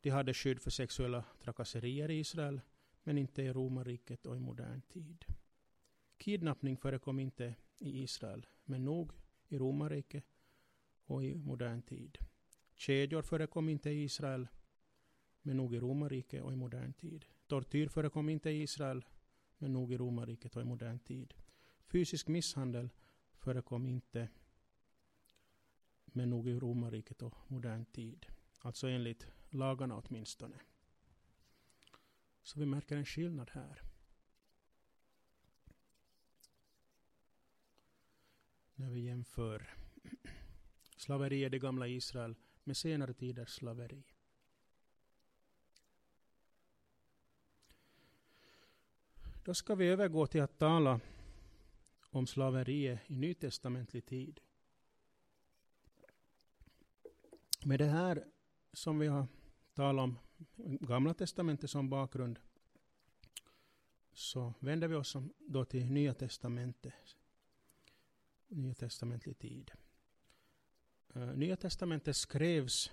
De 0.00 0.10
hade 0.10 0.34
skydd 0.34 0.60
för 0.60 0.70
sexuella 0.70 1.24
trakasserier 1.40 2.10
i 2.10 2.18
Israel, 2.18 2.60
men 3.02 3.18
inte 3.18 3.42
i 3.42 3.52
romarriket 3.52 4.26
och 4.26 4.36
i 4.36 4.40
modern 4.40 4.82
tid. 4.82 5.24
Kidnappning 6.16 6.76
förekom 6.76 7.18
inte 7.18 7.54
i 7.78 8.02
Israel, 8.02 8.46
men 8.64 8.84
nog 8.84 9.12
i 9.48 9.58
romarriket 9.58 10.24
och 11.04 11.24
i 11.24 11.34
modern 11.34 11.82
tid. 11.82 12.18
Kedjor 12.74 13.22
förekom 13.22 13.68
inte 13.68 13.90
i 13.90 14.02
Israel, 14.02 14.48
men 15.42 15.56
nog 15.56 15.74
i 15.74 15.80
romarriket 15.80 16.42
och 16.42 16.52
i 16.52 16.56
modern 16.56 16.92
tid. 16.92 17.24
Tortyr 17.52 17.88
förekom 17.88 18.28
inte 18.28 18.50
i 18.50 18.62
Israel, 18.62 19.04
men 19.58 19.72
nog 19.72 19.92
i 19.92 19.96
romarriket 19.96 20.56
och 20.56 20.62
i 20.62 20.64
modern 20.64 20.98
tid. 20.98 21.34
Fysisk 21.86 22.28
misshandel 22.28 22.90
förekom 23.38 23.86
inte, 23.86 24.28
men 26.04 26.30
nog 26.30 26.48
i 26.48 26.58
romarriket 26.58 27.22
och 27.22 27.34
modern 27.48 27.84
tid. 27.84 28.26
Alltså 28.58 28.88
enligt 28.88 29.26
lagarna 29.50 29.96
åtminstone. 29.96 30.56
Så 32.42 32.60
vi 32.60 32.66
märker 32.66 32.96
en 32.96 33.06
skillnad 33.06 33.50
här. 33.50 33.82
När 38.74 38.90
vi 38.90 39.00
jämför 39.00 39.70
slaveri 40.96 41.44
i 41.44 41.48
det 41.48 41.58
gamla 41.58 41.88
Israel 41.88 42.34
med 42.64 42.76
senare 42.76 43.14
tiders 43.14 43.50
slaveri. 43.50 44.11
Då 49.44 49.54
ska 49.54 49.74
vi 49.74 49.86
övergå 49.86 50.26
till 50.26 50.42
att 50.42 50.58
tala 50.58 51.00
om 52.10 52.26
slaveriet 52.26 53.00
i 53.06 53.14
nytestamentlig 53.14 54.06
tid. 54.06 54.40
Med 57.64 57.78
det 57.78 57.86
här 57.86 58.24
som 58.72 58.98
vi 58.98 59.06
har 59.06 59.26
talat 59.74 60.02
om 60.02 60.18
Gamla 60.80 61.14
testamentet 61.14 61.70
som 61.70 61.90
bakgrund 61.90 62.38
så 64.12 64.54
vänder 64.58 64.88
vi 64.88 64.94
oss 64.94 65.16
då 65.38 65.64
till 65.64 65.90
Nya 65.90 66.14
testamentet. 66.14 67.16
Nya 68.48 68.74
testamentlig 68.74 69.38
tid. 69.38 69.70
Eh, 71.14 71.26
Nya 71.26 71.56
testamentet 71.56 72.16
skrevs 72.16 72.90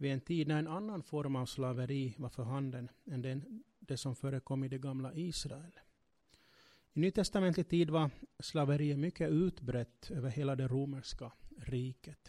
vid 0.00 0.12
en 0.12 0.20
tid 0.20 0.48
när 0.48 0.58
en 0.58 0.68
annan 0.68 1.02
form 1.02 1.36
av 1.36 1.46
slaveri 1.46 2.14
var 2.18 2.28
för 2.28 2.42
handen 2.42 2.88
än 3.06 3.22
den, 3.22 3.62
det 3.80 3.96
som 3.96 4.16
förekom 4.16 4.64
i 4.64 4.68
det 4.68 4.78
gamla 4.78 5.14
Israel. 5.14 5.80
I 6.92 7.00
nytestamentlig 7.00 7.68
tid 7.68 7.90
var 7.90 8.10
slaveriet 8.38 8.98
mycket 8.98 9.30
utbrett 9.30 10.10
över 10.10 10.30
hela 10.30 10.56
det 10.56 10.68
romerska 10.68 11.32
riket. 11.56 12.28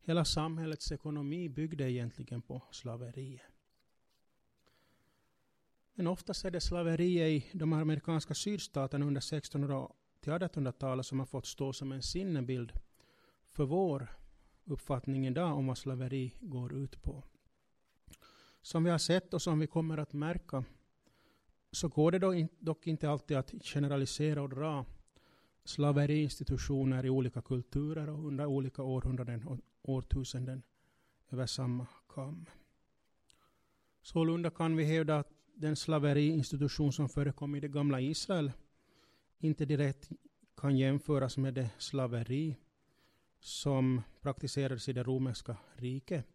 Hela 0.00 0.24
samhällets 0.24 0.92
ekonomi 0.92 1.48
byggde 1.48 1.90
egentligen 1.90 2.42
på 2.42 2.62
slaveriet. 2.70 3.42
Men 5.94 6.06
oftast 6.06 6.44
är 6.44 6.50
det 6.50 6.60
slaveriet 6.60 7.28
i 7.28 7.58
de 7.58 7.72
amerikanska 7.72 8.34
sydstaterna 8.34 9.06
under 9.06 9.18
1600 9.18 9.88
till 10.20 10.32
1800-talet 10.32 11.06
som 11.06 11.18
har 11.18 11.26
fått 11.26 11.46
stå 11.46 11.72
som 11.72 11.92
en 11.92 12.02
sinnebild 12.02 12.72
för 13.46 13.64
vår 13.64 14.08
uppfattning 14.66 15.26
idag 15.26 15.58
om 15.58 15.66
vad 15.66 15.78
slaveri 15.78 16.32
går 16.40 16.74
ut 16.74 17.02
på. 17.02 17.24
Som 18.62 18.84
vi 18.84 18.90
har 18.90 18.98
sett 18.98 19.34
och 19.34 19.42
som 19.42 19.58
vi 19.58 19.66
kommer 19.66 19.98
att 19.98 20.12
märka 20.12 20.64
så 21.72 21.88
går 21.88 22.12
det 22.12 22.48
dock 22.58 22.86
inte 22.86 23.10
alltid 23.10 23.36
att 23.36 23.54
generalisera 23.62 24.42
och 24.42 24.48
dra 24.48 24.84
slaveriinstitutioner 25.64 27.06
i 27.06 27.10
olika 27.10 27.42
kulturer 27.42 28.08
och 28.08 28.26
under 28.26 28.46
olika 28.46 28.82
århundraden 28.82 29.46
och 29.46 29.58
årtusenden 29.82 30.62
över 31.30 31.46
samma 31.46 31.86
kam. 32.08 32.46
Sålunda 34.02 34.50
kan 34.50 34.76
vi 34.76 34.84
hävda 34.84 35.18
att 35.18 35.32
den 35.54 35.76
slaveriinstitution 35.76 36.92
som 36.92 37.08
förekom 37.08 37.54
i 37.54 37.60
det 37.60 37.68
gamla 37.68 38.00
Israel 38.00 38.52
inte 39.38 39.64
direkt 39.64 40.10
kan 40.56 40.76
jämföras 40.76 41.36
med 41.36 41.54
det 41.54 41.70
slaveri 41.78 42.56
som 43.40 44.02
praktiserades 44.20 44.88
i 44.88 44.92
det 44.92 45.02
romerska 45.02 45.56
riket. 45.74 46.26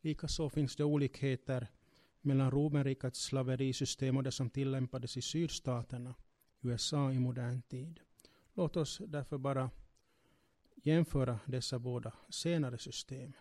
Likaså 0.00 0.48
finns 0.48 0.76
det 0.76 0.84
olikheter 0.84 1.66
mellan 2.20 2.50
romerrikets 2.50 3.22
slaverisystem 3.24 4.16
och 4.16 4.22
det 4.22 4.32
som 4.32 4.50
tillämpades 4.50 5.16
i 5.16 5.22
sydstaterna, 5.22 6.14
USA 6.60 7.12
i 7.12 7.18
modern 7.18 7.62
tid. 7.62 8.00
Låt 8.54 8.76
oss 8.76 9.00
därför 9.06 9.38
bara 9.38 9.70
jämföra 10.74 11.40
dessa 11.46 11.78
båda 11.78 12.12
senare 12.28 12.78
system. 12.78 13.32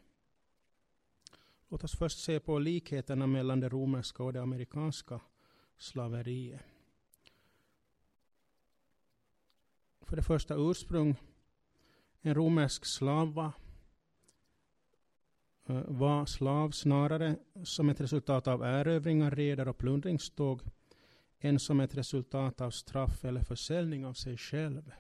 Låt 1.69 1.84
oss 1.84 1.95
först 1.95 2.19
se 2.19 2.39
på 2.39 2.60
likheterna 2.60 3.28
mellan 3.28 3.60
det 3.60 3.69
romerska 3.69 4.24
och 4.24 4.34
det 4.34 4.41
amerikanska 4.41 5.19
slaveriet. 5.78 6.62
För 10.02 10.15
det 10.15 10.24
första 10.24 10.56
ursprung. 10.58 11.15
En 12.21 12.36
romersk 12.36 12.86
slav 12.86 13.34
var, 13.34 13.51
eh, 15.65 15.84
var 15.88 16.25
slav 16.25 16.71
snarare 16.71 17.36
som 17.63 17.89
ett 17.89 18.01
resultat 18.01 18.47
av 18.47 18.63
erövringar, 18.63 19.31
reder 19.31 19.67
och 19.67 19.77
plundringståg 19.77 20.62
än 21.39 21.60
som 21.60 21.79
ett 21.79 21.95
resultat 21.95 22.62
av 22.62 22.71
straff 22.71 23.25
eller 23.25 23.41
försäljning 23.41 24.05
av 24.05 24.13
sig 24.13 24.38
själv. 24.38 24.91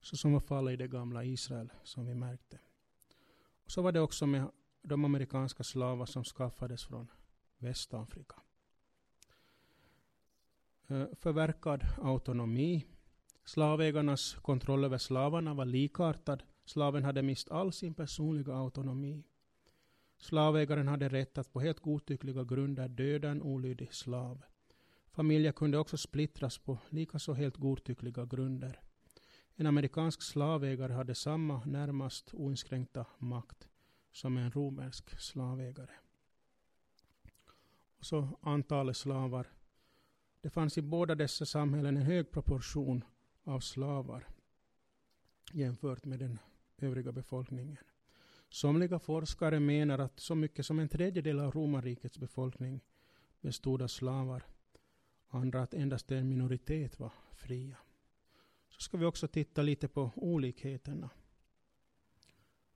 Så 0.00 0.16
som 0.16 0.32
var 0.32 0.40
fallet 0.40 0.72
i 0.72 0.76
det 0.76 0.88
gamla 0.88 1.24
Israel, 1.24 1.72
som 1.82 2.06
vi 2.06 2.14
märkte. 2.14 2.58
Och 3.64 3.70
så 3.70 3.82
var 3.82 3.92
det 3.92 4.00
också 4.00 4.26
med 4.26 4.50
de 4.82 5.04
amerikanska 5.04 5.64
slavar 5.64 6.06
som 6.06 6.24
skaffades 6.24 6.84
från 6.84 7.08
Västafrika. 7.58 8.34
Eh, 10.86 11.06
förverkad 11.12 11.86
autonomi. 12.02 12.86
Slavägarnas 13.44 14.34
kontroll 14.34 14.84
över 14.84 14.98
slavarna 14.98 15.54
var 15.54 15.64
likartad. 15.64 16.42
Slaven 16.64 17.04
hade 17.04 17.22
mist 17.22 17.50
all 17.50 17.72
sin 17.72 17.94
personliga 17.94 18.54
autonomi. 18.54 19.24
Slavägaren 20.18 20.88
hade 20.88 21.08
rätt 21.08 21.38
att 21.38 21.52
på 21.52 21.60
helt 21.60 21.80
godtyckliga 21.80 22.44
grunder 22.44 22.88
döda 22.88 23.28
en 23.28 23.42
olydig 23.42 23.94
slav. 23.94 24.42
Familjer 25.10 25.52
kunde 25.52 25.78
också 25.78 25.96
splittras 25.96 26.58
på 26.58 26.78
likaså 26.88 27.32
helt 27.32 27.56
godtyckliga 27.56 28.24
grunder. 28.24 28.80
En 29.54 29.66
amerikansk 29.66 30.22
slavägare 30.22 30.92
hade 30.92 31.14
samma 31.14 31.64
närmast 31.64 32.34
oinskränkta 32.34 33.06
makt 33.18 33.68
som 34.12 34.36
en 34.36 34.50
romersk 34.50 35.20
slavägare. 35.20 35.94
Och 37.98 38.04
så 38.04 38.28
antalet 38.40 38.96
slavar. 38.96 39.46
Det 40.40 40.50
fanns 40.50 40.78
i 40.78 40.82
båda 40.82 41.14
dessa 41.14 41.46
samhällen 41.46 41.96
en 41.96 42.02
hög 42.02 42.30
proportion 42.30 43.04
av 43.44 43.60
slavar 43.60 44.26
jämfört 45.52 46.04
med 46.04 46.18
den 46.18 46.38
övriga 46.78 47.12
befolkningen. 47.12 47.78
Somliga 48.48 48.98
forskare 48.98 49.60
menar 49.60 49.98
att 49.98 50.20
så 50.20 50.34
mycket 50.34 50.66
som 50.66 50.78
en 50.78 50.88
tredjedel 50.88 51.40
av 51.40 51.52
romarrikets 51.52 52.18
befolkning 52.18 52.80
bestod 53.40 53.82
av 53.82 53.88
slavar. 53.88 54.44
Andra 55.28 55.62
att 55.62 55.74
endast 55.74 56.12
en 56.12 56.28
minoritet 56.28 56.98
var 56.98 57.12
fria. 57.32 57.76
så 58.68 58.80
ska 58.80 58.96
vi 58.96 59.04
också 59.04 59.28
titta 59.28 59.62
lite 59.62 59.88
på 59.88 60.10
olikheterna 60.16 61.10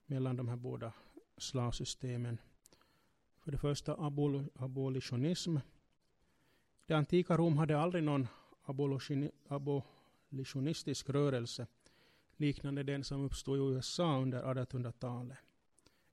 mellan 0.06 0.36
de 0.36 0.48
här 0.48 0.56
båda 0.56 0.92
slavsystemen. 1.36 2.38
För 3.38 3.52
det 3.52 3.58
första 3.58 3.94
abol 3.94 4.44
abolitionism. 4.54 5.56
Det 6.86 6.94
antika 6.94 7.36
Rom 7.36 7.58
hade 7.58 7.78
aldrig 7.78 8.04
någon 8.04 8.28
abolitionistisk 10.36 11.10
rörelse 11.10 11.66
liknande 12.36 12.82
den 12.82 13.04
som 13.04 13.24
uppstod 13.24 13.58
i 13.58 13.74
USA 13.74 14.18
under 14.22 14.42
1800-talet. 14.42 15.38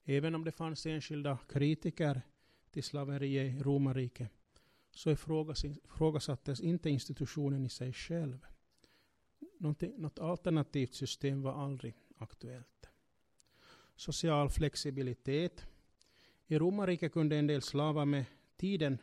Även 0.04 0.36
om 0.36 0.44
det 0.44 0.52
fanns 0.52 0.86
enskilda 0.86 1.38
kritiker 1.50 2.22
till 2.72 2.84
slaveriet 2.84 3.56
i 3.56 3.64
romarriket 3.64 4.32
så 4.92 5.12
ifrågasattes 5.12 6.62
inte 6.62 6.90
institutionen 6.90 7.66
i 7.66 7.70
sig 7.70 7.94
själv. 7.94 8.46
Något 9.98 10.20
alternativt 10.20 10.94
system 10.94 11.42
var 11.42 11.54
aldrig 11.54 11.96
aktuellt. 12.18 12.90
Social 13.96 14.50
flexibilitet. 14.50 15.66
I 16.48 16.58
romarriket 16.58 17.14
kunde 17.14 17.36
en 17.38 17.48
del 17.48 17.62
slavar 17.62 18.06
med 18.06 18.26
tiden 18.58 18.98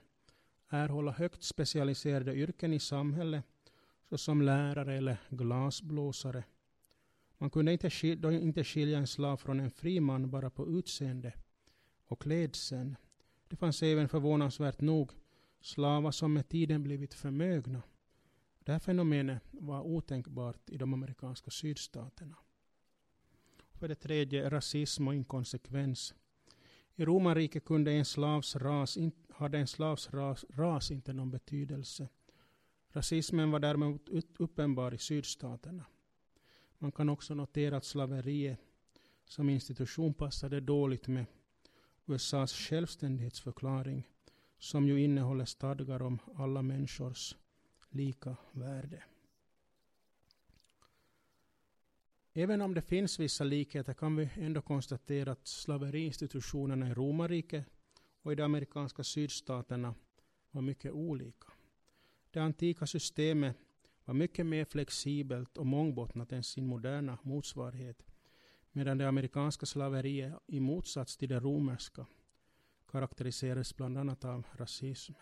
erhålla 0.68 1.12
högt 1.12 1.42
specialiserade 1.42 2.34
yrken 2.34 2.72
i 2.72 2.80
samhället 2.80 3.44
såsom 4.10 4.42
lärare 4.42 4.94
eller 4.96 5.16
glasblåsare. 5.30 6.44
Man 7.38 7.50
kunde 7.50 7.72
inte 7.72 7.90
skilja, 7.90 8.32
inte 8.32 8.64
skilja 8.64 8.98
en 8.98 9.06
slav 9.06 9.36
från 9.36 9.60
en 9.60 9.70
fri 9.70 10.00
man 10.00 10.30
bara 10.30 10.50
på 10.50 10.68
utseende 10.68 11.32
och 12.06 12.22
klädseln. 12.22 12.96
Det 13.48 13.56
fanns 13.56 13.82
även 13.82 14.08
förvånansvärt 14.08 14.80
nog 14.80 15.12
slavar 15.60 16.10
som 16.10 16.34
med 16.34 16.48
tiden 16.48 16.82
blivit 16.82 17.14
förmögna. 17.14 17.82
Det 18.58 18.72
här 18.72 18.78
fenomenet 18.78 19.42
var 19.50 19.80
otänkbart 19.80 20.70
i 20.70 20.76
de 20.76 20.94
amerikanska 20.94 21.50
sydstaterna. 21.50 22.36
För 23.72 23.88
det 23.88 23.94
tredje 23.94 24.50
rasism 24.50 25.08
och 25.08 25.14
inkonsekvens. 25.14 26.14
I 26.94 27.04
romarriket 27.04 27.64
kunde 27.64 27.92
en 27.92 28.04
slavs 28.04 28.56
ras, 28.56 28.98
hade 29.28 29.58
en 29.58 29.66
slavs 29.66 30.10
ras, 30.10 30.44
ras 30.48 30.90
inte 30.90 31.12
någon 31.12 31.30
betydelse. 31.30 32.08
Rasismen 32.92 33.50
var 33.50 33.60
däremot 33.60 34.08
uppenbar 34.38 34.94
i 34.94 34.98
sydstaterna. 34.98 35.84
Man 36.78 36.92
kan 36.92 37.08
också 37.08 37.34
notera 37.34 37.76
att 37.76 37.84
slaveriet 37.84 38.58
som 39.24 39.48
institution 39.48 40.14
passade 40.14 40.60
dåligt 40.60 41.08
med 41.08 41.26
USAs 42.06 42.52
självständighetsförklaring 42.52 44.06
som 44.58 44.88
ju 44.88 45.04
innehåller 45.04 45.44
stadgar 45.44 46.02
om 46.02 46.18
alla 46.34 46.62
människors 46.62 47.36
lika 47.90 48.36
värde. 48.52 49.02
Även 52.32 52.60
om 52.60 52.74
det 52.74 52.82
finns 52.82 53.20
vissa 53.20 53.44
likheter 53.44 53.94
kan 53.94 54.16
vi 54.16 54.28
ändå 54.34 54.62
konstatera 54.62 55.32
att 55.32 55.46
slaveriinstitutionerna 55.46 56.88
i 56.90 56.94
romarriket 56.94 57.66
och 58.22 58.32
i 58.32 58.34
de 58.34 58.42
amerikanska 58.42 59.04
sydstaterna 59.04 59.94
var 60.50 60.62
mycket 60.62 60.92
olika. 60.92 61.52
Det 62.30 62.40
antika 62.40 62.86
systemet 62.86 63.56
var 64.04 64.14
mycket 64.14 64.46
mer 64.46 64.64
flexibelt 64.64 65.58
och 65.58 65.66
mångbottnat 65.66 66.32
än 66.32 66.42
sin 66.42 66.66
moderna 66.66 67.18
motsvarighet, 67.22 68.06
medan 68.72 68.98
det 68.98 69.08
amerikanska 69.08 69.66
slaveriet 69.66 70.34
i 70.46 70.60
motsats 70.60 71.16
till 71.16 71.28
det 71.28 71.40
romerska 71.40 72.06
karaktäriserades 72.90 73.76
bland 73.76 73.98
annat 73.98 74.24
av 74.24 74.46
rasism. 74.52 75.12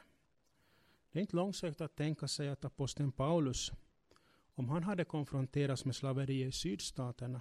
Det 1.12 1.18
är 1.18 1.21
inte 1.21 1.37
långsökt 1.37 1.81
att 1.81 1.97
tänka 1.97 2.29
sig 2.29 2.49
att 2.49 2.64
aposteln 2.64 3.12
Paulus, 3.12 3.73
om 4.55 4.68
han 4.68 4.83
hade 4.83 5.05
konfronterats 5.05 5.85
med 5.85 5.97
slaveriet 5.97 6.49
i 6.49 6.53
sydstaterna, 6.53 7.40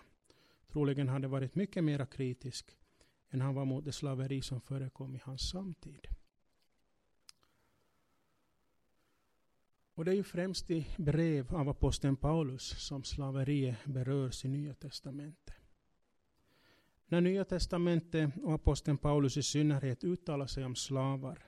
troligen 0.68 1.10
hade 1.10 1.28
varit 1.28 1.56
mycket 1.56 1.84
mer 1.84 2.06
kritisk 2.06 2.78
än 3.30 3.42
han 3.42 3.56
var 3.56 3.66
mot 3.66 3.86
det 3.86 3.92
slaveri 3.92 4.42
som 4.42 4.62
förekom 4.62 5.16
i 5.16 5.20
hans 5.24 5.50
samtid. 5.50 6.08
Och 9.98 10.06
det 10.06 10.12
är 10.12 10.16
ju 10.16 10.24
främst 10.24 10.72
i 10.72 10.88
brev 10.98 11.56
av 11.56 11.70
aposteln 11.70 12.16
Paulus 12.16 12.64
som 12.64 13.04
slaveriet 13.04 13.86
berörs 13.86 14.46
i 14.46 14.48
Nya 14.48 14.74
Testamentet. 14.74 15.56
När 17.08 17.22
Nya 17.22 17.46
Testamentet 17.46 18.32
och 18.44 18.54
aposteln 18.54 18.98
Paulus 18.98 19.38
i 19.38 19.44
synnerhet 19.44 20.04
uttalar 20.04 20.48
sig 20.48 20.66
om 20.66 20.76
slavar 20.76 21.46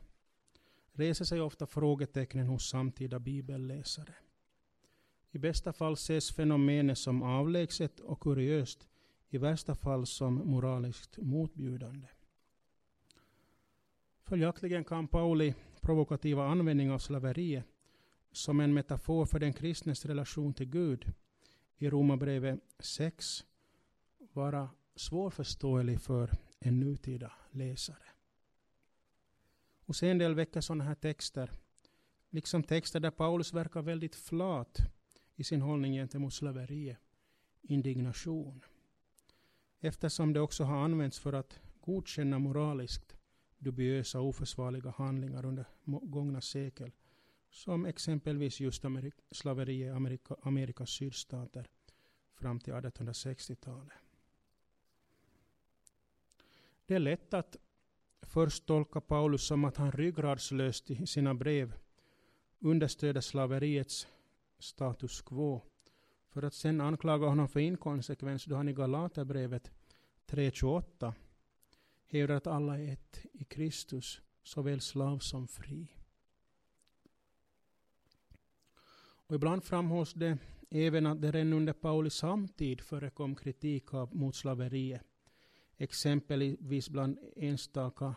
reser 0.92 1.26
sig 1.26 1.42
ofta 1.42 1.68
frågetecknen 1.68 2.48
hos 2.48 2.70
samtida 2.70 3.20
bibelläsare. 3.20 4.14
I 5.32 5.38
bästa 5.38 5.74
fall 5.74 5.94
ses 5.94 6.32
fenomenet 6.32 6.98
som 6.98 7.24
avlägset 7.24 8.00
och 8.00 8.20
kuriöst, 8.20 8.88
i 9.30 9.38
värsta 9.38 9.76
fall 9.76 10.06
som 10.06 10.36
moraliskt 10.36 11.18
motbjudande. 11.18 12.08
Följaktligen 14.24 14.84
kan 14.84 15.08
Pauli 15.08 15.54
provokativa 15.82 16.48
användning 16.48 16.92
av 16.92 17.00
slaveriet 17.00 17.66
som 18.32 18.60
en 18.60 18.74
metafor 18.74 19.26
för 19.26 19.40
den 19.40 19.54
kristnes 19.54 20.06
relation 20.06 20.54
till 20.54 20.70
Gud 20.70 21.14
i 21.78 21.90
Romarbrevet 21.90 22.60
6 22.80 23.46
vara 24.34 24.70
svårförståelig 24.96 26.02
för 26.02 26.32
en 26.60 26.80
nutida 26.80 27.32
läsare. 27.52 28.04
Och 29.86 30.04
en 30.04 30.18
del 30.18 30.36
väcker 30.36 30.62
sådana 30.62 30.84
här 30.84 30.96
texter, 30.96 31.52
liksom 32.30 32.64
texter 32.64 33.00
där 33.00 33.12
Paulus 33.12 33.54
verkar 33.54 33.82
väldigt 33.82 34.16
flat 34.16 34.78
i 35.36 35.44
sin 35.44 35.62
hållning 35.62 35.94
gentemot 35.94 36.34
slaveriet, 36.34 36.98
indignation. 37.62 38.62
Eftersom 39.80 40.34
det 40.34 40.40
också 40.40 40.64
har 40.64 40.78
använts 40.78 41.20
för 41.20 41.34
att 41.34 41.60
godkänna 41.82 42.40
moraliskt 42.40 43.16
dubiösa 43.58 44.20
och 44.20 44.28
oförsvarliga 44.28 44.94
handlingar 44.98 45.46
under 45.46 45.66
gångna 45.84 46.42
sekel, 46.42 46.92
som 47.50 47.86
exempelvis 47.86 48.60
just 48.60 48.84
slaveriet 49.32 49.88
i 49.88 49.90
Amerika, 49.90 50.36
Amerikas 50.42 50.90
sydstater 50.90 51.68
fram 52.34 52.60
till 52.60 52.74
1860-talet. 52.74 53.94
Det 56.86 56.96
är 56.96 57.00
lätt 57.00 57.34
att 57.34 57.58
först 58.22 58.66
tolka 58.66 59.02
Paulus 59.02 59.44
som 59.44 59.66
att 59.66 59.78
han 59.78 59.92
ryggradslöst 59.92 60.92
i 60.92 61.08
sina 61.08 61.34
brev 61.34 61.74
understöder 62.60 63.22
slaveriets 63.22 64.08
status 64.60 65.22
quo 65.22 65.62
för 66.30 66.44
att 66.44 66.54
sen 66.54 66.82
anklaga 66.82 67.28
honom 67.28 67.48
för 67.48 67.60
inkonsekvens 67.60 68.46
då 68.46 68.56
han 68.56 68.70
i 68.70 68.74
Galaterbrevet 68.74 69.72
3.28 70.28 71.14
hävdar 72.06 72.36
att 72.36 72.48
alla 72.48 72.80
är 72.80 72.94
ett 72.94 73.26
i 73.34 73.44
Kristus, 73.44 74.22
såväl 74.44 74.82
slav 74.82 75.20
som 75.20 75.48
fri. 75.48 75.99
Och 79.30 79.36
ibland 79.36 79.64
framhålls 79.64 80.14
det 80.14 80.38
även 80.70 81.06
att 81.06 81.22
det 81.22 81.32
redan 81.32 81.54
under 81.54 81.74
Pauli 81.74 82.10
samtid 82.10 82.82
förekom 82.82 83.36
kritik 83.36 83.94
av 83.94 84.16
mot 84.16 84.36
slaveriet 84.36 85.02
exempelvis 85.78 86.90
bland 86.90 87.18
enstaka 87.36 88.16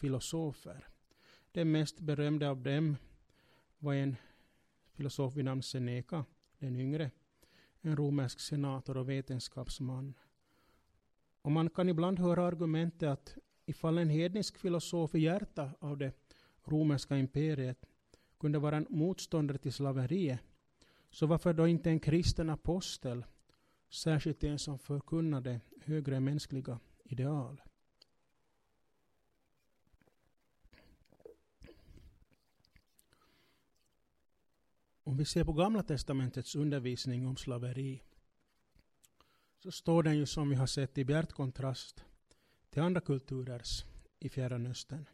filosofer. 0.00 0.88
Den 1.52 1.72
mest 1.72 2.00
berömde 2.00 2.50
av 2.50 2.62
dem 2.62 2.96
var 3.78 3.94
en 3.94 4.16
filosof 4.92 5.36
vid 5.36 5.44
namn 5.44 5.62
Seneca, 5.62 6.24
den 6.58 6.76
yngre, 6.76 7.10
en 7.80 7.96
romersk 7.96 8.40
senator 8.40 8.96
och 8.96 9.08
vetenskapsman. 9.08 10.14
Och 11.42 11.52
man 11.52 11.70
kan 11.70 11.88
ibland 11.88 12.18
höra 12.18 12.46
argumentet 12.46 13.08
att 13.08 13.38
ifall 13.66 13.98
en 13.98 14.10
hednisk 14.10 14.58
filosof 14.58 15.14
i 15.14 15.18
hjärtat 15.18 15.76
av 15.80 15.98
det 15.98 16.12
romerska 16.64 17.16
imperiet 17.16 17.89
kunde 18.40 18.58
vara 18.58 18.76
en 18.76 18.86
motståndare 18.90 19.58
till 19.58 19.72
slaveriet, 19.72 20.40
så 21.10 21.26
varför 21.26 21.52
då 21.52 21.68
inte 21.68 21.90
en 21.90 22.00
kristen 22.00 22.50
apostel, 22.50 23.24
särskilt 23.90 24.44
en 24.44 24.58
som 24.58 24.78
förkunnade 24.78 25.60
högre 25.84 26.20
mänskliga 26.20 26.80
ideal. 27.04 27.62
Om 35.02 35.16
vi 35.16 35.24
ser 35.24 35.44
på 35.44 35.52
Gamla 35.52 35.82
Testamentets 35.82 36.56
undervisning 36.56 37.26
om 37.26 37.36
slaveri 37.36 38.02
så 39.58 39.70
står 39.70 40.02
den 40.02 40.16
ju 40.16 40.26
som 40.26 40.50
vi 40.50 40.56
har 40.56 40.66
sett 40.66 40.98
i 40.98 41.04
bjärt 41.04 41.32
kontrast 41.32 42.04
till 42.70 42.82
andra 42.82 43.00
kulturers 43.00 43.84
i 44.18 44.28
Fjärran 44.28 44.66
Östern. 44.66 45.06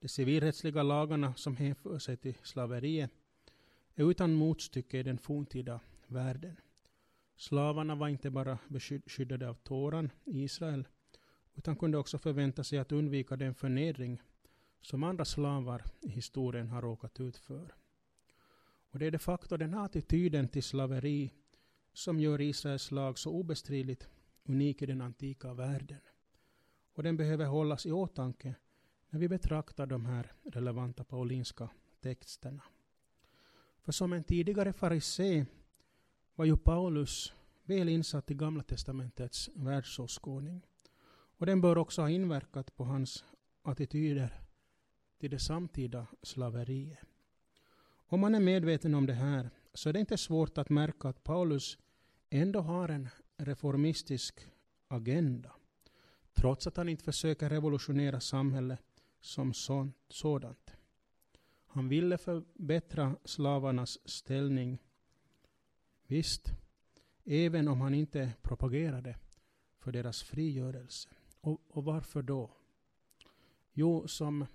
De 0.00 0.08
civilrättsliga 0.08 0.82
lagarna 0.82 1.34
som 1.34 1.56
hänför 1.56 1.98
sig 1.98 2.16
till 2.16 2.34
slaveriet 2.42 3.10
är 3.94 4.10
utan 4.10 4.34
motstycke 4.34 4.98
i 4.98 5.02
den 5.02 5.18
forntida 5.18 5.80
världen. 6.06 6.56
Slavarna 7.36 7.94
var 7.94 8.08
inte 8.08 8.30
bara 8.30 8.58
beskyddade 8.68 9.48
av 9.48 9.54
Toran 9.54 10.10
i 10.24 10.42
Israel, 10.42 10.88
utan 11.54 11.76
kunde 11.76 11.98
också 11.98 12.18
förvänta 12.18 12.64
sig 12.64 12.78
att 12.78 12.92
undvika 12.92 13.36
den 13.36 13.54
förnedring 13.54 14.22
som 14.80 15.04
andra 15.04 15.24
slavar 15.24 15.84
i 16.00 16.08
historien 16.08 16.68
har 16.68 16.82
råkat 16.82 17.20
ut 17.20 17.36
för. 17.36 17.74
Och 18.90 18.98
det 18.98 19.06
är 19.06 19.10
de 19.10 19.18
facto 19.18 19.56
den 19.56 19.74
här 19.74 19.84
attityden 19.84 20.48
till 20.48 20.62
slaveri 20.62 21.32
som 21.92 22.20
gör 22.20 22.40
Israels 22.40 22.90
lag 22.90 23.18
så 23.18 23.30
obestridligt 23.30 24.08
unik 24.44 24.82
i 24.82 24.86
den 24.86 25.00
antika 25.00 25.54
världen. 25.54 26.00
Och 26.94 27.02
den 27.02 27.16
behöver 27.16 27.46
hållas 27.46 27.86
i 27.86 27.92
åtanke 27.92 28.54
när 29.10 29.20
vi 29.20 29.28
betraktar 29.28 29.86
de 29.86 30.06
här 30.06 30.32
relevanta 30.44 31.04
paulinska 31.04 31.70
texterna. 32.00 32.62
För 33.82 33.92
som 33.92 34.12
en 34.12 34.24
tidigare 34.24 34.72
farisé 34.72 35.46
var 36.34 36.44
ju 36.44 36.56
Paulus 36.56 37.32
väl 37.64 37.88
insatt 37.88 38.30
i 38.30 38.34
Gamla 38.34 38.62
testamentets 38.62 39.50
världsåskådning. 39.54 40.66
Och 41.38 41.46
den 41.46 41.60
bör 41.60 41.78
också 41.78 42.02
ha 42.02 42.10
inverkat 42.10 42.76
på 42.76 42.84
hans 42.84 43.24
attityder 43.62 44.40
till 45.18 45.30
det 45.30 45.38
samtida 45.38 46.06
slaveriet. 46.22 46.98
Om 48.10 48.20
man 48.20 48.34
är 48.34 48.40
medveten 48.40 48.94
om 48.94 49.06
det 49.06 49.14
här 49.14 49.50
så 49.74 49.88
är 49.88 49.92
det 49.92 50.00
inte 50.00 50.18
svårt 50.18 50.58
att 50.58 50.70
märka 50.70 51.08
att 51.08 51.24
Paulus 51.24 51.78
ändå 52.30 52.60
har 52.60 52.88
en 52.88 53.08
reformistisk 53.36 54.46
agenda. 54.88 55.52
Trots 56.34 56.66
att 56.66 56.76
han 56.76 56.88
inte 56.88 57.04
försöker 57.04 57.50
revolutionera 57.50 58.20
samhället 58.20 58.80
som 59.20 59.52
sådant. 60.08 60.76
Han 61.66 61.88
ville 61.88 62.18
förbättra 62.18 63.16
slavarnas 63.24 63.98
ställning. 64.04 64.78
Visst, 66.06 66.52
även 67.24 67.68
om 67.68 67.80
han 67.80 67.94
inte 67.94 68.32
propagerade 68.42 69.16
för 69.78 69.92
deras 69.92 70.22
frigörelse. 70.22 71.08
Och, 71.40 71.60
och 71.68 71.84
varför 71.84 72.22
då? 72.22 72.50
Jo, 73.72 74.08
som 74.08 74.46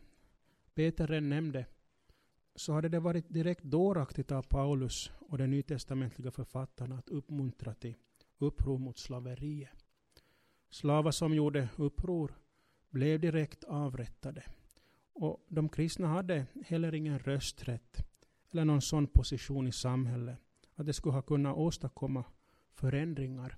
Peter 0.74 1.08
redan 1.08 1.30
nämnde, 1.30 1.66
så 2.56 2.74
hade 2.74 2.90
det 2.90 3.00
varit 3.00 3.30
direkt 3.30 3.64
dåraktigt 3.64 4.32
av 4.32 4.42
Paulus 4.42 5.12
och 5.20 5.38
de 5.38 5.48
nytestamentliga 5.48 6.32
författarna 6.32 6.98
att 6.98 7.10
uppmuntra 7.10 7.74
till 7.74 7.96
uppror 8.38 8.78
mot 8.78 8.98
slaveriet. 8.98 9.86
Slavar 10.70 11.12
som 11.12 11.34
gjorde 11.34 11.70
uppror 11.76 12.43
blev 12.94 13.20
direkt 13.20 13.64
avrättade. 13.64 14.44
Och 15.14 15.46
de 15.50 15.70
kristna 15.70 16.08
hade 16.08 16.46
heller 16.66 16.94
ingen 16.94 17.20
rösträtt 17.20 18.06
eller 18.52 18.66
någon 18.66 18.82
sån 18.82 19.08
position 19.08 19.68
i 19.68 19.72
samhället 19.72 20.40
att 20.76 20.86
det 20.86 20.94
skulle 20.94 21.14
ha 21.14 21.22
kunnat 21.22 21.58
åstadkomma 21.58 22.24
förändringar 22.74 23.58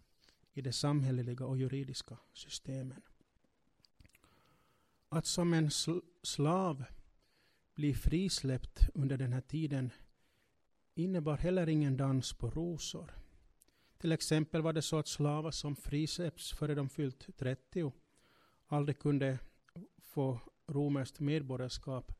i 0.53 0.61
de 0.61 0.71
samhälleliga 0.71 1.45
och 1.45 1.57
juridiska 1.57 2.17
systemen. 2.33 3.01
Att 5.09 5.25
som 5.25 5.53
en 5.53 5.71
sl 5.71 5.91
slav 6.23 6.83
bli 7.75 7.93
frisläppt 7.93 8.89
under 8.93 9.17
den 9.17 9.33
här 9.33 9.41
tiden 9.41 9.91
innebar 10.93 11.37
heller 11.37 11.69
ingen 11.69 11.97
dans 11.97 12.33
på 12.33 12.49
rosor. 12.49 13.11
Till 13.97 14.11
exempel 14.11 14.61
var 14.61 14.73
det 14.73 14.81
så 14.81 14.97
att 14.97 15.07
slavar 15.07 15.51
som 15.51 15.75
frisläpps 15.75 16.51
före 16.51 16.75
de 16.75 16.89
fyllt 16.89 17.37
30 17.37 17.93
aldrig 18.75 18.99
kunde 18.99 19.39
få 19.99 20.39
romerskt 20.67 21.19
medborgarskap 21.19 22.11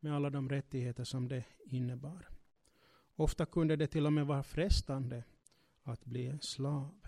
med 0.00 0.14
alla 0.14 0.30
de 0.30 0.48
rättigheter 0.48 1.04
som 1.04 1.28
det 1.28 1.44
innebar. 1.64 2.28
Ofta 3.16 3.46
kunde 3.46 3.76
det 3.76 3.86
till 3.86 4.06
och 4.06 4.12
med 4.12 4.26
vara 4.26 4.42
frestande 4.42 5.24
att 5.82 6.04
bli 6.04 6.38
slav. 6.40 7.00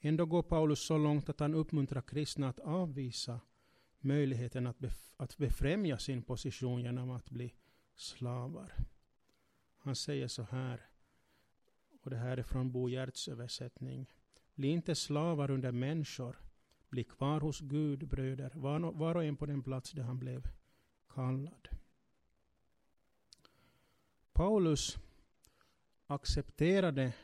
Ändå 0.00 0.26
går 0.26 0.42
Paulus 0.42 0.80
så 0.80 0.98
långt 0.98 1.28
att 1.28 1.40
han 1.40 1.54
uppmuntrar 1.54 2.02
kristna 2.02 2.48
att 2.48 2.60
avvisa 2.60 3.40
möjligheten 4.00 4.66
att, 4.66 4.78
bef 4.78 5.14
att 5.16 5.36
befrämja 5.36 5.98
sin 5.98 6.22
position 6.22 6.82
genom 6.82 7.10
att 7.10 7.30
bli 7.30 7.54
slavar. 7.94 8.72
Han 9.78 9.96
säger 9.96 10.28
så 10.28 10.42
här, 10.42 10.86
och 12.02 12.10
det 12.10 12.16
här 12.16 12.36
är 12.36 12.42
från 12.42 12.72
Bo 12.72 12.88
Giertz 12.88 13.28
översättning. 13.28 14.06
Bli 14.54 14.68
inte 14.68 14.94
slavar 14.94 15.50
under 15.50 15.72
människor, 15.72 16.36
bli 16.90 17.04
kvar 17.04 17.40
hos 17.40 17.60
Gud, 17.60 18.08
bröder, 18.08 18.52
var 18.92 19.14
och 19.14 19.24
en 19.24 19.36
på 19.36 19.46
den 19.46 19.62
plats 19.62 19.92
där 19.92 20.02
han 20.02 20.18
blev 20.18 20.48
kallad. 21.08 21.68
Paulus 24.32 24.96
accepterade 26.06 27.14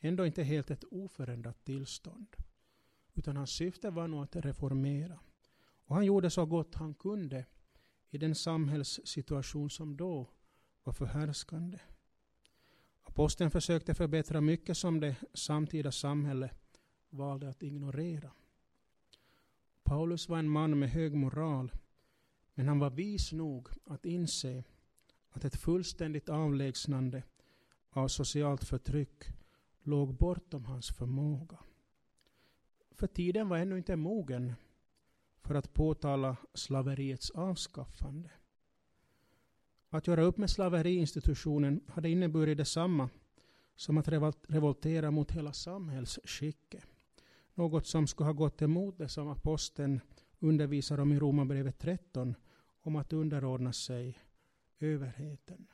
ändå 0.00 0.26
inte 0.26 0.42
helt 0.42 0.70
ett 0.70 0.84
oförändrat 0.84 1.64
tillstånd. 1.64 2.36
Utan 3.14 3.36
hans 3.36 3.50
syfte 3.50 3.90
var 3.90 4.08
nog 4.08 4.22
att 4.22 4.36
reformera. 4.36 5.18
Och 5.84 5.94
han 5.94 6.04
gjorde 6.04 6.30
så 6.30 6.46
gott 6.46 6.74
han 6.74 6.94
kunde 6.94 7.46
i 8.10 8.18
den 8.18 8.34
samhällssituation 8.34 9.70
som 9.70 9.96
då 9.96 10.30
var 10.82 10.92
förhärskande. 10.92 11.78
Aposteln 13.02 13.50
försökte 13.50 13.94
förbättra 13.94 14.40
mycket 14.40 14.76
som 14.76 15.00
det 15.00 15.16
samtida 15.34 15.92
samhället 15.92 16.80
valde 17.10 17.48
att 17.48 17.62
ignorera. 17.62 18.30
Paulus 19.88 20.28
var 20.28 20.38
en 20.38 20.48
man 20.48 20.78
med 20.78 20.90
hög 20.90 21.14
moral, 21.14 21.72
men 22.54 22.68
han 22.68 22.78
var 22.78 22.90
vis 22.90 23.32
nog 23.32 23.68
att 23.84 24.04
inse 24.04 24.64
att 25.30 25.44
ett 25.44 25.56
fullständigt 25.56 26.28
avlägsnande 26.28 27.22
av 27.90 28.08
socialt 28.08 28.64
förtryck 28.64 29.24
låg 29.82 30.14
bortom 30.14 30.64
hans 30.64 30.90
förmåga. 30.90 31.58
För 32.90 33.06
tiden 33.06 33.48
var 33.48 33.58
ännu 33.58 33.76
inte 33.76 33.96
mogen 33.96 34.54
för 35.42 35.54
att 35.54 35.74
påtala 35.74 36.36
slaveriets 36.54 37.30
avskaffande. 37.30 38.30
Att 39.88 40.06
göra 40.06 40.22
upp 40.22 40.36
med 40.36 40.50
slaveriinstitutionen 40.50 41.80
hade 41.88 42.10
inneburit 42.10 42.58
detsamma 42.58 43.08
som 43.76 43.98
att 43.98 44.08
revoltera 44.48 45.10
mot 45.10 45.30
hela 45.30 45.52
samhällsskicket. 45.52 46.97
Något 47.58 47.86
som 47.86 48.06
skulle 48.06 48.26
ha 48.26 48.32
gått 48.32 48.62
emot 48.62 48.98
det 48.98 49.08
som 49.08 49.28
aposteln 49.28 50.00
undervisar 50.38 51.00
om 51.00 51.12
i 51.12 51.18
Romarbrevet 51.18 51.78
13 51.78 52.34
om 52.80 52.96
att 52.96 53.12
underordna 53.12 53.72
sig 53.72 54.18
överheten. 54.78 55.66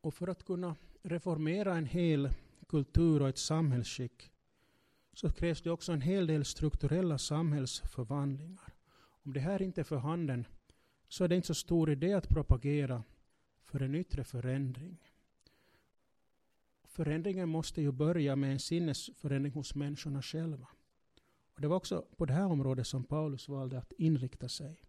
Och 0.00 0.14
för 0.14 0.28
att 0.28 0.44
kunna 0.44 0.76
reformera 1.02 1.76
en 1.76 1.86
hel 1.86 2.30
kultur 2.68 3.22
och 3.22 3.28
ett 3.28 3.38
samhällsskick 3.38 4.30
så 5.12 5.32
krävs 5.32 5.62
det 5.62 5.70
också 5.70 5.92
en 5.92 6.00
hel 6.00 6.26
del 6.26 6.44
strukturella 6.44 7.18
samhällsförvandlingar. 7.18 8.74
Om 9.24 9.32
det 9.32 9.40
här 9.40 9.62
inte 9.62 9.80
är 9.80 9.84
för 9.84 9.96
handen 9.96 10.46
så 11.08 11.24
är 11.24 11.28
det 11.28 11.36
inte 11.36 11.46
så 11.46 11.54
stor 11.54 11.90
idé 11.90 12.12
att 12.12 12.28
propagera 12.28 13.04
för 13.62 13.82
en 13.82 13.94
yttre 13.94 14.24
förändring. 14.24 15.05
Förändringen 16.96 17.48
måste 17.48 17.82
ju 17.82 17.92
börja 17.92 18.36
med 18.36 18.52
en 18.52 18.58
sinnesförändring 18.58 19.52
hos 19.52 19.74
människorna 19.74 20.22
själva. 20.22 20.68
Och 21.54 21.60
det 21.60 21.68
var 21.68 21.76
också 21.76 22.06
på 22.16 22.26
det 22.26 22.32
här 22.32 22.46
området 22.46 22.86
som 22.86 23.04
Paulus 23.04 23.48
valde 23.48 23.78
att 23.78 23.92
inrikta 23.92 24.48
sig. 24.48 24.84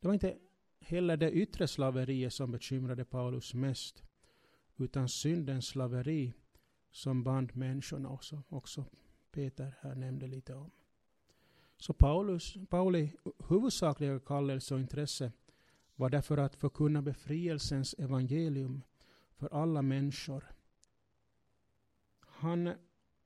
Det 0.00 0.06
var 0.06 0.14
inte 0.14 0.38
heller 0.80 1.16
det 1.16 1.32
yttre 1.32 1.68
slaveriet 1.68 2.32
som 2.32 2.50
bekymrade 2.50 3.04
Paulus 3.04 3.54
mest, 3.54 4.02
utan 4.76 5.08
syndens 5.08 5.66
slaveri 5.66 6.32
som 6.90 7.24
band 7.24 7.56
människorna 7.56 8.08
och 8.08 8.24
som 8.24 8.42
också 8.48 8.84
Peter 9.32 9.74
här 9.80 9.94
nämnde 9.94 10.26
lite 10.26 10.54
om. 10.54 10.70
Så 11.76 11.92
Paulus, 11.92 12.56
Pauli 12.68 13.12
huvudsakliga 13.48 14.20
kallelse 14.20 14.74
och 14.74 14.80
intresse 14.80 15.32
var 15.96 16.10
därför 16.10 16.38
att 16.38 16.56
förkunna 16.56 17.02
befrielsens 17.02 17.94
evangelium 17.98 18.82
för 19.36 19.48
alla 19.54 19.82
människor. 19.82 20.44
Han 22.40 22.74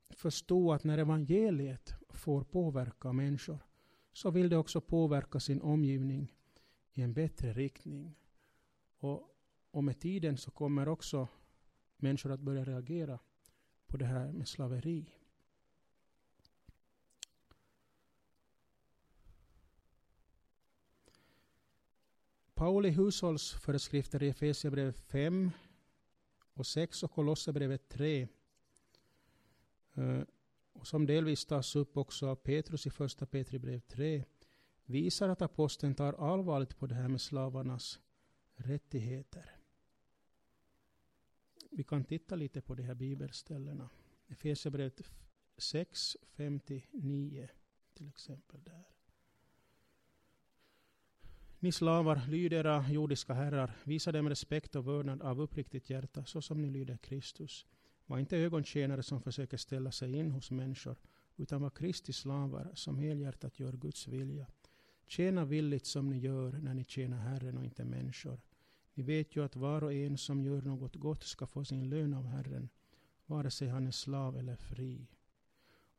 förstod 0.09 0.75
att 0.75 0.83
när 0.83 0.97
evangeliet 0.97 1.95
får 2.09 2.43
påverka 2.43 3.13
människor 3.13 3.59
så 4.13 4.31
vill 4.31 4.49
det 4.49 4.57
också 4.57 4.81
påverka 4.81 5.39
sin 5.39 5.61
omgivning 5.61 6.33
i 6.93 7.01
en 7.01 7.13
bättre 7.13 7.53
riktning. 7.53 8.15
Och, 8.97 9.37
och 9.71 9.83
med 9.83 9.99
tiden 9.99 10.37
så 10.37 10.51
kommer 10.51 10.87
också 10.87 11.27
människor 11.97 12.31
att 12.31 12.39
börja 12.39 12.65
reagera 12.65 13.19
på 13.87 13.97
det 13.97 14.05
här 14.05 14.31
med 14.31 14.47
slaveri. 14.47 15.13
Pauli 22.53 22.89
hushållsföreskrifter 22.89 24.23
i 24.23 24.29
Efesierbrevet 24.29 24.99
5 24.99 25.51
och 26.53 26.67
6 26.67 27.03
och 27.03 27.11
Kolosserbrevet 27.11 27.89
3 27.89 28.27
Eh, 29.95 30.21
och 30.73 30.87
som 30.87 31.05
delvis 31.05 31.45
tas 31.45 31.75
upp 31.75 31.97
också 31.97 32.27
av 32.27 32.35
Petrus 32.35 32.87
i 32.87 32.89
första 32.89 33.25
Petri 33.25 33.59
brev 33.59 33.79
3 33.79 34.23
visar 34.85 35.29
att 35.29 35.41
aposteln 35.41 35.95
tar 35.95 36.13
allvarligt 36.13 36.77
på 36.77 36.87
det 36.87 36.95
här 36.95 37.07
med 37.07 37.21
slavarnas 37.21 37.99
rättigheter. 38.55 39.55
Vi 41.71 41.83
kan 41.83 42.03
titta 42.03 42.35
lite 42.35 42.61
på 42.61 42.75
de 42.75 42.83
här 42.83 42.95
bibelställena. 42.95 43.89
Efesierbrevet 44.27 45.01
6, 45.57 46.17
59 46.23 47.49
till 47.93 48.07
exempel 48.07 48.63
där. 48.63 48.83
Ni 51.59 51.71
slavar, 51.71 52.21
lyd 52.27 52.53
era 52.53 52.89
jordiska 52.89 53.33
herrar, 53.33 53.77
visa 53.83 54.11
dem 54.11 54.29
respekt 54.29 54.75
och 54.75 54.87
vördnad 54.87 55.21
av 55.21 55.41
uppriktigt 55.41 55.89
hjärta, 55.89 56.25
så 56.25 56.41
som 56.41 56.61
ni 56.61 56.69
lyder 56.69 56.97
Kristus. 56.97 57.65
Var 58.05 58.19
inte 58.19 58.37
ögontjänare 58.37 59.03
som 59.03 59.21
försöker 59.21 59.57
ställa 59.57 59.91
sig 59.91 60.15
in 60.15 60.31
hos 60.31 60.51
människor, 60.51 60.95
utan 61.37 61.61
var 61.61 61.69
Kristi 61.69 62.13
slavar 62.13 62.71
som 62.73 62.97
helhjärtat 62.97 63.59
gör 63.59 63.73
Guds 63.73 64.07
vilja. 64.07 64.47
Tjäna 65.07 65.45
villigt 65.45 65.85
som 65.85 66.09
ni 66.09 66.17
gör 66.17 66.51
när 66.51 66.73
ni 66.73 66.83
tjänar 66.83 67.17
Herren 67.17 67.57
och 67.57 67.65
inte 67.65 67.85
människor. 67.85 68.41
Ni 68.93 69.03
vet 69.03 69.35
ju 69.35 69.43
att 69.43 69.55
var 69.55 69.83
och 69.83 69.93
en 69.93 70.17
som 70.17 70.41
gör 70.41 70.61
något 70.61 70.95
gott 70.95 71.23
ska 71.23 71.47
få 71.47 71.65
sin 71.65 71.89
lön 71.89 72.13
av 72.13 72.25
Herren, 72.25 72.69
vare 73.25 73.51
sig 73.51 73.67
han 73.67 73.87
är 73.87 73.91
slav 73.91 74.37
eller 74.37 74.55
fri. 74.55 75.07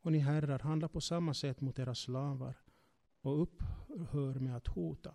Och 0.01 0.13
ni 0.13 0.19
herrar, 0.19 0.59
handla 0.59 0.89
på 0.89 1.01
samma 1.01 1.35
sätt 1.35 1.61
mot 1.61 1.79
era 1.79 1.95
slavar 1.95 2.57
och 3.21 3.43
upphör 3.43 4.35
med 4.35 4.57
att 4.57 4.67
hota. 4.67 5.15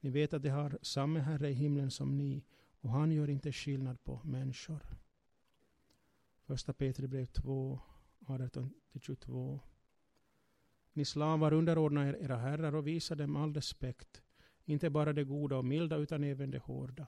Ni 0.00 0.10
vet 0.10 0.34
att 0.34 0.42
de 0.42 0.48
har 0.48 0.78
samma 0.82 1.18
Herre 1.18 1.50
i 1.50 1.52
himlen 1.52 1.90
som 1.90 2.16
ni 2.16 2.44
och 2.80 2.90
han 2.90 3.12
gör 3.12 3.30
inte 3.30 3.52
skillnad 3.52 4.04
på 4.04 4.20
människor. 4.24 4.80
Första 6.46 6.72
Petri 6.72 7.08
brev 7.08 7.26
2, 7.26 7.80
18-22. 8.20 9.60
Ni 10.92 11.04
slavar 11.04 11.52
underordna 11.52 12.08
er 12.08 12.16
era 12.20 12.36
herrar 12.36 12.74
och 12.74 12.86
visa 12.86 13.14
dem 13.14 13.36
all 13.36 13.54
respekt, 13.54 14.22
inte 14.64 14.90
bara 14.90 15.12
det 15.12 15.24
goda 15.24 15.56
och 15.56 15.64
milda 15.64 15.96
utan 15.96 16.24
även 16.24 16.50
det 16.50 16.58
hårda. 16.58 17.06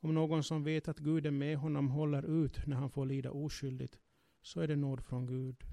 Om 0.00 0.14
någon 0.14 0.42
som 0.42 0.64
vet 0.64 0.88
att 0.88 0.98
Gud 0.98 1.26
är 1.26 1.30
med 1.30 1.58
honom 1.58 1.88
håller 1.88 2.44
ut 2.44 2.66
när 2.66 2.76
han 2.76 2.90
får 2.90 3.06
lida 3.06 3.30
oskyldigt, 3.30 3.98
så 4.42 4.60
är 4.60 4.68
det 4.68 4.76
nåd 4.76 5.04
från 5.04 5.26
Gud. 5.26 5.64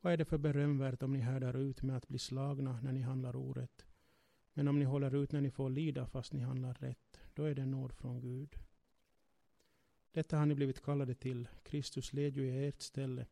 Vad 0.00 0.12
är 0.12 0.16
det 0.16 0.24
för 0.24 0.38
berömvärt 0.38 1.02
om 1.02 1.12
ni 1.12 1.18
härdar 1.18 1.56
ut 1.56 1.82
med 1.82 1.96
att 1.96 2.08
bli 2.08 2.18
slagna 2.18 2.80
när 2.80 2.92
ni 2.92 3.00
handlar 3.00 3.36
orätt? 3.36 3.86
Men 4.52 4.68
om 4.68 4.78
ni 4.78 4.84
håller 4.84 5.14
ut 5.14 5.32
när 5.32 5.40
ni 5.40 5.50
får 5.50 5.70
lida 5.70 6.06
fast 6.06 6.32
ni 6.32 6.40
handlar 6.40 6.74
rätt, 6.74 7.20
då 7.34 7.44
är 7.44 7.54
det 7.54 7.66
nåd 7.66 7.92
från 7.92 8.20
Gud. 8.20 8.56
Detta 10.12 10.38
har 10.38 10.46
ni 10.46 10.54
blivit 10.54 10.82
kallade 10.82 11.14
till. 11.14 11.48
Kristus 11.62 12.12
led 12.12 12.36
ju 12.36 12.46
i 12.46 12.68
ert 12.68 12.82
ställe 12.82 13.26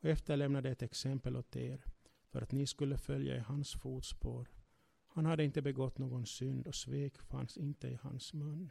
och 0.00 0.08
efterlämnade 0.08 0.70
ett 0.70 0.82
exempel 0.82 1.36
åt 1.36 1.56
er 1.56 1.84
för 2.28 2.42
att 2.42 2.52
ni 2.52 2.66
skulle 2.66 2.98
följa 2.98 3.36
i 3.36 3.40
hans 3.40 3.72
fotspår. 3.72 4.48
Han 5.06 5.26
hade 5.26 5.44
inte 5.44 5.62
begått 5.62 5.98
någon 5.98 6.26
synd 6.26 6.66
och 6.66 6.74
svek 6.74 7.18
fanns 7.18 7.58
inte 7.58 7.88
i 7.88 7.94
hans 7.94 8.32
mun. 8.32 8.70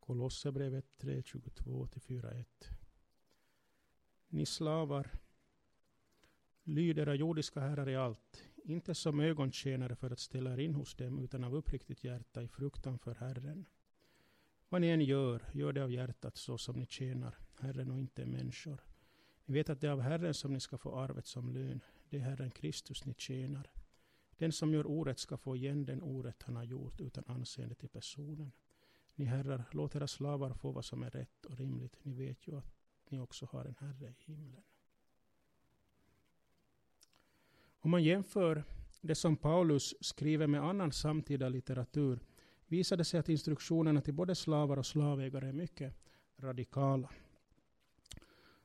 Kolosserbrevet 0.00 0.98
3, 0.98 1.20
22-4.1 1.20 2.44
Ni 4.28 4.46
slavar, 4.46 5.10
lyd 6.62 6.98
era 6.98 7.14
jordiska 7.14 7.60
herrar 7.60 7.88
i 7.88 7.96
allt, 7.96 8.47
inte 8.68 8.94
som 8.94 9.20
ögontjänare 9.20 9.96
för 9.96 10.10
att 10.10 10.18
ställa 10.18 10.52
er 10.52 10.58
in 10.58 10.74
hos 10.74 10.94
dem, 10.94 11.18
utan 11.18 11.44
av 11.44 11.54
uppriktigt 11.54 12.04
hjärta 12.04 12.42
i 12.42 12.48
fruktan 12.48 12.98
för 12.98 13.14
Herren. 13.14 13.66
Vad 14.68 14.80
ni 14.80 14.88
än 14.88 15.00
gör, 15.00 15.42
gör 15.52 15.72
det 15.72 15.84
av 15.84 15.92
hjärtat 15.92 16.36
så 16.36 16.58
som 16.58 16.76
ni 16.76 16.86
tjänar 16.86 17.38
Herren 17.60 17.90
och 17.90 17.98
inte 17.98 18.26
människor. 18.26 18.84
Ni 19.44 19.54
vet 19.54 19.70
att 19.70 19.80
det 19.80 19.86
är 19.86 19.90
av 19.90 20.00
Herren 20.00 20.34
som 20.34 20.52
ni 20.52 20.60
ska 20.60 20.78
få 20.78 20.96
arvet 20.96 21.26
som 21.26 21.48
lön. 21.48 21.80
Det 22.10 22.16
är 22.16 22.20
Herren 22.20 22.50
Kristus 22.50 23.04
ni 23.04 23.14
tjänar. 23.14 23.70
Den 24.38 24.52
som 24.52 24.74
gör 24.74 24.86
orätt 24.86 25.18
ska 25.18 25.36
få 25.36 25.56
igen 25.56 25.84
den 25.84 26.02
orätt 26.02 26.42
han 26.42 26.56
har 26.56 26.64
gjort 26.64 27.00
utan 27.00 27.24
anseende 27.26 27.74
till 27.74 27.88
personen. 27.88 28.52
Ni 29.14 29.24
herrar, 29.24 29.64
låt 29.72 29.94
era 29.94 30.08
slavar 30.08 30.54
få 30.54 30.72
vad 30.72 30.84
som 30.84 31.02
är 31.02 31.10
rätt 31.10 31.44
och 31.46 31.58
rimligt. 31.58 31.96
Ni 32.02 32.14
vet 32.14 32.46
ju 32.46 32.58
att 32.58 32.74
ni 33.08 33.20
också 33.20 33.46
har 33.46 33.64
en 33.64 33.76
Herre 33.80 34.08
i 34.08 34.32
himlen. 34.32 34.62
Om 37.80 37.90
man 37.90 38.02
jämför 38.02 38.64
det 39.00 39.14
som 39.14 39.36
Paulus 39.36 39.94
skriver 40.00 40.46
med 40.46 40.64
annan 40.64 40.92
samtida 40.92 41.48
litteratur 41.48 42.20
visar 42.66 42.96
det 42.96 43.04
sig 43.04 43.20
att 43.20 43.28
instruktionerna 43.28 44.00
till 44.00 44.14
både 44.14 44.34
slavar 44.34 44.76
och 44.76 44.86
slavägare 44.86 45.48
är 45.48 45.52
mycket 45.52 45.94
radikala. 46.38 47.10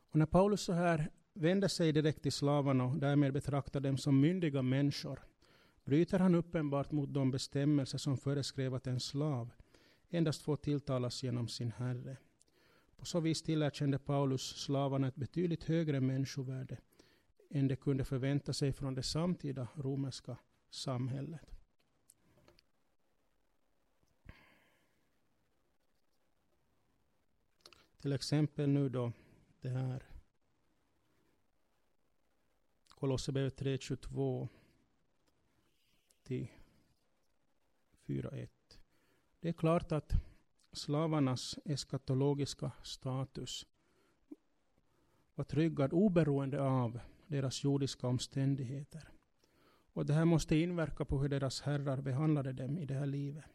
Och 0.09 0.19
när 0.19 0.25
Paulus 0.25 0.61
så 0.61 0.73
här 0.73 1.09
vänder 1.33 1.67
sig 1.67 1.91
direkt 1.91 2.21
till 2.21 2.31
slavarna 2.31 2.83
och 2.83 2.97
därmed 2.97 3.33
betraktar 3.33 3.79
dem 3.79 3.97
som 3.97 4.19
myndiga 4.19 4.61
människor 4.61 5.19
bryter 5.85 6.19
han 6.19 6.35
uppenbart 6.35 6.91
mot 6.91 7.13
de 7.13 7.31
bestämmelser 7.31 7.97
som 7.97 8.17
föreskrev 8.17 8.75
att 8.75 8.87
en 8.87 8.99
slav 8.99 9.51
endast 10.09 10.41
får 10.41 10.55
tilltalas 10.55 11.23
genom 11.23 11.47
sin 11.47 11.71
herre. 11.71 12.17
På 12.97 13.05
så 13.05 13.19
vis 13.19 13.41
tillerkände 13.41 13.99
Paulus 13.99 14.41
slavarna 14.41 15.07
ett 15.07 15.15
betydligt 15.15 15.63
högre 15.63 15.99
människovärde 16.01 16.77
än 17.55 17.67
de 17.67 17.75
kunde 17.75 18.05
förvänta 18.05 18.53
sig 18.53 18.73
från 18.73 18.95
det 18.95 19.03
samtida 19.03 19.67
romerska 19.75 20.37
samhället. 20.69 21.41
Till 27.97 28.13
exempel 28.13 28.69
nu 28.69 28.89
då 28.89 29.11
det 29.61 29.69
här 29.69 30.03
Kolosserbrevet 32.89 33.61
3.22 33.61 34.47
till 36.23 36.47
4.1. 38.05 38.49
Det 39.39 39.49
är 39.49 39.53
klart 39.53 39.91
att 39.91 40.13
slavarnas 40.71 41.59
eskatologiska 41.65 42.71
status 42.83 43.65
var 45.35 45.45
tryggad 45.45 45.93
oberoende 45.93 46.61
av 46.61 46.99
deras 47.27 47.63
jordiska 47.63 48.07
omständigheter. 48.07 49.09
Och 49.93 50.05
det 50.05 50.13
här 50.13 50.25
måste 50.25 50.55
inverka 50.55 51.05
på 51.05 51.19
hur 51.21 51.29
deras 51.29 51.61
herrar 51.61 52.01
behandlade 52.01 52.53
dem 52.53 52.77
i 52.77 52.85
det 52.85 52.93
här 52.93 53.05
livet. 53.05 53.45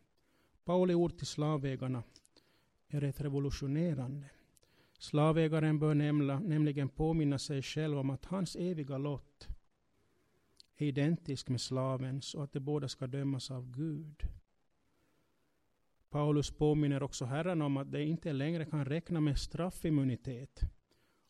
Pauli 0.65 0.95
ord 0.95 1.19
till 1.19 1.27
slavägarna 1.27 2.03
är 2.89 3.01
rätt 3.01 3.21
revolutionerande. 3.21 4.31
Slavägaren 4.99 5.79
bör 5.79 5.95
nämla, 5.95 6.39
nämligen 6.41 6.89
påminna 6.89 7.39
sig 7.39 7.63
själv 7.63 7.99
om 7.99 8.11
att 8.11 8.25
hans 8.25 8.57
eviga 8.57 8.99
lott 8.99 9.49
är 10.77 10.87
identisk 10.87 11.49
med 11.49 11.61
slavens 11.61 12.35
och 12.35 12.45
att 12.45 12.53
de 12.53 12.61
båda 12.61 12.89
ska 12.89 13.07
dömas 13.07 13.51
av 13.51 13.71
Gud. 13.71 14.23
Paulus 16.11 16.51
påminner 16.51 17.03
också 17.03 17.25
herrarna 17.25 17.67
om 17.67 17.77
att 17.77 17.93
de 17.93 18.03
inte 18.03 18.33
längre 18.33 18.65
kan 18.65 18.85
räkna 18.85 19.21
med 19.21 19.39
straffimmunitet 19.39 20.61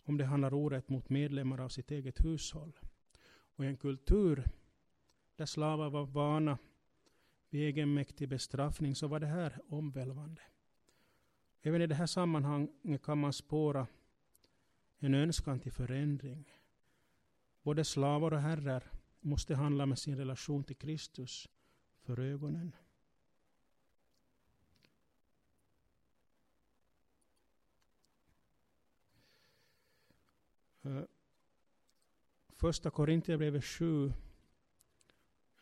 om 0.09 0.17
det 0.17 0.25
handlar 0.25 0.55
orätt 0.55 0.89
mot 0.89 1.09
medlemmar 1.09 1.61
av 1.61 1.69
sitt 1.69 1.91
eget 1.91 2.25
hushåll. 2.25 2.77
Och 3.57 3.65
i 3.65 3.69
en 3.69 3.77
kultur 3.77 4.45
där 5.37 5.47
slavar 5.47 5.91
var 5.91 6.07
vana 6.07 6.59
vid 7.51 7.63
egenmäktig 7.63 8.29
bestraffning 8.29 8.95
så 8.95 9.07
var 9.07 9.21
det 9.21 9.27
här 9.27 9.61
omvälvande. 9.69 10.43
Även 11.63 11.83
i 11.83 11.87
det 11.87 11.95
här 11.95 12.07
sammanhanget 12.07 13.03
kan 13.03 13.19
man 13.19 13.33
spåra 13.33 13.87
en 14.99 15.15
önskan 15.15 15.61
till 15.61 15.73
förändring. 15.73 16.53
Både 17.63 17.85
slavar 17.85 18.33
och 18.33 18.41
herrar 18.41 18.91
måste 19.21 19.55
handla 19.55 19.87
med 19.87 19.99
sin 19.99 20.17
relation 20.17 20.65
till 20.65 20.77
Kristus 20.77 21.49
för 22.01 22.21
ögonen. 22.21 22.73
Eh, 30.89 31.03
första 32.53 32.91
Korintierbrevet 32.91 33.65
7, 33.65 34.13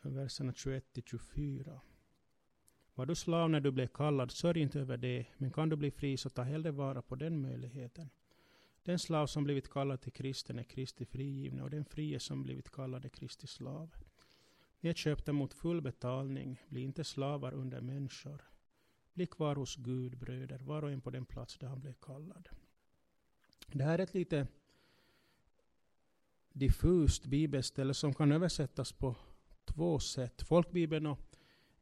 verserna 0.01 0.51
21-24. 0.51 1.79
Var 2.93 3.05
du 3.05 3.15
slav 3.15 3.49
när 3.49 3.59
du 3.59 3.71
blev 3.71 3.87
kallad, 3.87 4.31
sörj 4.31 4.59
inte 4.59 4.79
över 4.79 4.97
det, 4.97 5.25
men 5.37 5.51
kan 5.51 5.69
du 5.69 5.75
bli 5.75 5.91
fri 5.91 6.17
så 6.17 6.29
ta 6.29 6.41
hellre 6.41 6.71
vara 6.71 7.01
på 7.01 7.15
den 7.15 7.41
möjligheten. 7.41 8.09
Den 8.83 8.99
slav 8.99 9.27
som 9.27 9.43
blivit 9.43 9.69
kallad 9.69 10.01
till 10.01 10.11
kristen 10.11 10.59
är 10.59 10.63
Kristi 10.63 11.05
frigivne 11.05 11.63
och 11.63 11.69
den 11.69 11.85
frie 11.85 12.19
som 12.19 12.43
blivit 12.43 12.71
kallad 12.71 13.05
är 13.05 13.09
Kristi 13.09 13.47
slav. 13.47 13.95
Ni 14.79 14.89
är 14.89 14.93
köpta 14.93 15.33
mot 15.33 15.53
full 15.53 15.81
betalning, 15.81 16.61
bli 16.69 16.81
inte 16.81 17.03
slavar 17.03 17.53
under 17.53 17.81
människor. 17.81 18.41
Bli 19.13 19.25
kvar 19.25 19.55
hos 19.55 19.75
Gud, 19.75 20.17
bröder, 20.17 20.59
var 20.59 20.83
och 20.83 20.91
en 20.91 21.01
på 21.01 21.09
den 21.09 21.25
plats 21.25 21.57
där 21.57 21.67
han 21.67 21.79
blev 21.79 21.93
kallad. 21.93 22.49
Det 23.67 23.83
här 23.83 23.99
är 23.99 24.03
ett 24.03 24.13
lite 24.13 24.47
diffust 26.59 27.25
bibelställe 27.25 27.93
som 27.93 28.13
kan 28.13 28.31
översättas 28.31 28.91
på 28.91 29.15
två 29.65 29.99
sätt. 29.99 30.41
Folkbibeln 30.41 31.05
och 31.05 31.19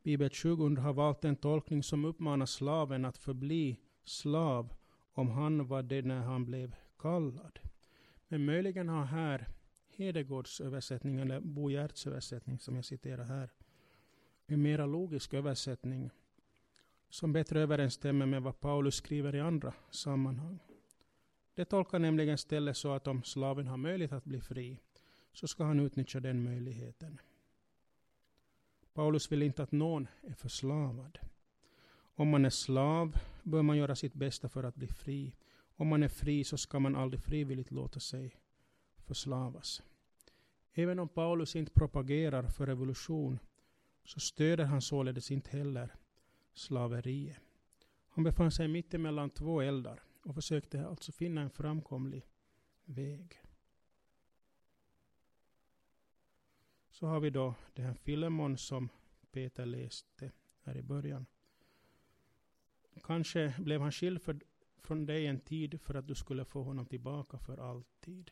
Bibel 0.04 0.30
2000 0.30 0.78
har 0.78 0.94
valt 0.94 1.26
en 1.26 1.36
tolkning 1.36 1.84
som 1.84 2.06
uppmanar 2.06 2.46
slaven 2.46 3.06
att 3.06 3.18
förbli 3.18 3.80
slav 4.04 4.74
om 5.14 5.32
han 5.32 5.68
var 5.68 5.84
det 5.84 6.02
när 6.02 6.20
han 6.22 6.46
blev 6.46 6.76
kallad. 7.00 7.60
Men 8.28 8.46
möjligen 8.46 8.90
har 8.90 9.06
här 9.06 9.48
Hedegårds 9.88 10.62
översättning, 10.62 11.20
eller 11.20 11.40
Bo 11.40 11.70
Giertz 11.70 12.08
översättning 12.08 12.60
som 12.60 12.76
jag 12.76 12.86
citerar 12.86 13.24
här, 13.24 13.50
en 14.48 14.62
mera 14.62 14.86
logisk 14.86 15.34
översättning 15.34 16.10
som 17.10 17.34
bättre 17.34 17.62
överensstämmer 17.62 18.26
med 18.26 18.42
vad 18.42 18.60
Paulus 18.60 18.96
skriver 18.96 19.36
i 19.36 19.40
andra 19.40 19.74
sammanhang. 19.90 20.60
Det 21.56 21.66
tolkar 21.66 22.00
nämligen 22.00 22.38
stället 22.38 22.78
så 22.78 22.92
att 22.92 23.08
om 23.08 23.24
slaven 23.24 23.68
har 23.68 23.78
möjlighet 23.78 24.14
att 24.14 24.26
bli 24.26 24.42
fri, 24.42 24.80
så 25.34 25.48
ska 25.48 25.64
han 25.64 25.80
utnyttja 25.80 26.20
den 26.20 26.44
möjligheten. 26.44 27.20
Paulus 28.94 29.32
vill 29.32 29.44
inte 29.44 29.64
att 29.64 29.72
någon 29.72 30.08
är 30.22 30.34
förslavad. 30.34 31.20
Om 32.16 32.30
man 32.30 32.46
är 32.46 32.50
slav 32.50 33.18
bör 33.44 33.62
man 33.62 33.78
göra 33.78 33.96
sitt 33.96 34.14
bästa 34.14 34.50
för 34.50 34.64
att 34.64 34.76
bli 34.76 34.88
fri. 34.88 35.36
Om 35.76 35.88
man 35.88 36.04
är 36.04 36.08
fri 36.08 36.44
så 36.44 36.58
ska 36.58 36.80
man 36.80 36.96
aldrig 36.96 37.24
frivilligt 37.24 37.72
låta 37.72 38.00
sig 38.00 38.36
förslavas. 38.98 39.82
Även 40.74 41.00
om 41.00 41.10
Paulus 41.10 41.56
inte 41.56 41.72
propagerar 41.72 42.48
för 42.48 42.66
revolution 42.66 43.40
så 44.04 44.20
stöder 44.20 44.66
han 44.66 44.82
således 44.82 45.32
inte 45.32 45.58
heller 45.58 45.96
slaveriet. 46.54 47.38
Han 48.10 48.24
befann 48.24 48.52
sig 48.52 48.68
mitt 48.68 48.94
emellan 48.94 49.30
två 49.30 49.62
eldar 49.62 50.04
och 50.26 50.36
försökte 50.36 50.88
alltså 50.88 51.12
finna 51.12 51.42
en 51.42 51.50
framkomlig 51.50 52.26
väg. 52.86 53.42
Så 56.90 57.08
har 57.08 57.20
vi 57.20 57.30
då 57.30 57.56
den 57.74 57.86
här 57.86 57.94
Filemon 57.94 58.58
som 58.58 58.90
Peter 59.32 59.66
läste 59.66 60.32
här 60.62 60.78
i 60.78 60.82
början. 60.82 61.26
Kanske 63.04 63.56
blev 63.60 63.82
han 63.82 63.92
skild 63.92 64.22
för, 64.22 64.40
från 64.78 65.06
dig 65.06 65.28
en 65.28 65.40
tid 65.40 65.82
för 65.82 65.94
att 65.94 66.08
du 66.08 66.16
skulle 66.16 66.46
få 66.46 66.64
honom 66.64 66.86
tillbaka 66.86 67.38
för 67.38 67.58
alltid. 67.58 68.32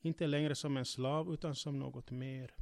Inte 0.00 0.26
längre 0.26 0.54
som 0.54 0.76
en 0.76 0.84
slav 0.84 1.32
utan 1.34 1.54
som 1.54 1.78
något 1.78 2.10
mer. 2.10 2.54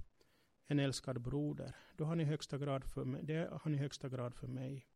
En 0.67 0.79
älskad 0.79 1.21
broder. 1.21 1.77
Då 1.97 2.05
har 2.05 2.17
ni 2.17 2.25
högsta 2.25 2.59
grad 2.59 2.85
för 2.85 3.05
mig, 3.05 3.23
det 3.25 3.49
har 3.63 3.71
ni 3.71 3.77
högsta 3.77 4.09
grad 4.09 4.35
för 4.35 4.47
mig. 4.47 4.87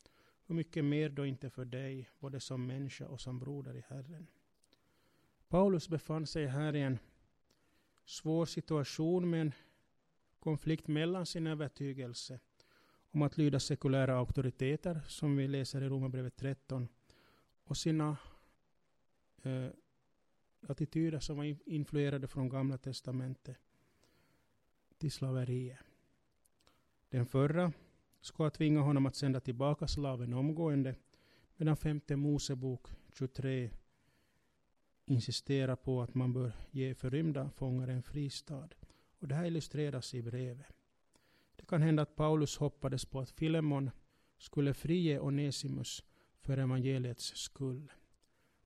Hur 0.48 0.54
mycket 0.54 0.84
mer 0.84 1.08
då 1.08 1.26
inte 1.26 1.50
för 1.50 1.64
dig, 1.64 2.08
både 2.18 2.40
som 2.40 2.66
människa 2.66 3.06
och 3.06 3.20
som 3.20 3.38
broder 3.38 3.76
i 3.76 3.84
Herren. 3.88 4.26
Paulus 5.48 5.88
befann 5.88 6.26
sig 6.26 6.46
här 6.46 6.76
i 6.76 6.80
en 6.80 6.98
svår 8.04 8.46
situation 8.46 9.30
med 9.30 9.40
en 9.40 9.52
konflikt 10.38 10.88
mellan 10.88 11.26
sin 11.26 11.46
övertygelse 11.46 12.40
om 13.10 13.22
att 13.22 13.38
lyda 13.38 13.60
sekulära 13.60 14.16
auktoriteter, 14.16 15.00
som 15.08 15.36
vi 15.36 15.48
läser 15.48 15.82
i 15.82 15.88
Romarbrevet 15.88 16.36
13, 16.36 16.88
och 17.64 17.76
sina 17.76 18.16
eh, 19.42 19.68
attityder 20.68 21.20
som 21.20 21.36
var 21.36 21.68
influerade 21.68 22.28
från 22.28 22.48
Gamla 22.48 22.78
Testamentet 22.78 23.56
till 24.98 25.12
slaveriet. 25.12 25.78
Den 27.08 27.26
förra 27.26 27.72
skulle 28.20 28.50
tvinga 28.50 28.80
honom 28.80 29.06
att 29.06 29.16
sända 29.16 29.40
tillbaka 29.40 29.86
slaven 29.86 30.32
omgående, 30.32 30.94
medan 31.56 31.76
femte 31.76 32.16
Mosebok 32.16 32.86
23 33.12 33.70
insisterar 35.04 35.76
på 35.76 36.02
att 36.02 36.14
man 36.14 36.32
bör 36.32 36.52
ge 36.70 36.94
förrymda 36.94 37.50
fångar 37.50 37.88
en 37.88 38.02
fristad. 38.02 38.68
Och 39.18 39.28
det 39.28 39.34
här 39.34 39.44
illustreras 39.44 40.14
i 40.14 40.22
brevet. 40.22 40.66
Det 41.56 41.66
kan 41.66 41.82
hända 41.82 42.02
att 42.02 42.16
Paulus 42.16 42.56
hoppades 42.56 43.04
på 43.04 43.20
att 43.20 43.30
Filemon 43.30 43.90
skulle 44.38 44.74
frige 44.74 45.20
Onesimus 45.20 46.04
för 46.40 46.58
evangeliets 46.58 47.36
skull. 47.36 47.92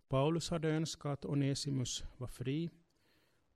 Paulus 0.08 0.50
hade 0.50 0.68
önskat 0.68 1.12
att 1.12 1.24
Onesimus 1.24 2.04
var 2.16 2.26
fri. 2.26 2.70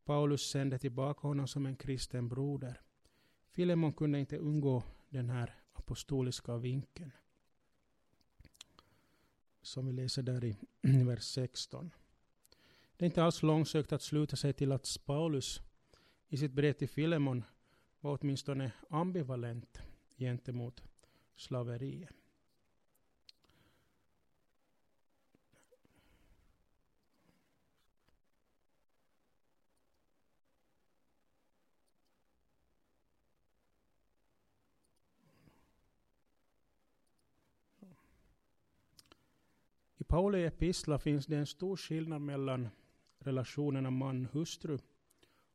Paulus 0.05 0.51
sände 0.51 0.78
tillbaka 0.78 1.28
honom 1.28 1.49
som 1.49 1.66
en 1.66 1.76
kristen 1.76 2.28
broder. 2.28 2.80
Filemon 3.51 3.92
kunde 3.92 4.20
inte 4.20 4.38
undgå 4.38 4.82
den 5.09 5.30
här 5.30 5.55
apostoliska 5.79 6.57
vinkeln. 6.57 7.12
Som 9.62 9.87
vi 9.87 9.93
läser 9.93 10.22
där 10.22 10.45
i 10.45 10.57
vers 10.83 11.22
16. 11.22 11.91
Det 12.97 13.05
är 13.05 13.07
inte 13.07 13.24
alls 13.24 13.43
långsökt 13.43 13.93
att 13.93 14.03
sluta 14.03 14.37
sig 14.37 14.53
till 14.53 14.72
att 14.72 15.01
Paulus 15.05 15.61
i 16.29 16.37
sitt 16.37 16.53
brev 16.53 16.72
till 16.72 16.89
Filemon 16.89 17.45
var 18.01 18.18
åtminstone 18.20 18.72
ambivalent 18.91 19.79
gentemot 20.16 20.83
slaveriet. 21.37 22.26
Pauli 40.07 40.45
epistla 40.45 40.99
finns 40.99 41.27
det 41.27 41.37
en 41.37 41.47
stor 41.47 41.77
skillnad 41.77 42.21
mellan 42.21 42.69
relationerna 43.19 43.91
man-hustru 43.91 44.79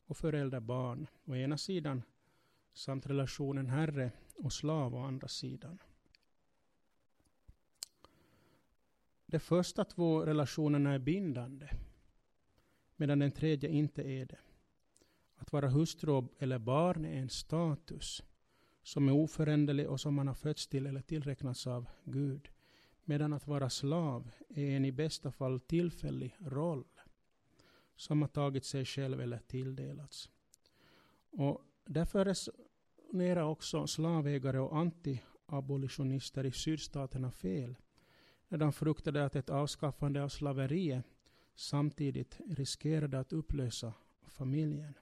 och 0.06 0.18
förälder-barn 0.18 1.08
å 1.26 1.36
ena 1.36 1.58
sidan 1.58 2.04
samt 2.74 3.08
relationen 3.08 3.68
herre 3.68 4.12
och 4.36 4.54
slav 4.54 4.96
å 4.96 5.00
andra 5.00 5.28
sidan. 5.28 5.78
De 9.26 9.40
första 9.40 9.86
två 9.86 10.26
relationerna 10.26 10.94
är 10.94 11.00
bindande 11.00 11.70
medan 12.96 13.20
den 13.20 13.32
tredje 13.32 13.70
inte 13.70 14.02
är 14.04 14.26
det. 14.26 14.40
Att 15.36 15.52
vara 15.52 15.70
hustru 15.70 16.28
eller 16.40 16.60
barn 16.60 17.06
är 17.06 17.22
en 17.22 17.30
status 17.30 18.24
som 18.84 19.08
är 19.08 19.14
oföränderlig 19.14 19.90
och 19.90 20.00
som 20.02 20.14
man 20.14 20.28
har 20.28 20.36
fötts 20.36 20.68
till 20.68 20.86
eller 20.86 21.02
tillräknats 21.02 21.68
av 21.68 21.90
Gud. 22.04 22.50
Medan 23.06 23.34
att 23.34 23.48
vara 23.48 23.70
slav 23.70 24.32
är 24.50 24.76
en 24.76 24.86
i 24.86 24.92
bästa 24.92 25.32
fall 25.32 25.60
tillfällig 25.60 26.36
roll 26.40 26.84
som 27.96 28.22
har 28.22 28.30
tagit 28.30 28.66
sig 28.66 28.86
själv 28.86 29.22
eller 29.22 29.38
tilldelats. 29.38 30.30
Och 31.30 31.62
därför 31.86 32.26
resonerar 32.26 33.44
också 33.44 33.88
slavägare 33.88 34.60
och 34.60 34.78
anti-abolitionister 34.78 36.46
i 36.46 36.52
sydstaterna 36.52 37.32
fel 37.32 37.76
när 38.48 38.58
de 38.58 38.74
fruktade 38.74 39.26
att 39.26 39.36
ett 39.36 39.50
avskaffande 39.50 40.24
av 40.24 40.30
slaveriet 40.30 41.06
samtidigt 41.56 42.40
riskerade 42.50 43.20
att 43.20 43.34
upplösa 43.34 43.94
familjen. 44.28 44.94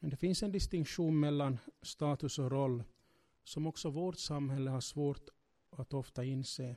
Men 0.00 0.10
det 0.10 0.16
finns 0.16 0.42
en 0.42 0.52
distinktion 0.52 1.20
mellan 1.20 1.58
status 1.82 2.38
och 2.38 2.50
roll 2.50 2.84
som 3.44 3.66
också 3.66 3.90
vårt 3.90 4.18
samhälle 4.18 4.70
har 4.70 4.80
svårt 4.80 5.28
att 5.72 5.94
ofta 5.94 6.24
inse. 6.24 6.76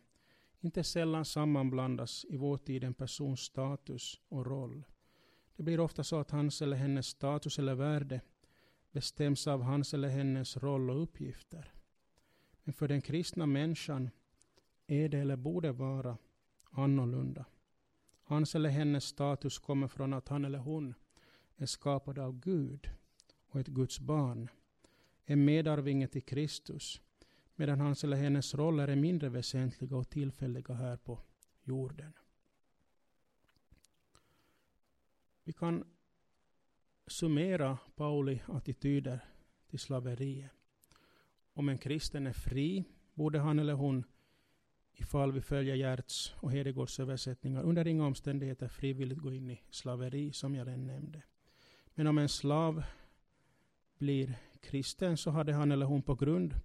Inte 0.59 0.83
sällan 0.83 1.25
sammanblandas 1.25 2.25
i 2.29 2.37
vår 2.37 2.57
tid 2.57 2.83
en 2.83 2.93
persons 2.93 3.39
status 3.39 4.21
och 4.29 4.45
roll. 4.45 4.83
Det 5.55 5.63
blir 5.63 5.79
ofta 5.79 6.03
så 6.03 6.19
att 6.19 6.31
hans 6.31 6.61
eller 6.61 6.77
hennes 6.77 7.07
status 7.07 7.59
eller 7.59 7.75
värde 7.75 8.21
bestäms 8.91 9.47
av 9.47 9.61
hans 9.61 9.93
eller 9.93 10.09
hennes 10.09 10.57
roll 10.57 10.89
och 10.89 11.03
uppgifter. 11.03 11.73
Men 12.63 12.73
för 12.73 12.87
den 12.87 13.01
kristna 13.01 13.45
människan 13.45 14.09
är 14.87 15.09
det 15.09 15.19
eller 15.19 15.35
borde 15.35 15.71
vara 15.71 16.17
annorlunda. 16.71 17.45
Hans 18.23 18.55
eller 18.55 18.69
hennes 18.69 19.03
status 19.03 19.59
kommer 19.59 19.87
från 19.87 20.13
att 20.13 20.27
han 20.27 20.45
eller 20.45 20.59
hon 20.59 20.93
är 21.55 21.65
skapad 21.65 22.19
av 22.19 22.39
Gud 22.39 22.89
och 23.47 23.59
ett 23.59 23.67
Guds 23.67 23.99
barn, 23.99 24.49
är 25.25 25.35
medarvinge 25.35 26.07
till 26.07 26.23
Kristus, 26.23 27.01
medan 27.55 27.79
hans 27.79 28.03
eller 28.03 28.17
hennes 28.17 28.55
roller 28.55 28.87
är 28.87 28.95
mindre 28.95 29.29
väsentliga 29.29 29.95
och 29.97 30.09
tillfälliga 30.09 30.73
här 30.73 30.97
på 30.97 31.19
jorden. 31.63 32.13
Vi 35.43 35.53
kan 35.53 35.83
summera 37.07 37.77
Pauli 37.95 38.41
attityder 38.47 39.19
till 39.69 39.79
slaveriet. 39.79 40.51
Om 41.53 41.69
en 41.69 41.77
kristen 41.77 42.27
är 42.27 42.33
fri 42.33 42.83
borde 43.13 43.39
han 43.39 43.59
eller 43.59 43.73
hon, 43.73 44.03
ifall 44.93 45.31
vi 45.31 45.41
följer 45.41 45.75
Gerts 45.75 46.35
och 46.37 46.51
Hedegårds 46.51 46.99
översättningar, 46.99 47.63
under 47.63 47.87
inga 47.87 48.05
omständigheter 48.05 48.67
frivilligt 48.67 49.19
gå 49.19 49.33
in 49.33 49.49
i 49.49 49.61
slaveri, 49.69 50.33
som 50.33 50.55
jag 50.55 50.67
redan 50.67 50.87
nämnde. 50.87 51.23
Men 51.95 52.07
om 52.07 52.17
en 52.17 52.29
slav 52.29 52.83
blir 53.97 54.37
kristen 54.61 55.17
så 55.17 55.29
hade 55.29 55.53
han 55.53 55.71
eller 55.71 55.85
hon 55.85 56.01
på 56.01 56.15
grund 56.15 56.55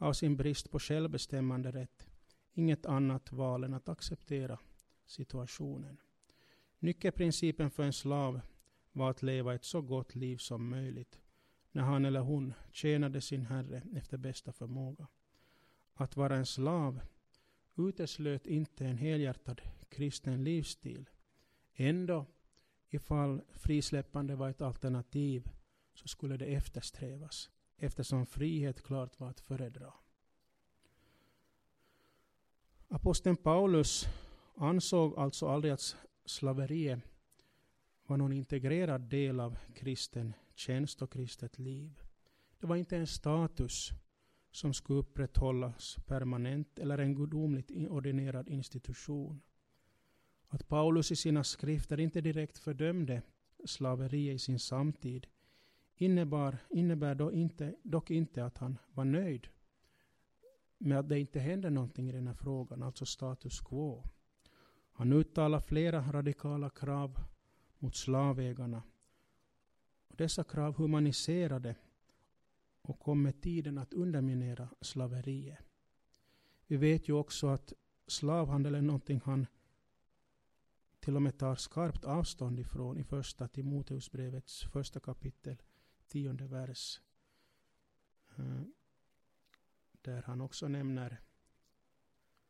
av 0.00 0.12
sin 0.12 0.36
brist 0.36 0.70
på 0.70 0.78
självbestämmande 0.78 1.70
rätt 1.70 2.08
inget 2.52 2.86
annat 2.86 3.32
val 3.32 3.64
än 3.64 3.74
att 3.74 3.88
acceptera 3.88 4.58
situationen. 5.06 6.00
Nyckelprincipen 6.78 7.70
för 7.70 7.82
en 7.82 7.92
slav 7.92 8.40
var 8.92 9.10
att 9.10 9.22
leva 9.22 9.54
ett 9.54 9.64
så 9.64 9.82
gott 9.82 10.14
liv 10.14 10.36
som 10.36 10.68
möjligt 10.68 11.20
när 11.72 11.82
han 11.82 12.04
eller 12.04 12.20
hon 12.20 12.54
tjänade 12.72 13.20
sin 13.20 13.42
herre 13.42 13.82
efter 13.94 14.18
bästa 14.18 14.52
förmåga. 14.52 15.06
Att 15.94 16.16
vara 16.16 16.36
en 16.36 16.46
slav 16.46 17.00
uteslöt 17.76 18.46
inte 18.46 18.86
en 18.86 18.98
helhjärtad 18.98 19.60
kristen 19.88 20.44
livsstil. 20.44 21.08
Ändå, 21.74 22.26
ifall 22.88 23.42
frisläppande 23.52 24.36
var 24.36 24.50
ett 24.50 24.62
alternativ, 24.62 25.48
så 25.94 26.08
skulle 26.08 26.36
det 26.36 26.46
eftersträvas, 26.46 27.50
eftersom 27.80 28.26
frihet 28.26 28.82
klart 28.82 29.20
var 29.20 29.30
att 29.30 29.40
föredra. 29.40 29.92
Aposteln 32.88 33.36
Paulus 33.36 34.08
ansåg 34.56 35.18
alltså 35.18 35.48
aldrig 35.48 35.72
att 35.72 35.96
slaveriet 36.24 37.00
var 38.06 38.16
någon 38.16 38.32
integrerad 38.32 39.00
del 39.00 39.40
av 39.40 39.58
kristen 39.74 40.34
tjänst 40.54 41.02
och 41.02 41.12
kristet 41.12 41.58
liv. 41.58 42.02
Det 42.58 42.66
var 42.66 42.76
inte 42.76 42.96
en 42.96 43.06
status 43.06 43.90
som 44.50 44.74
skulle 44.74 44.98
upprätthållas 44.98 45.96
permanent 46.06 46.78
eller 46.78 46.98
en 46.98 47.14
gudomligt 47.14 47.70
ordinerad 47.70 48.48
institution. 48.48 49.40
Att 50.48 50.68
Paulus 50.68 51.12
i 51.12 51.16
sina 51.16 51.44
skrifter 51.44 52.00
inte 52.00 52.20
direkt 52.20 52.58
fördömde 52.58 53.22
slaveri 53.64 54.30
i 54.30 54.38
sin 54.38 54.58
samtid 54.58 55.26
innebar, 56.00 56.58
innebär 56.70 57.14
då 57.14 57.32
inte, 57.32 57.74
dock 57.82 58.10
inte 58.10 58.44
att 58.44 58.58
han 58.58 58.78
var 58.94 59.04
nöjd 59.04 59.48
med 60.78 60.98
att 60.98 61.08
det 61.08 61.20
inte 61.20 61.40
hände 61.40 61.70
någonting 61.70 62.08
i 62.08 62.12
den 62.12 62.26
här 62.26 62.34
frågan, 62.34 62.82
alltså 62.82 63.06
status 63.06 63.60
quo. 63.60 64.04
Han 64.92 65.12
uttalar 65.12 65.60
flera 65.60 66.12
radikala 66.12 66.70
krav 66.70 67.18
mot 67.78 67.96
slavägarna. 67.96 68.82
Och 70.08 70.16
dessa 70.16 70.44
krav 70.44 70.76
humaniserade 70.76 71.76
och 72.82 72.98
kom 72.98 73.22
med 73.22 73.40
tiden 73.42 73.78
att 73.78 73.92
underminera 73.92 74.68
slaveriet. 74.80 75.58
Vi 76.66 76.76
vet 76.76 77.08
ju 77.08 77.12
också 77.12 77.46
att 77.46 77.72
slavhandel 78.06 78.74
är 78.74 78.82
någonting 78.82 79.20
han 79.24 79.46
till 81.00 81.16
och 81.16 81.22
med 81.22 81.38
tar 81.38 81.54
skarpt 81.54 82.04
avstånd 82.04 82.60
ifrån 82.60 82.98
i 82.98 83.04
första 83.04 83.48
Timoteusbrevets 83.48 84.64
första 84.64 85.00
kapitel, 85.00 85.62
tionde 86.10 86.46
vers. 86.46 87.00
Mm. 88.38 88.72
Där 89.92 90.22
han 90.22 90.40
också 90.40 90.68
nämner 90.68 91.20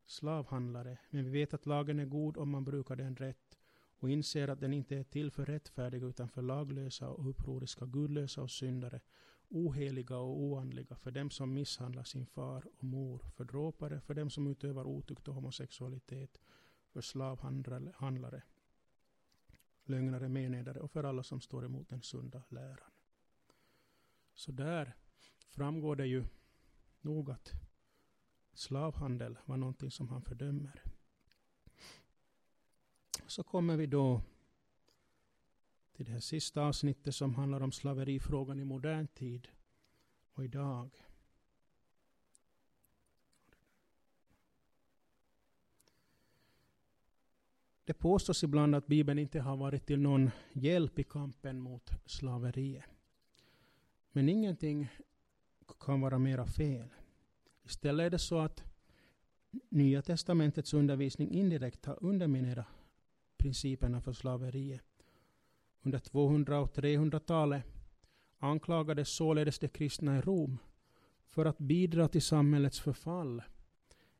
slavhandlare. 0.06 0.98
Men 1.10 1.24
vi 1.24 1.30
vet 1.30 1.54
att 1.54 1.66
lagen 1.66 1.98
är 1.98 2.04
god 2.04 2.36
om 2.36 2.50
man 2.50 2.64
brukar 2.64 2.96
den 2.96 3.16
rätt 3.16 3.58
och 4.00 4.10
inser 4.10 4.48
att 4.48 4.60
den 4.60 4.72
inte 4.72 4.96
är 4.96 5.04
till 5.04 5.30
för 5.30 5.46
rättfärdiga 5.46 6.06
utan 6.06 6.28
för 6.28 6.42
laglösa 6.42 7.08
och 7.08 7.28
upproriska, 7.28 7.86
gudlösa 7.86 8.42
och 8.42 8.50
syndare, 8.50 9.00
oheliga 9.48 10.18
och 10.18 10.40
oandliga, 10.40 10.96
för 10.96 11.10
dem 11.10 11.30
som 11.30 11.54
misshandlar 11.54 12.04
sin 12.04 12.26
far 12.26 12.66
och 12.78 12.84
mor, 12.84 13.24
för 13.36 13.44
dråpare, 13.44 14.00
för 14.00 14.14
dem 14.14 14.30
som 14.30 14.46
utövar 14.46 14.84
otukt 14.84 15.28
och 15.28 15.34
homosexualitet, 15.34 16.38
för 16.92 17.00
slavhandlare, 17.00 18.42
lögnare, 19.84 20.28
menedare 20.28 20.80
och 20.80 20.90
för 20.90 21.04
alla 21.04 21.22
som 21.22 21.40
står 21.40 21.64
emot 21.64 21.88
den 21.88 22.02
sunda 22.02 22.42
läran. 22.48 22.89
Så 24.40 24.52
där 24.52 24.96
framgår 25.48 25.96
det 25.96 26.06
ju 26.06 26.24
nog 27.00 27.30
att 27.30 27.52
slavhandel 28.52 29.38
var 29.44 29.56
någonting 29.56 29.90
som 29.90 30.08
han 30.08 30.22
fördömer. 30.22 30.82
Så 33.26 33.42
kommer 33.42 33.76
vi 33.76 33.86
då 33.86 34.22
till 35.92 36.04
det 36.04 36.12
här 36.12 36.20
sista 36.20 36.62
avsnittet 36.62 37.14
som 37.14 37.34
handlar 37.34 37.60
om 37.60 37.72
slaverifrågan 37.72 38.60
i 38.60 38.64
modern 38.64 39.06
tid 39.06 39.48
och 40.32 40.44
idag. 40.44 40.90
Det 47.84 47.94
påstås 47.94 48.44
ibland 48.44 48.74
att 48.74 48.86
Bibeln 48.86 49.18
inte 49.18 49.40
har 49.40 49.56
varit 49.56 49.86
till 49.86 50.00
någon 50.00 50.30
hjälp 50.52 50.98
i 50.98 51.04
kampen 51.04 51.60
mot 51.60 51.90
slaveriet. 52.06 52.99
Men 54.12 54.28
ingenting 54.28 54.88
kan 55.80 56.00
vara 56.00 56.18
mera 56.18 56.46
fel. 56.46 56.88
Istället 57.64 58.06
är 58.06 58.10
det 58.10 58.18
så 58.18 58.38
att 58.38 58.64
Nya 59.68 60.02
testamentets 60.02 60.74
undervisning 60.74 61.30
indirekt 61.30 61.86
har 61.86 62.04
underminerat 62.04 62.66
principerna 63.36 64.00
för 64.00 64.12
slaveriet. 64.12 64.84
Under 65.82 65.98
200 65.98 66.60
och 66.60 66.74
300-talet 66.76 67.64
anklagades 68.38 69.08
således 69.08 69.58
de 69.58 69.68
kristna 69.68 70.18
i 70.18 70.20
Rom 70.20 70.58
för 71.26 71.44
att 71.46 71.58
bidra 71.58 72.08
till 72.08 72.22
samhällets 72.22 72.80
förfall 72.80 73.42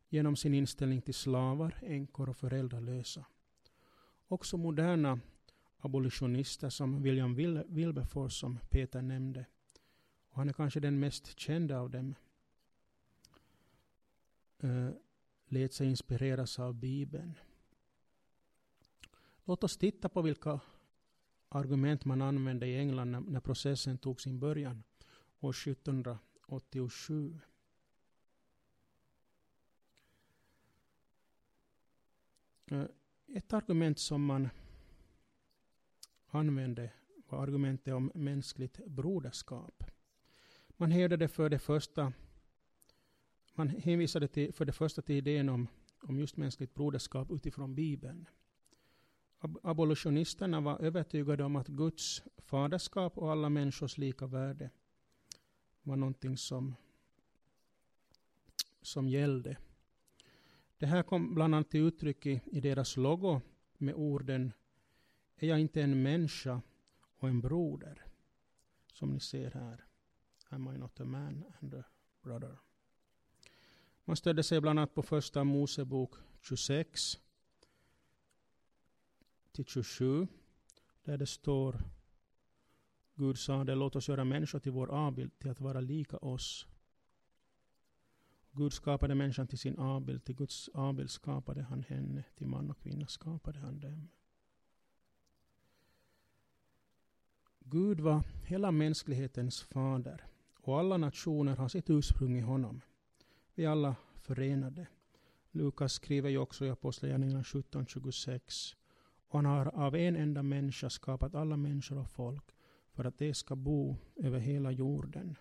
genom 0.09 0.37
sin 0.37 0.55
inställning 0.55 1.03
till 1.03 1.15
slavar, 1.15 1.79
änkor 1.83 2.29
och 2.29 2.37
föräldralösa. 2.37 3.25
Också 4.29 4.57
moderna 4.57 5.21
abolitionister 5.79 6.71
som 6.71 7.03
William 7.03 7.35
Wilberforce 7.69 8.39
som 8.39 8.59
Peter 8.71 9.03
nämnde, 9.03 9.47
och 10.31 10.37
han 10.37 10.49
är 10.49 10.53
kanske 10.53 10.81
den 10.81 11.01
mest 11.01 11.39
kända 11.39 11.81
av 11.81 11.91
dem, 11.91 12.15
uh, 14.65 14.91
lät 15.47 15.73
sig 15.73 15.87
inspireras 15.87 16.59
av 16.59 16.75
Bibeln. 16.75 17.39
Låt 19.45 19.65
oss 19.65 19.77
titta 19.77 20.09
på 20.09 20.23
vilka 20.23 20.61
argument 21.49 22.05
man 22.05 22.23
använde 22.23 22.67
i 22.67 22.79
England 22.79 23.11
när, 23.11 23.21
när 23.21 23.41
processen 23.41 23.99
tog 23.99 24.21
sin 24.21 24.41
början 24.41 24.83
år 25.41 25.51
1787. 25.51 27.41
Uh, 32.73 32.81
eh, 32.81 32.87
ett 33.27 33.53
argument 33.53 33.99
som 33.99 34.25
man 34.25 34.49
använde 36.27 36.93
var 37.29 37.43
argumentet 37.43 37.95
om 37.95 38.13
mänskligt 38.15 38.87
broderskap. 38.87 39.85
Man 40.81 40.91
hävdade 40.91 41.29
för 41.29 41.49
det 41.49 41.59
första 41.59 42.13
man 43.55 43.69
hänvisade 43.69 44.29
till, 44.29 44.53
för 44.53 44.65
det 44.65 44.73
första 44.73 45.03
till 45.03 45.17
idén 45.17 45.49
om, 45.49 45.69
om 46.03 46.19
just 46.19 46.37
mänskligt 46.37 46.75
broderskap 46.75 47.31
utifrån 47.31 47.75
Bibeln. 47.75 48.29
Ab 49.39 49.59
abolitionisterna 49.63 50.61
var 50.61 50.79
övertygade 50.79 51.45
om 51.45 51.57
att 51.57 51.69
Guds 51.69 52.23
faderskap 52.39 53.19
och 53.19 53.33
alla 53.33 53.49
människors 53.49 53.99
lika 53.99 54.27
värde 54.27 54.71
var 55.83 55.97
någonting 55.97 56.37
som, 56.37 56.75
som 58.83 59.09
gällde. 59.09 59.57
Det 60.79 60.87
här 60.87 61.03
kom 61.03 61.35
bland 61.35 61.55
annat 61.55 61.71
till 61.71 61.81
uttryck 61.81 62.27
i, 62.27 62.41
i 62.45 62.61
deras 62.61 62.97
logo 62.97 63.41
med 63.79 63.95
orden 63.95 64.53
Är 65.37 65.49
jag 65.49 65.61
inte 65.61 65.83
en 65.83 66.03
människa 66.03 66.63
och 67.19 67.29
en 67.29 67.41
broder? 67.41 68.05
Som 68.93 69.11
ni 69.13 69.21
ser 69.21 69.51
här. 69.51 69.90
Am 70.53 70.69
I 70.69 70.79
not 70.79 71.01
a 71.01 71.05
man 71.05 71.45
and 71.61 71.75
a 71.75 71.85
brother? 72.23 72.57
Man 74.05 74.17
stödde 74.17 74.43
sig 74.43 74.61
bland 74.61 74.79
annat 74.79 74.95
på 74.95 75.03
första 75.03 75.45
Mosebok 75.45 76.15
26 76.41 77.19
till 79.53 79.65
27. 79.65 80.27
Där 81.03 81.19
det 81.19 81.27
står 81.27 81.81
Gud 83.15 83.39
sade 83.39 83.75
låt 83.75 83.97
oss 83.97 84.09
göra 84.09 84.25
människor 84.25 84.59
till 84.59 84.73
vår 84.73 84.91
avbild 84.91 85.39
till 85.39 85.51
att 85.51 85.61
vara 85.61 85.81
lika 85.81 86.17
oss. 86.17 86.67
Gud 88.53 88.73
skapade 88.73 89.15
människan 89.15 89.47
till 89.47 89.59
sin 89.59 89.79
avbild, 89.79 90.25
till 90.25 90.37
Guds 90.37 90.69
avbild 90.69 91.11
skapade 91.11 91.63
han 91.63 91.83
henne, 91.83 92.25
till 92.37 92.47
man 92.47 92.71
och 92.71 92.79
kvinna 92.79 93.07
skapade 93.07 93.59
han 93.59 93.81
dem. 93.81 94.09
Gud 97.59 98.01
var 98.01 98.23
hela 98.47 98.71
mänsklighetens 98.71 99.63
fader 99.63 100.30
och 100.63 100.79
alla 100.79 100.97
nationer 100.97 101.57
har 101.57 101.69
sitt 101.69 101.91
ursprung 101.91 102.39
i 102.39 102.41
honom. 102.41 102.81
Vi 103.55 103.65
är 103.65 103.69
alla 103.69 103.97
förenade. 104.17 104.87
Lukas 105.51 105.93
skriver 105.93 106.31
ju 106.31 106.39
också 106.39 106.67
i 106.67 106.71
Apostlagärningarna 106.71 107.43
17.26 107.43 108.75
och 109.29 109.39
han 109.39 109.47
har 109.47 109.67
av 109.67 109.97
en 109.97 110.17
enda 110.17 110.43
människa 110.43 110.91
skapat 110.91 111.35
alla 111.35 111.57
människor 111.57 111.99
och 111.99 112.11
folk 112.11 112.45
för 112.93 113.05
att 113.05 113.19
de 113.19 113.35
ska 113.35 113.57
bo 113.57 113.97
över 114.17 114.39
hela 114.39 114.71
jorden. 114.71 115.37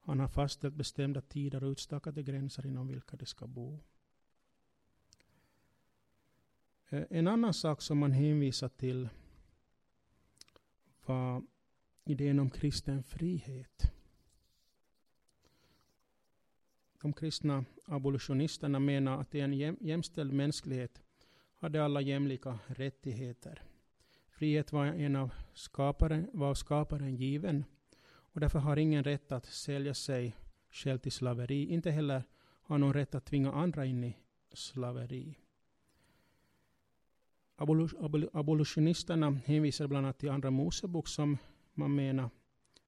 Han 0.00 0.20
har 0.20 0.28
fastställt 0.28 0.74
bestämda 0.74 1.20
tider 1.20 1.64
och 1.64 1.70
utstakade 1.70 2.22
gränser 2.22 2.66
inom 2.66 2.88
vilka 2.88 3.16
de 3.16 3.26
ska 3.26 3.46
bo. 3.46 3.78
Eh, 6.88 7.02
en 7.10 7.28
annan 7.28 7.54
sak 7.54 7.82
som 7.82 7.98
man 7.98 8.12
hänvisar 8.12 8.68
till 8.68 9.08
var 11.06 11.42
idén 12.04 12.38
om 12.38 12.50
kristen 12.50 13.02
frihet. 13.02 13.92
De 17.02 17.12
kristna 17.12 17.64
abolitionisterna 17.84 18.78
menar 18.78 19.20
att 19.20 19.34
i 19.34 19.40
en 19.40 19.76
jämställd 19.80 20.32
mänsklighet 20.32 21.02
hade 21.58 21.84
alla 21.84 22.00
jämlika 22.00 22.58
rättigheter. 22.66 23.62
Frihet 24.30 24.72
var, 24.72 24.86
en 24.86 25.16
av 25.16 25.30
skaparen, 25.54 26.30
var 26.32 26.50
av 26.50 26.54
skaparen 26.54 27.16
given 27.16 27.64
och 28.06 28.40
därför 28.40 28.58
har 28.58 28.76
ingen 28.76 29.04
rätt 29.04 29.32
att 29.32 29.46
sälja 29.46 29.94
sig 29.94 30.36
själv 30.70 30.98
till 30.98 31.12
slaveri. 31.12 31.66
Inte 31.66 31.90
heller 31.90 32.24
har 32.62 32.78
någon 32.78 32.94
rätt 32.94 33.14
att 33.14 33.24
tvinga 33.24 33.52
andra 33.52 33.84
in 33.84 34.04
i 34.04 34.16
slaveri. 34.52 35.38
Abolitionisterna 38.32 39.30
hänvisar 39.30 39.86
bland 39.86 40.06
annat 40.06 40.18
till 40.18 40.30
Andra 40.30 40.50
Mosebok 40.50 41.08
som 41.08 41.38
man 41.74 41.94
menar 41.94 42.30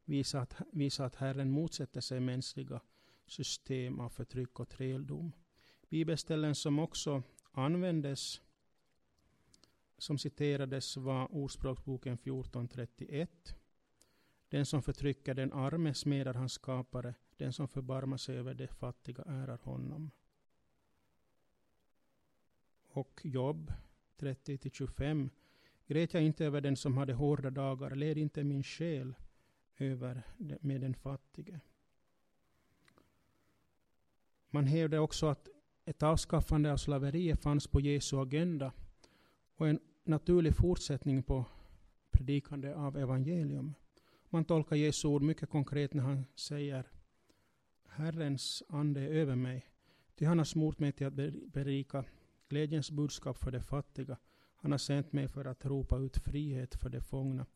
visar 0.04 0.40
att, 0.40 0.56
visar 0.72 1.04
att 1.04 1.16
Herren 1.16 1.50
motsätter 1.50 2.00
sig 2.00 2.20
mänskliga 2.20 2.80
system 3.26 4.00
av 4.00 4.08
förtryck 4.08 4.60
och 4.60 4.68
träldom. 4.68 5.32
Bibelställen 5.88 6.54
som 6.54 6.78
också 6.78 7.22
användes 7.52 8.40
som 9.98 10.18
citerades 10.18 10.96
var 10.96 11.34
Ordspråksboken 11.34 12.18
14.31. 12.18 13.28
Den 14.48 14.66
som 14.66 14.82
förtrycker 14.82 15.34
den 15.34 15.52
arme 15.52 15.94
smedar 15.94 16.34
hans 16.34 16.52
skapare, 16.52 17.14
den 17.36 17.52
som 17.52 17.68
förbarmar 17.68 18.16
sig 18.16 18.36
över 18.38 18.54
de 18.54 18.68
fattiga 18.68 19.22
ärar 19.26 19.58
honom. 19.62 20.10
Och 22.88 23.20
Jobb 23.24 23.72
30-25. 24.18 25.30
Grät 25.86 26.14
jag 26.14 26.22
inte 26.22 26.44
över 26.44 26.60
den 26.60 26.76
som 26.76 26.96
hade 26.96 27.12
hårda 27.12 27.50
dagar, 27.50 27.94
led 27.94 28.18
inte 28.18 28.44
min 28.44 28.62
själ 28.62 29.14
över 29.78 30.22
med 30.60 30.80
den 30.80 30.94
fattige. 30.94 31.60
Man 34.55 34.66
hävdar 34.66 34.98
också 34.98 35.26
att 35.26 35.48
ett 35.84 36.03
avskaffande 36.03 36.72
av 36.72 36.76
slaveriet 36.76 37.42
fanns 37.42 37.66
på 37.66 37.80
Jesu 37.80 38.16
agenda 38.16 38.72
och 39.57 39.68
en 39.68 39.80
naturlig 40.05 40.57
fortsättning 40.57 41.22
på 41.22 41.44
predikande 42.11 42.74
av 42.74 42.96
evangelium. 42.96 43.74
Man 44.28 44.44
tolkar 44.44 44.76
Jesu 44.76 45.09
ord 45.09 45.22
mycket 45.22 45.50
konkret 45.50 45.94
när 45.94 46.03
han 46.03 46.26
säger 46.34 46.90
Herrens 47.88 48.62
ande 48.68 49.00
är 49.00 49.09
över 49.09 49.36
mig, 49.36 49.66
ty 50.14 50.24
han 50.24 50.38
har 50.38 50.44
smort 50.44 50.78
mig 50.78 50.92
till 50.92 51.07
att 51.07 51.14
berika 51.53 52.05
glädjens 52.48 52.90
budskap 52.90 53.38
för 53.38 53.50
de 53.50 53.61
fattiga. 53.61 54.16
Han 54.57 54.70
har 54.70 54.78
sänt 54.78 55.12
mig 55.12 55.28
för 55.28 55.44
att 55.44 55.66
ropa 55.66 55.98
ut 55.98 56.16
frihet 56.16 56.74
för 56.74 56.88
de 56.88 57.00
fångna 57.00 57.46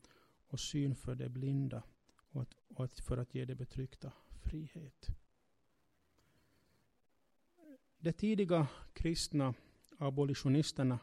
och 0.47 0.59
syn 0.59 0.95
för 0.95 1.15
de 1.15 1.29
blinda 1.29 1.83
och, 2.31 2.41
att, 2.41 2.55
och 2.67 2.99
för 2.99 3.17
att 3.17 3.35
ge 3.35 3.45
de 3.45 3.55
betryckta 3.55 4.11
frihet. 4.43 5.09
De 8.07 8.13
tidiga 8.13 8.67
kristna 8.93 9.53
abolitionisterna 9.97 10.99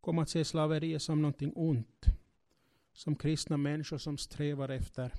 kom 0.00 0.18
att 0.18 0.28
se 0.28 0.44
slaveriet 0.44 1.02
som 1.02 1.22
någonting 1.22 1.52
ont. 1.54 2.06
Som 2.92 3.16
kristna 3.16 3.56
människor 3.56 3.98
som 3.98 4.18
strävar 4.18 4.68
efter 4.68 5.12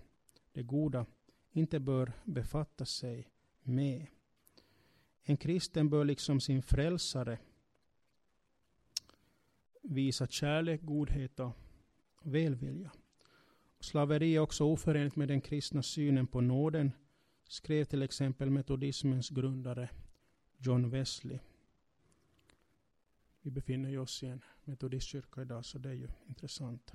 det 0.53 0.63
goda 0.63 1.05
inte 1.51 1.79
bör 1.79 2.11
befatta 2.25 2.85
sig 2.85 3.29
med. 3.63 4.07
En 5.23 5.37
kristen 5.37 5.89
bör 5.89 6.05
liksom 6.05 6.39
sin 6.39 6.61
frälsare 6.61 7.39
visa 9.81 10.27
kärlek, 10.27 10.81
godhet 10.83 11.39
och 11.39 11.57
välvilja. 12.21 12.91
Slaveri 13.79 14.35
är 14.35 14.39
också 14.39 14.63
oförenligt 14.63 15.15
med 15.15 15.27
den 15.27 15.41
kristna 15.41 15.83
synen 15.83 16.27
på 16.27 16.41
nåden, 16.41 16.91
skrev 17.47 17.85
till 17.85 18.01
exempel 18.01 18.49
metodismens 18.49 19.29
grundare 19.29 19.89
John 20.65 20.89
Wesley. 20.89 21.39
Vi 23.41 23.51
befinner 23.51 23.97
oss 23.97 24.23
i 24.23 24.27
en 24.27 24.41
metodistkyrka 24.63 25.41
idag, 25.41 25.65
så 25.65 25.77
det 25.77 25.89
är 25.89 25.93
ju 25.93 26.07
intressant 26.27 26.93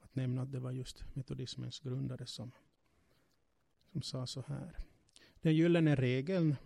att 0.00 0.14
nämna 0.14 0.42
att 0.42 0.52
det 0.52 0.60
var 0.60 0.70
just 0.70 1.04
metodismens 1.14 1.80
grundare 1.80 2.26
som, 2.26 2.52
som 3.92 4.02
sa 4.02 4.26
så 4.26 4.42
här. 4.42 4.78
Den 5.40 5.54
gyllene 5.54 5.94
regeln, 5.94 6.56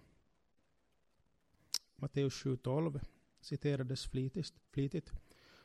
Matteus 1.96 2.44
7.12, 2.44 3.00
citerades 3.40 4.06
flitigt, 4.06 4.54
flitigt. 4.70 5.12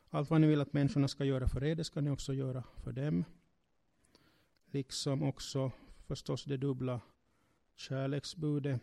Allt 0.10 0.30
vad 0.30 0.42
ni 0.42 0.48
vill 0.48 0.62
att 0.62 0.74
människorna 0.74 1.08
ska 1.08 1.26
göra 1.26 1.48
för 1.48 1.64
er, 1.64 1.76
det 1.76 1.84
ska 1.84 2.02
ni 2.02 2.10
också 2.10 2.34
göra 2.34 2.64
för 2.84 2.92
dem. 2.92 3.24
Liksom 4.66 5.24
också 5.24 5.72
förstås 6.08 6.44
det 6.44 6.58
dubbla 6.58 7.02
kärleksbudet. 7.76 8.82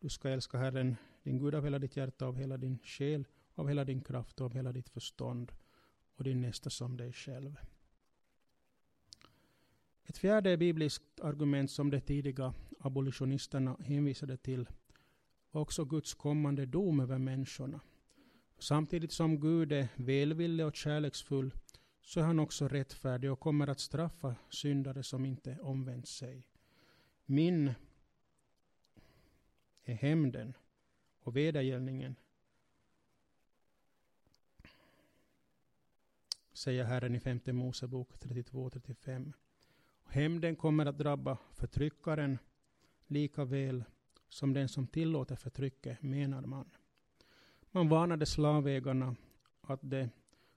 Du 0.00 0.08
ska 0.08 0.28
älska 0.28 0.58
Herren, 0.58 0.96
din 1.22 1.38
Gud, 1.38 1.54
av 1.54 1.64
hela 1.64 1.78
ditt 1.78 1.96
hjärta, 1.96 2.26
av 2.26 2.36
hela 2.36 2.56
din 2.56 2.78
själ, 2.84 3.26
av 3.54 3.68
hela 3.68 3.84
din 3.84 4.00
kraft 4.00 4.40
och 4.40 4.46
av 4.46 4.54
hela 4.54 4.72
ditt 4.72 4.88
förstånd 4.88 5.52
och 6.16 6.24
din 6.24 6.40
nästa 6.40 6.70
som 6.70 6.96
dig 6.96 7.12
själv. 7.12 7.56
Ett 10.04 10.18
fjärde 10.18 10.56
bibliskt 10.56 11.20
argument 11.20 11.70
som 11.70 11.90
de 11.90 12.00
tidiga 12.00 12.54
abolitionisterna 12.78 13.76
hänvisade 13.80 14.36
till 14.36 14.68
var 15.50 15.60
också 15.60 15.84
Guds 15.84 16.14
kommande 16.14 16.66
dom 16.66 17.00
över 17.00 17.18
människorna. 17.18 17.80
Samtidigt 18.58 19.12
som 19.12 19.40
Gud 19.40 19.72
är 19.72 19.88
välvillig 19.96 20.66
och 20.66 20.76
kärleksfull 20.76 21.54
så 22.02 22.20
är 22.20 22.24
han 22.24 22.38
också 22.38 22.68
rättfärdig 22.68 23.32
och 23.32 23.40
kommer 23.40 23.66
att 23.66 23.80
straffa 23.80 24.34
syndare 24.50 25.02
som 25.02 25.24
inte 25.24 25.58
omvänt 25.60 26.08
sig. 26.08 26.46
Min 27.26 27.74
är 29.88 29.94
hämnden 29.94 30.56
och 31.20 31.36
vedergällningen 31.36 32.16
säger 36.52 36.84
Herren 36.84 37.14
i 37.14 37.20
femte 37.20 37.52
Mosebok 37.52 38.08
32-35. 38.18 39.32
Hämnden 40.06 40.56
kommer 40.56 40.86
att 40.86 40.98
drabba 40.98 41.38
förtryckaren 41.52 42.38
lika 43.06 43.44
väl 43.44 43.84
som 44.28 44.52
den 44.52 44.68
som 44.68 44.86
tillåter 44.86 45.36
förtrycket, 45.36 46.02
menar 46.02 46.42
man. 46.42 46.70
Man 47.70 47.88
varnade 47.88 48.26
slavägarna 48.26 49.16
att 49.60 49.80
de, 49.82 50.08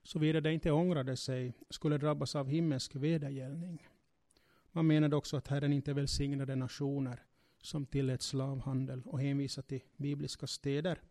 såvida 0.04 0.42
de 0.42 0.50
inte 0.50 0.72
ångrade 0.72 1.18
sig, 1.18 1.54
skulle 1.70 1.98
drabbas 1.98 2.36
av 2.36 2.48
himmelsk 2.48 2.96
vedergällning. 2.96 3.88
Man 4.72 4.88
menade 4.88 5.16
också 5.16 5.38
att 5.38 5.48
Herren 5.48 5.74
inte 5.74 5.94
välsignade 5.94 6.56
nationer 6.56 7.24
som 7.62 7.86
tillät 7.86 8.22
slavhandel 8.22 9.02
och 9.06 9.22
hänvisar 9.22 9.62
till 9.62 9.82
bibliska 9.98 10.48
städer 10.48 11.02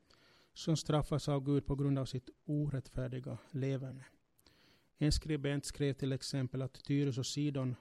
som 0.53 0.77
straffas 0.77 1.29
av 1.29 1.45
Gud 1.45 1.67
på 1.67 1.77
grund 1.77 1.99
av 1.99 2.05
sitt 2.05 2.31
orättfärdiga 2.45 3.39
leverne. 3.51 4.05
En 4.99 5.13
skribent 5.13 5.65
skrev 5.65 5.93
till 5.93 6.13
exempel 6.13 6.63
att 6.63 6.85
Tyrus 6.85 7.19
och 7.19 7.27
Sidon, 7.27 7.77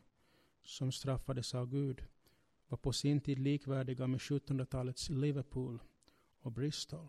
som 0.63 0.91
straffades 0.91 1.55
av 1.55 1.69
Gud, 1.69 2.03
var 2.67 2.77
på 2.77 2.93
sin 2.93 3.21
tid 3.21 3.39
likvärdiga 3.39 4.07
med 4.07 4.19
1700-talets 4.19 5.09
Liverpool 5.09 5.79
och 6.41 6.51
Bristol. 6.51 7.07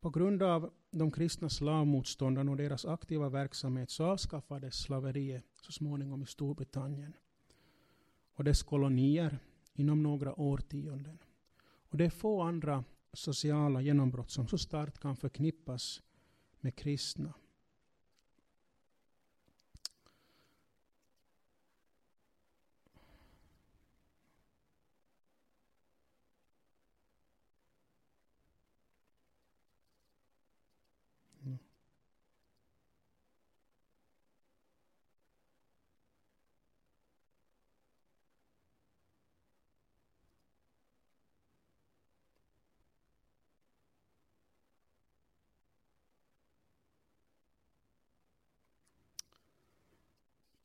På 0.00 0.10
grund 0.10 0.42
av 0.42 0.72
de 0.90 1.10
kristna 1.10 1.48
slavmotståndarna 1.48 2.50
och 2.50 2.56
deras 2.56 2.84
aktiva 2.84 3.28
verksamhet 3.28 3.90
så 3.90 4.04
avskaffades 4.04 4.74
slaveriet 4.74 5.44
så 5.62 5.72
småningom 5.72 6.22
i 6.22 6.26
Storbritannien 6.26 7.16
och 8.36 8.44
dess 8.44 8.62
kolonier 8.62 9.38
inom 9.74 10.02
några 10.02 10.40
årtionden. 10.40 11.18
Och 11.88 11.96
det 11.96 12.04
är 12.04 12.10
få 12.10 12.42
andra 12.42 12.84
sociala 13.12 13.80
genombrott 13.80 14.30
som 14.30 14.48
så 14.48 14.58
starkt 14.58 14.98
kan 14.98 15.16
förknippas 15.16 16.02
med 16.60 16.76
kristna. 16.76 17.34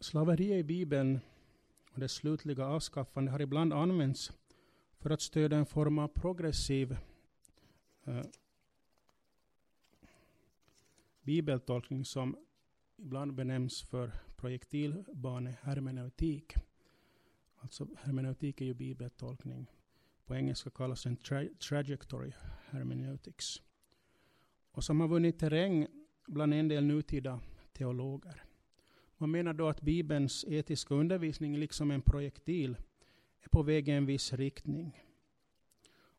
Slaveriet 0.01 0.59
i 0.59 0.63
Bibeln 0.63 1.19
och 1.93 1.99
dess 1.99 2.11
slutliga 2.11 2.65
avskaffande 2.65 3.31
har 3.31 3.41
ibland 3.41 3.73
använts 3.73 4.31
för 4.99 5.09
att 5.09 5.21
stödja 5.21 5.57
en 5.57 5.65
form 5.65 5.99
av 5.99 6.07
progressiv 6.07 6.97
eh, 8.03 8.21
bibeltolkning 11.23 12.05
som 12.05 12.37
ibland 12.97 13.33
benämns 13.33 13.81
för 13.81 14.11
projektilbanehermeneutik. 14.35 16.53
Alltså 17.55 17.87
hermeneutik 17.97 18.61
är 18.61 18.65
ju 18.65 18.73
bibeltolkning. 18.73 19.71
På 20.25 20.35
engelska 20.35 20.69
kallas 20.69 21.03
den 21.03 21.17
tra 21.17 21.45
trajectory 21.69 22.31
hermeneutics. 22.69 23.61
Och 24.71 24.83
som 24.83 24.99
har 24.99 25.07
vunnit 25.07 25.39
terräng 25.39 25.87
bland 26.27 26.53
en 26.53 26.67
del 26.67 26.83
nutida 26.83 27.39
teologer. 27.73 28.50
Man 29.21 29.31
menar 29.31 29.53
då 29.53 29.67
att 29.67 29.81
Bibelns 29.81 30.45
etiska 30.47 30.95
undervisning, 30.95 31.57
liksom 31.57 31.91
en 31.91 32.01
projektil, 32.01 32.77
är 33.41 33.49
på 33.49 33.63
väg 33.63 33.89
i 33.89 33.91
en 33.91 34.05
viss 34.05 34.33
riktning 34.33 35.01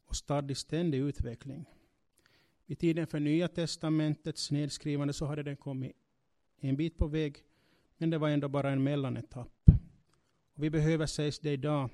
och 0.05 0.17
stadd 0.17 0.51
i 0.51 0.55
ständig 0.55 0.99
utveckling. 0.99 1.65
Vid 2.67 2.79
tiden 2.79 3.07
för 3.07 3.21
Nya 3.21 3.49
Testamentets 3.49 4.51
nedskrivande 4.51 5.13
så 5.13 5.27
hade 5.27 5.43
den 5.43 5.57
kommit 5.57 5.93
en 6.61 6.77
bit 6.77 6.99
på 6.99 7.07
väg, 7.07 7.39
men 7.97 8.11
det 8.11 8.19
var 8.19 8.29
ändå 8.29 8.49
bara 8.49 8.71
en 8.71 8.83
mellanetapp. 8.83 9.71
Och 10.55 10.65
vi 10.65 10.71
behöver, 10.71 11.07
sägs 11.07 11.39
det 11.39 11.53
idag, 11.53 11.91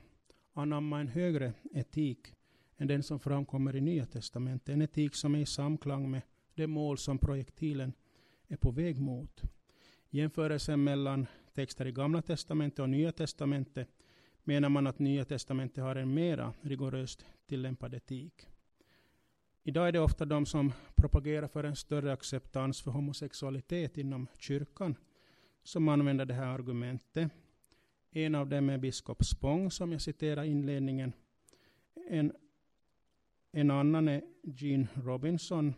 anamma 0.52 1.00
en 1.00 1.08
högre 1.08 1.52
etik 1.72 2.34
än 2.76 2.88
den 2.88 3.02
som 3.02 3.20
framkommer 3.20 3.76
i 3.76 3.80
Nya 3.80 4.06
Testamentet. 4.06 4.68
En 4.68 4.82
etik 4.82 5.14
som 5.14 5.34
är 5.34 5.38
i 5.38 5.46
samklang 5.46 6.10
med 6.10 6.22
det 6.54 6.66
mål 6.66 6.98
som 6.98 7.18
projektilen 7.18 7.92
är 8.48 8.56
på 8.56 8.70
väg 8.70 9.00
mot. 9.00 9.42
Jämförelsen 10.10 10.84
mellan 10.84 11.26
texter 11.54 11.86
i 11.86 11.92
Gamla 11.92 12.22
testamentet 12.22 12.78
och 12.78 12.88
Nya 12.88 13.12
testamentet 13.12 13.88
menar 14.44 14.68
man 14.68 14.86
att 14.86 14.98
Nya 14.98 15.24
testamentet 15.24 15.84
har 15.84 15.96
en 15.96 16.14
mera 16.14 16.52
rigoröst 16.60 17.26
tillämpad 17.46 17.94
etik. 17.94 18.46
Idag 19.62 19.88
är 19.88 19.92
det 19.92 20.00
ofta 20.00 20.24
de 20.24 20.46
som 20.46 20.72
propagerar 20.94 21.48
för 21.48 21.64
en 21.64 21.76
större 21.76 22.12
acceptans 22.12 22.82
för 22.82 22.90
homosexualitet 22.90 23.98
inom 23.98 24.26
kyrkan 24.38 24.96
som 25.62 25.88
använder 25.88 26.24
det 26.24 26.34
här 26.34 26.46
argumentet. 26.46 27.30
En 28.10 28.34
av 28.34 28.48
dem 28.48 28.70
är 28.70 28.78
biskop 28.78 29.24
Spång, 29.24 29.70
som 29.70 29.92
jag 29.92 30.00
citerar 30.00 30.44
inledningen. 30.44 31.12
En, 32.08 32.32
en 33.52 33.70
annan 33.70 34.08
är 34.08 34.22
Gene 34.42 34.88
Robinson, 34.94 35.74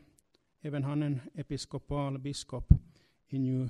även 0.61 0.85
han 0.85 1.03
en 1.03 1.21
episkopal 1.35 2.19
biskop 2.19 2.69
i 3.29 3.39
New 3.39 3.69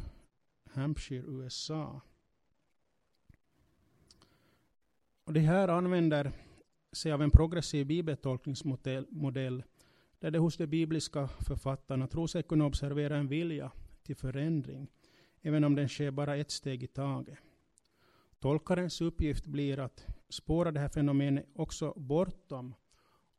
Hampshire, 0.73 1.25
USA. 1.27 2.01
Och 5.25 5.33
det 5.33 5.41
här 5.41 5.69
använder 5.69 6.33
sig 6.93 7.13
av 7.13 7.23
en 7.23 7.31
progressiv 7.31 7.87
bibeltolkningsmodell 7.87 9.63
där 10.19 10.31
det 10.31 10.39
hos 10.39 10.57
de 10.57 10.67
bibliska 10.67 11.29
författarna 11.29 12.07
tror 12.07 12.27
sig 12.27 12.43
kunna 12.43 12.67
observera 12.67 13.17
en 13.17 13.29
vilja 13.29 13.71
till 14.03 14.17
förändring, 14.17 14.89
även 15.43 15.65
om 15.65 15.75
den 15.75 15.89
sker 15.89 16.11
bara 16.11 16.37
ett 16.37 16.51
steg 16.51 16.83
i 16.83 16.87
taget. 16.87 17.39
Tolkarens 18.39 19.01
uppgift 19.01 19.47
blir 19.47 19.79
att 19.79 20.07
spåra 20.29 20.73
det 20.73 20.81
här 20.81 20.89
fenomenet 20.89 21.47
också 21.55 21.93
bortom 21.97 22.75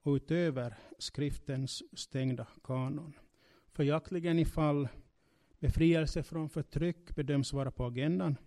och 0.01 0.13
utöver 0.13 0.77
skriftens 0.99 1.83
stängda 1.93 2.47
kanon. 2.63 3.13
Följaktligen 3.71 4.39
ifall 4.39 4.87
befrielse 5.61 6.23
från 6.23 6.49
förtryck 6.49 7.15
bedöms 7.15 7.53
vara 7.53 7.71
på 7.71 7.85
agendan, 7.85 8.37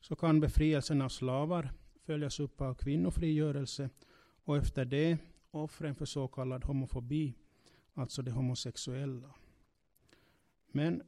så 0.00 0.16
kan 0.16 0.40
befrielsen 0.40 1.02
av 1.02 1.08
slavar 1.08 1.72
följas 2.02 2.40
upp 2.40 2.60
av 2.60 2.74
kvinnofrigörelse 2.74 3.90
och 4.44 4.56
efter 4.56 4.84
det 4.84 5.18
offren 5.50 5.94
för 5.94 6.04
så 6.04 6.28
kallad 6.28 6.64
homofobi, 6.64 7.34
alltså 7.94 8.22
de 8.22 8.30
homosexuella. 8.30 9.34
Men 10.66 11.02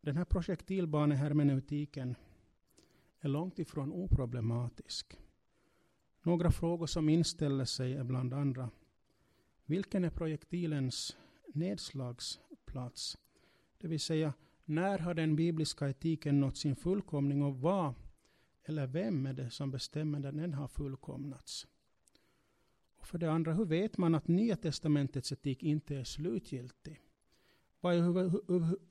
den 0.00 0.16
här 0.16 0.24
projektilbanehermeneutiken 0.24 2.14
är 3.20 3.28
långt 3.28 3.58
ifrån 3.58 3.92
oproblematisk. 3.92 5.18
Några 6.22 6.50
frågor 6.50 6.86
som 6.86 7.08
inställer 7.08 7.64
sig 7.64 7.94
är 7.94 8.04
bland 8.04 8.34
andra 8.34 8.70
vilken 9.70 10.04
är 10.04 10.10
projektilens 10.10 11.16
nedslagsplats? 11.54 13.18
Det 13.78 13.88
vill 13.88 14.00
säga, 14.00 14.32
när 14.70 14.98
har 14.98 15.14
den 15.14 15.36
bibliska 15.36 15.88
etiken 15.88 16.40
nått 16.40 16.56
sin 16.56 16.76
fullkomning 16.76 17.42
och 17.42 17.60
vad 17.60 17.94
eller 18.64 18.86
vem 18.86 19.26
är 19.26 19.32
det 19.32 19.50
som 19.50 19.70
bestämmer 19.70 20.18
när 20.18 20.32
den 20.32 20.54
har 20.54 20.68
fullkomnats? 20.68 21.66
Och 22.96 23.06
för 23.06 23.18
det 23.18 23.32
andra, 23.32 23.52
hur 23.52 23.64
vet 23.64 23.98
man 23.98 24.14
att 24.14 24.28
Nya 24.28 24.56
Testamentets 24.56 25.32
etik 25.32 25.62
inte 25.62 25.96
är 25.96 26.04
slutgiltig? 26.04 27.00
Vad 27.80 27.94
är 27.94 28.00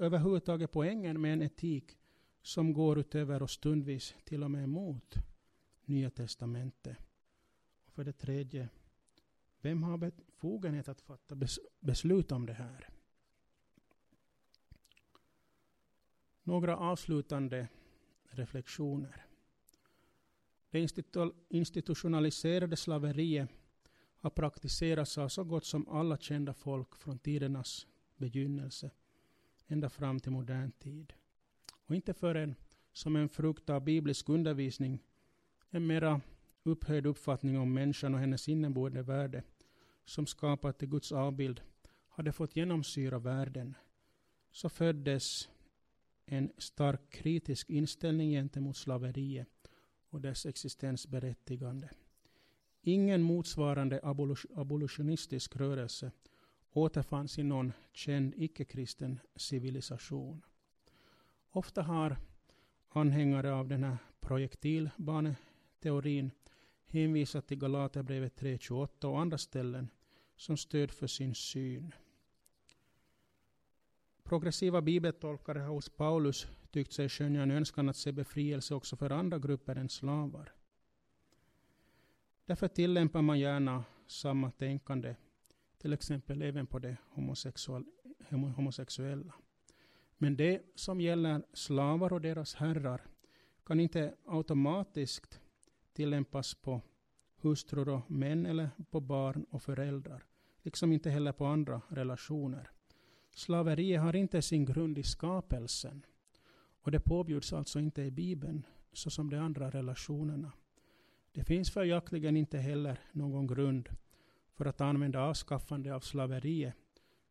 överhuvudtaget 0.04 0.72
poängen 0.72 1.22
med 1.22 1.34
en 1.34 1.42
etik 1.42 1.98
som 2.42 2.74
går 2.74 3.00
utöver 3.00 3.42
och 3.42 3.50
stundvis 3.50 4.16
till 4.24 4.44
och 4.44 4.52
med 4.52 4.64
emot 4.64 5.16
Nya 5.86 6.10
Testamentet? 6.10 6.98
Och 7.86 7.94
för 7.94 8.04
det 8.04 8.14
tredje, 8.14 8.70
vem 9.62 9.84
har 9.84 9.98
befogenhet 9.98 10.90
att 10.90 11.02
fatta 11.02 11.36
beslut 11.80 12.32
om 12.32 12.46
det 12.46 12.54
här? 12.54 12.90
Några 16.50 16.78
avslutande 16.78 17.68
reflektioner. 18.24 19.26
Det 20.70 20.90
institutionaliserade 21.50 22.76
slaveriet 22.76 23.50
har 24.20 24.30
praktiserats 24.30 25.18
av 25.18 25.30
så 25.30 25.44
gott 25.44 25.66
som 25.66 25.90
alla 25.90 26.18
kända 26.18 26.54
folk 26.54 26.96
från 26.96 27.20
tidernas 27.20 27.88
begynnelse 28.18 28.92
ända 29.68 29.90
fram 29.90 30.20
till 30.20 30.32
modern 30.32 30.72
tid. 30.72 31.14
Och 31.72 31.96
inte 31.96 32.14
förrän 32.14 32.56
som 32.94 33.16
en 33.16 33.30
frukt 33.30 33.70
av 33.70 33.84
biblisk 33.84 34.30
undervisning 34.30 35.00
en 35.70 35.88
mera 35.88 36.22
upphöjd 36.64 37.06
uppfattning 37.06 37.60
om 37.60 37.74
människan 37.74 38.14
och 38.14 38.20
hennes 38.20 38.50
inneboende 38.50 39.02
värde 39.02 39.44
som 40.06 40.28
skapat 40.28 40.80
till 40.80 40.90
Guds 40.90 41.12
avbild 41.12 41.62
hade 42.08 42.32
fått 42.32 42.56
genomsyra 42.56 43.20
världen 43.20 43.76
så 44.52 44.70
föddes 44.70 45.50
en 46.32 46.52
stark 46.58 47.10
kritisk 47.10 47.70
inställning 47.70 48.32
gentemot 48.32 48.78
slaveriet 48.78 49.70
och 50.10 50.22
dess 50.22 50.46
existensberättigande. 50.46 51.90
Ingen 52.82 53.22
motsvarande 53.22 54.00
abolitionistisk 54.56 55.56
rörelse 55.56 56.12
återfanns 56.72 57.40
i 57.40 57.44
någon 57.44 57.74
känd 57.94 58.34
icke-kristen 58.38 59.20
civilisation. 59.36 60.42
Ofta 61.52 61.82
har 61.82 62.18
anhängare 62.90 63.54
av 63.54 63.68
den 63.68 63.84
här 63.84 63.98
projektilbaneteorin 64.20 66.32
hänvisat 66.86 67.48
till 67.48 67.60
Galaterbrevet 67.60 68.42
3.28 68.42 69.06
och 69.06 69.20
andra 69.20 69.38
ställen 69.38 69.90
som 70.36 70.58
stöd 70.58 70.92
för 70.92 71.08
sin 71.08 71.36
syn. 71.36 71.94
Progressiva 74.30 74.82
bibeltolkare 74.82 75.60
har 75.60 75.68
hos 75.68 75.90
Paulus 75.90 76.48
tyckt 76.72 76.94
sig 76.94 77.10
skönja 77.10 77.44
en 77.44 77.52
önskan 77.52 77.90
att 77.90 77.96
se 77.96 78.12
befrielse 78.12 78.76
också 78.76 78.96
för 78.96 79.10
andra 79.10 79.40
grupper 79.40 79.76
än 79.76 79.90
slavar. 79.90 80.54
Därför 82.46 82.68
tillämpar 82.68 83.22
man 83.22 83.40
gärna 83.40 83.84
samma 84.08 84.52
tänkande, 84.52 85.16
till 85.78 85.94
exempel 85.94 86.42
även 86.42 86.68
på 86.68 86.80
de 86.80 86.96
homosexuella. 88.56 89.34
Men 90.18 90.36
det 90.38 90.62
som 90.76 91.02
gäller 91.02 91.44
slavar 91.54 92.14
och 92.14 92.22
deras 92.22 92.56
herrar 92.56 93.02
kan 93.66 93.80
inte 93.80 94.16
automatiskt 94.26 95.42
tillämpas 95.94 96.54
på 96.54 96.82
hustrur 97.42 97.90
och 97.90 98.12
män 98.12 98.46
eller 98.46 98.70
på 98.92 99.00
barn 99.00 99.46
och 99.50 99.62
föräldrar, 99.62 100.24
liksom 100.62 100.92
inte 100.92 101.10
heller 101.10 101.32
på 101.32 101.46
andra 101.46 101.82
relationer. 101.90 102.72
Slaveriet 103.40 104.02
har 104.02 104.16
inte 104.16 104.42
sin 104.42 104.66
grund 104.66 104.98
i 104.98 105.04
skapelsen 105.04 106.06
och 106.82 106.92
det 106.92 107.00
påbjuds 107.00 107.54
alltså 107.54 107.80
inte 107.80 108.02
i 108.02 108.12
Bibeln 108.12 108.66
så 108.94 109.10
som 109.10 109.30
de 109.30 109.38
andra 109.38 109.70
relationerna. 109.70 110.52
Det 111.32 111.44
finns 111.44 111.72
följaktligen 111.72 112.38
inte 112.38 112.58
heller 112.58 113.00
någon 113.12 113.48
grund 113.48 113.90
för 114.54 114.66
att 114.66 114.82
använda 114.82 115.22
avskaffande 115.22 115.96
av 115.96 116.00
slaveriet 116.00 116.76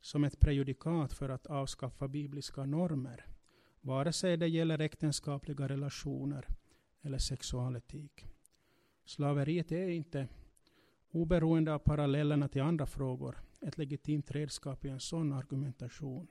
som 0.01 0.25
ett 0.25 0.41
prejudikat 0.41 1.13
för 1.13 1.29
att 1.29 1.47
avskaffa 1.47 2.09
bibliska 2.09 2.65
normer, 2.65 3.27
vare 3.81 4.13
sig 4.13 4.37
det 4.37 4.49
gäller 4.49 4.79
äktenskapliga 4.79 5.69
relationer 5.69 6.49
eller 7.03 7.19
sexualetik. 7.19 8.27
Slaveriet 9.05 9.73
är 9.73 9.89
inte, 9.89 10.29
oberoende 11.11 11.75
av 11.75 11.79
parallellerna 11.79 12.49
till 12.49 12.63
andra 12.63 12.87
frågor, 12.87 13.39
ett 13.61 13.79
legitimt 13.79 14.31
redskap 14.31 14.85
i 14.85 14.89
en 14.89 15.01
sån 15.01 15.33
argumentation. 15.33 16.27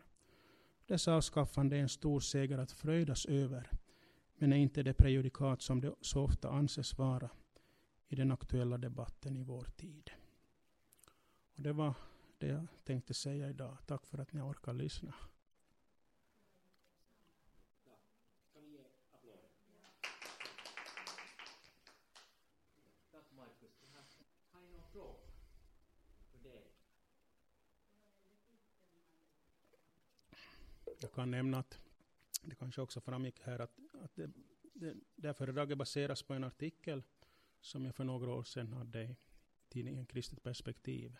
Dess 0.86 1.08
avskaffande 1.08 1.78
är 1.78 1.82
en 1.82 1.90
stor 1.90 2.20
seger 2.20 2.58
att 2.58 2.72
fröjdas 2.72 3.26
över, 3.26 3.72
men 4.36 4.54
är 4.54 4.58
inte 4.58 4.84
det 4.84 4.94
prejudikat 4.94 5.62
som 5.62 5.82
det 5.82 5.96
så 6.02 6.24
ofta 6.24 6.50
anses 6.50 6.98
vara 6.98 7.30
i 8.08 8.16
den 8.16 8.32
aktuella 8.32 8.78
debatten 8.78 9.38
i 9.38 9.44
vår 9.44 9.64
tid. 9.64 10.12
Och 11.56 11.62
det 11.62 11.74
var 11.74 11.94
det 12.38 12.48
jag 12.48 12.68
tänkte 12.84 13.14
säga 13.14 13.50
idag. 13.50 13.78
Tack 13.86 14.06
för 14.06 14.18
att 14.18 14.34
ni 14.34 14.42
orkar 14.42 14.74
lyssna. 14.74 15.14
Jag 31.00 31.12
kan 31.12 31.32
nämna 31.32 31.60
att 31.60 31.80
det 32.44 32.56
kanske 32.56 32.82
också 32.82 33.02
framgick 33.02 33.40
här 33.40 33.60
att, 33.60 33.80
att 33.94 34.16
det, 34.16 34.32
det, 34.74 34.96
det 35.16 35.28
här 35.28 35.34
föredraget 35.34 35.78
baseras 35.78 36.24
på 36.24 36.34
en 36.34 36.44
artikel 36.44 37.04
som 37.62 37.86
jag 37.86 37.96
för 37.96 38.04
några 38.04 38.34
år 38.34 38.44
sedan 38.44 38.74
hade 38.74 39.04
i 39.04 39.16
tidningen 39.70 40.06
Kristet 40.06 40.44
perspektiv. 40.44 41.18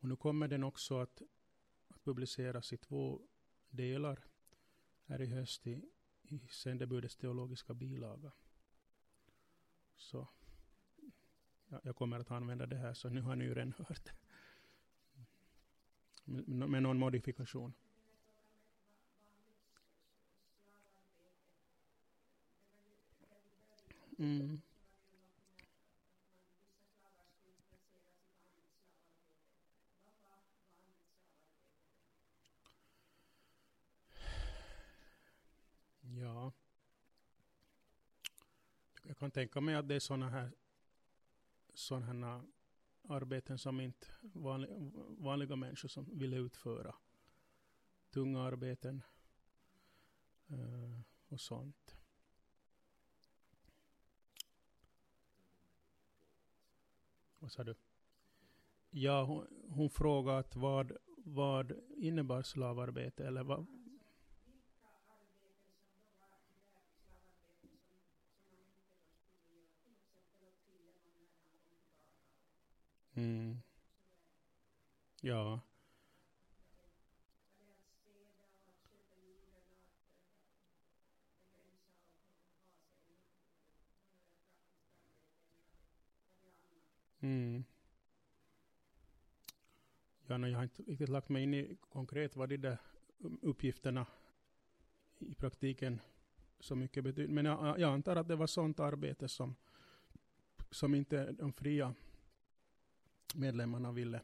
Och 0.00 0.08
nu 0.08 0.16
kommer 0.16 0.48
den 0.48 0.64
också 0.64 1.00
att, 1.00 1.22
att 1.88 2.04
publiceras 2.04 2.72
i 2.72 2.76
två 2.76 3.22
delar 3.70 4.24
här 5.04 5.20
i 5.20 5.26
höst 5.26 5.66
i, 5.66 5.82
i 6.22 6.38
sändebudets 6.48 7.16
teologiska 7.16 7.74
bilaga. 7.74 8.32
Så 9.96 10.28
ja, 11.68 11.80
jag 11.84 11.96
kommer 11.96 12.20
att 12.20 12.30
använda 12.30 12.66
det 12.66 12.76
här, 12.76 12.94
så 12.94 13.08
nu 13.08 13.20
har 13.20 13.36
ni 13.36 13.44
ju 13.44 13.54
redan 13.54 13.72
hört 13.72 14.04
det. 14.04 14.12
Med, 16.24 16.68
med 16.68 16.82
någon 16.82 16.98
modifikation. 16.98 17.74
Mm. 24.18 24.60
Ja. 36.00 36.52
Jag 39.02 39.18
kan 39.18 39.30
tänka 39.30 39.60
mig 39.60 39.74
att 39.74 39.88
det 39.88 39.94
är 39.94 40.00
sådana 40.00 40.28
här, 40.28 40.52
sådana 41.74 42.26
här 42.26 42.42
arbeten 43.08 43.58
som 43.58 43.80
inte 43.80 44.06
vanliga, 44.22 44.72
vanliga 45.18 45.56
människor 45.56 45.88
som 45.88 46.18
vill 46.18 46.34
utföra. 46.34 46.94
Tunga 48.10 48.42
arbeten 48.42 49.02
uh, 50.50 51.00
och 51.28 51.40
sånt. 51.40 51.97
Vad 57.38 57.52
sa 57.52 57.64
du? 57.64 57.74
Ja, 58.90 59.24
hon, 59.24 59.46
hon 59.68 59.90
frågade 59.90 60.38
att 60.38 60.56
vad, 60.56 60.92
vad 61.16 61.72
innebar 61.96 62.42
slavarbete 62.42 63.26
eller 63.26 63.44
vad, 63.44 63.66
Mm. 73.18 73.62
Ja. 75.20 75.60
Mm. 87.28 87.64
Ja, 90.26 90.38
no, 90.38 90.46
jag 90.46 90.58
har 90.58 90.62
inte 90.62 90.82
riktigt 90.82 91.08
lagt 91.08 91.28
mig 91.28 91.42
in 91.42 91.54
i 91.54 91.76
konkret 91.80 92.36
vad 92.36 92.48
de 92.48 92.56
där 92.56 92.78
uppgifterna 93.42 94.06
i 95.18 95.34
praktiken 95.34 96.00
så 96.60 96.76
mycket 96.76 97.04
betyder. 97.04 97.32
Men 97.32 97.44
jag, 97.44 97.78
jag 97.78 97.92
antar 97.92 98.16
att 98.16 98.28
det 98.28 98.36
var 98.36 98.46
sånt 98.46 98.80
arbete 98.80 99.28
som, 99.28 99.54
som 100.70 100.94
inte 100.94 101.32
de 101.32 101.52
fria 101.52 101.94
medlemmarna 103.34 103.92
ville, 103.92 104.20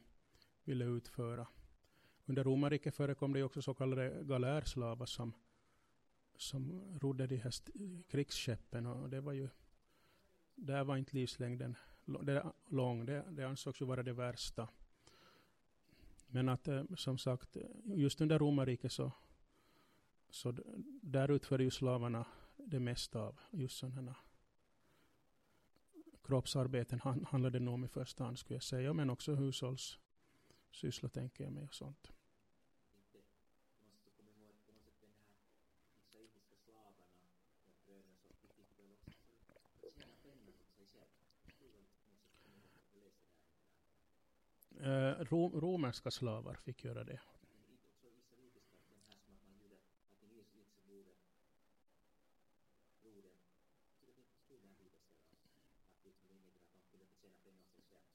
ville 0.65 0.85
utföra. 0.85 1.47
Under 2.27 2.45
romarriket 2.45 2.95
förekom 2.95 3.33
det 3.33 3.43
också 3.43 3.63
så 3.63 3.75
kallade 3.75 4.25
galärslavar 4.25 5.07
som, 5.07 5.33
som 6.37 6.83
rodde 7.01 7.27
de 7.27 7.37
här 7.37 7.53
krigsskeppen 8.09 8.87
och 8.87 9.11
det 9.11 9.21
var 9.21 9.33
ju 9.33 9.49
där 10.55 10.85
var 10.85 10.97
inte 10.97 11.17
livslängden 11.17 11.77
det 12.05 12.53
lång. 12.69 13.07
Det, 13.07 13.25
det 13.31 13.45
ansågs 13.45 13.81
ju 13.81 13.85
vara 13.85 14.03
det 14.03 14.13
värsta. 14.13 14.69
Men 16.27 16.49
att 16.49 16.69
eh, 16.69 16.85
som 16.97 17.19
sagt, 17.19 17.57
just 17.85 18.21
under 18.21 18.39
romarriket 18.39 18.93
så, 18.93 19.13
så 20.31 20.55
där 21.03 21.31
utförde 21.31 21.65
ju 21.65 21.71
slavarna 21.71 22.27
det 22.57 22.81
mesta 22.81 23.21
av 23.21 23.41
just 23.51 23.79
sådana 23.79 24.17
kroppsarbeten 26.25 27.01
handlade 27.27 27.59
det 27.59 27.65
nog 27.65 27.75
om 27.75 27.85
i 27.85 27.89
första 27.89 28.25
hand 28.25 28.39
skulle 28.39 28.57
jag 28.57 28.63
säga, 28.63 28.93
men 28.93 29.11
också 29.11 29.35
hushållssyssla 29.35 31.09
tänker 31.09 31.45
jag 31.45 31.53
mig 31.53 31.65
och 31.65 31.75
sånt. 31.75 32.13
Eh, 44.85 45.25
Rom, 45.25 45.61
romerska 45.61 46.11
slavar 46.11 46.55
fick 46.55 46.85
göra 46.85 47.05
det. 47.05 47.21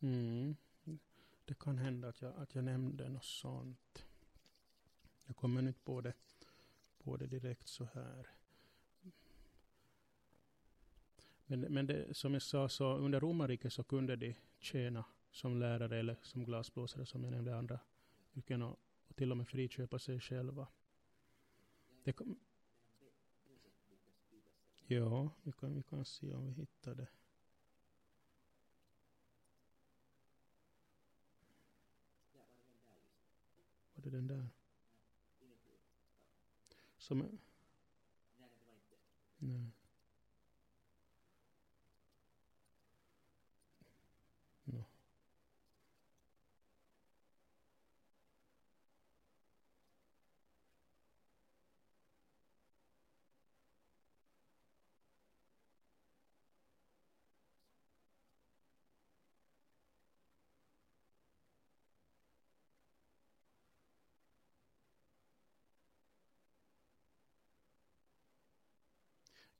Mm. 0.01 0.55
Det 1.45 1.59
kan 1.59 1.77
hända 1.77 2.07
att 2.07 2.21
jag, 2.21 2.33
att 2.37 2.55
jag 2.55 2.63
nämnde 2.63 3.09
något 3.09 3.23
sånt. 3.23 4.05
Jag 5.25 5.35
kommer 5.35 5.67
inte 5.67 5.81
på 5.81 6.01
det, 6.01 6.13
på 7.03 7.17
det 7.17 7.27
direkt 7.27 7.67
så 7.67 7.87
här. 7.93 8.27
Men, 11.45 11.59
men 11.59 11.87
det, 11.87 12.13
som 12.17 12.33
jag 12.33 12.41
sa, 12.41 12.69
så 12.69 12.93
under 12.93 13.19
romarriket 13.19 13.73
så 13.73 13.83
kunde 13.83 14.15
de 14.15 14.35
tjäna 14.59 15.05
som 15.31 15.59
lärare 15.59 15.99
eller 15.99 16.17
som 16.21 16.45
glasblåsare 16.45 17.05
som 17.05 17.23
jag 17.23 17.31
nämnde 17.31 17.57
andra 17.57 17.79
yrken 18.35 18.61
och, 18.61 18.79
och 19.07 19.15
till 19.15 19.31
och 19.31 19.37
med 19.37 19.47
friköpa 19.47 19.99
sig 19.99 20.19
själva. 20.19 20.67
Det 22.03 22.13
kom, 22.13 22.39
ja, 24.87 25.31
vi 25.43 25.51
kan, 25.51 25.75
vi 25.75 25.83
kan 25.83 26.05
se 26.05 26.35
om 26.35 26.45
vi 26.45 26.51
hittar 26.51 26.95
det. 26.95 27.07
Var 33.93 34.03
det 34.03 34.09
den 34.09 34.27
där? 34.27 34.49
Som... 36.97 37.39
Nej. 39.37 39.78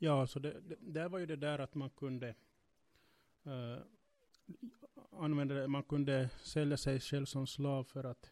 Ja, 0.01 0.27
så 0.27 0.39
det, 0.39 0.61
det, 0.61 0.76
där 0.80 1.09
var 1.09 1.19
ju 1.19 1.26
det 1.26 1.35
där 1.35 1.59
att 1.59 1.76
man 1.76 1.89
kunde 1.89 2.35
uh, 3.47 3.77
använda 5.11 5.55
det, 5.55 5.67
man 5.67 5.84
kunde 5.84 6.30
sälja 6.41 6.77
sig 6.77 6.99
själv 6.99 7.26
som 7.26 7.47
slav 7.47 7.84
för 7.84 8.03
att 8.03 8.31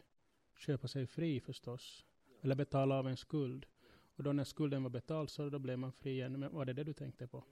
köpa 0.56 0.88
sig 0.88 1.06
fri 1.06 1.40
förstås. 1.40 2.04
Eller 2.40 2.54
betala 2.54 2.94
av 2.98 3.08
en 3.08 3.16
skuld. 3.16 3.66
Och 4.16 4.24
då 4.24 4.32
när 4.32 4.44
skulden 4.44 4.82
var 4.82 4.90
betald 4.90 5.30
så 5.30 5.50
då 5.50 5.58
blev 5.58 5.78
man 5.78 5.92
fri 5.92 6.10
igen. 6.10 6.40
Men 6.40 6.54
var 6.54 6.64
det 6.64 6.72
det 6.72 6.84
du 6.84 6.92
tänkte 6.92 7.26
på? 7.26 7.44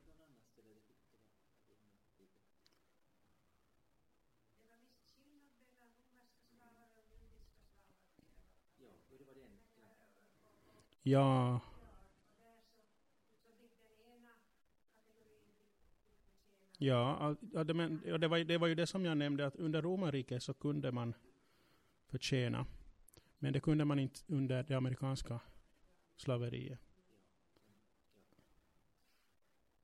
Ja, 11.03 11.61
Ja, 16.79 17.37
det, 17.41 17.75
men, 17.75 18.01
det, 18.21 18.29
var, 18.29 18.39
det 18.39 18.59
var 18.59 18.67
ju 18.67 18.75
det 18.75 18.87
som 18.87 19.05
jag 19.05 19.19
nämnde, 19.19 19.47
att 19.47 19.57
under 19.57 19.83
romarriket 19.83 20.43
så 20.43 20.55
kunde 20.55 20.93
man 20.93 21.15
förtjäna. 22.07 22.67
Men 23.39 23.53
det 23.53 23.61
kunde 23.61 23.85
man 23.85 23.99
inte 23.99 24.21
under 24.27 24.63
det 24.63 24.75
amerikanska 24.75 25.41
slaveriet. 26.17 26.79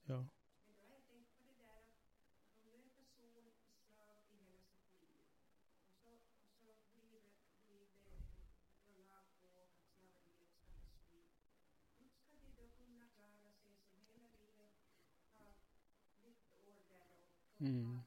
Ja. 0.04 0.26
Mm. 17.62 18.02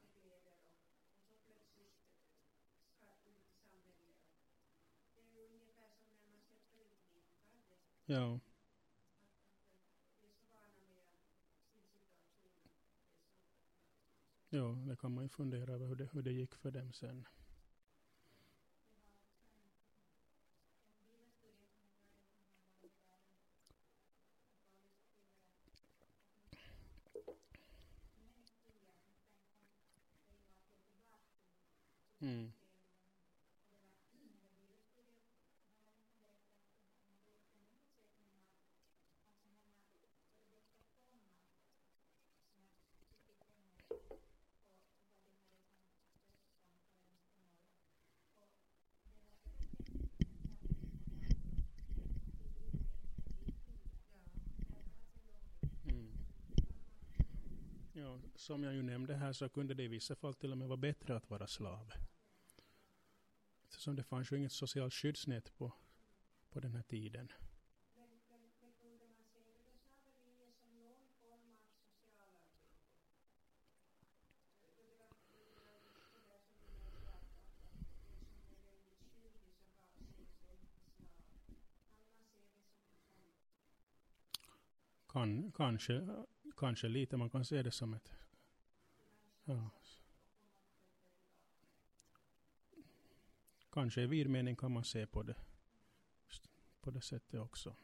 Ja. 8.06 8.40
Ja, 14.50 14.78
det 14.88 14.96
kan 14.96 15.12
man 15.12 15.24
ju 15.24 15.28
fundera 15.28 15.72
över 15.72 15.86
hur 15.86 15.96
det, 15.96 16.08
hur 16.12 16.22
det 16.22 16.32
gick 16.32 16.54
för 16.54 16.70
dem 16.70 16.92
sen. 16.92 17.26
Mm. 32.22 32.52
Och 58.16 58.40
som 58.40 58.62
jag 58.62 58.74
ju 58.74 58.82
nämnde 58.82 59.14
här 59.14 59.32
så 59.32 59.48
kunde 59.48 59.74
det 59.74 59.82
i 59.82 59.88
vissa 59.88 60.14
fall 60.14 60.34
till 60.34 60.52
och 60.52 60.58
med 60.58 60.68
vara 60.68 60.76
bättre 60.76 61.16
att 61.16 61.30
vara 61.30 61.46
slav. 61.46 61.92
Eftersom 63.68 63.96
det 63.96 64.02
fanns 64.02 64.32
ju 64.32 64.36
inget 64.36 64.52
socialt 64.52 64.94
skyddsnät 64.94 65.56
på, 65.56 65.72
på 66.50 66.60
den 66.60 66.74
här 66.74 66.82
tiden. 66.82 67.32
Kan, 85.08 85.52
kanske, 85.52 86.06
kanske 86.56 86.88
lite, 86.88 87.16
man 87.16 87.30
kan 87.30 87.44
se 87.44 87.62
det 87.62 87.70
som 87.70 87.94
ett... 87.94 88.12
Ja. 89.44 89.70
Kanske 93.72 94.02
i 94.02 94.06
vid 94.06 94.30
mening 94.30 94.56
kan 94.56 94.72
man 94.72 94.84
se 94.84 95.06
på 95.06 95.22
det 95.22 95.34
på 96.86 96.90
det 96.90 97.00
sättet 97.00 97.40
också. 97.40 97.74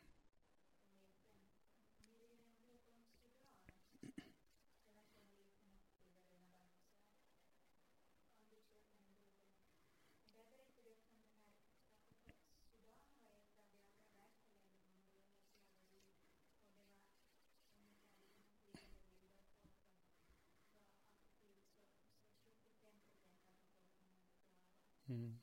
Mm. 25.08 25.38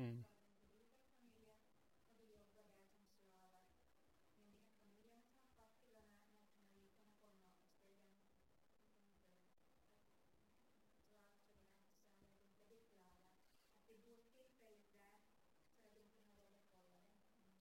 Mm. 0.00 0.24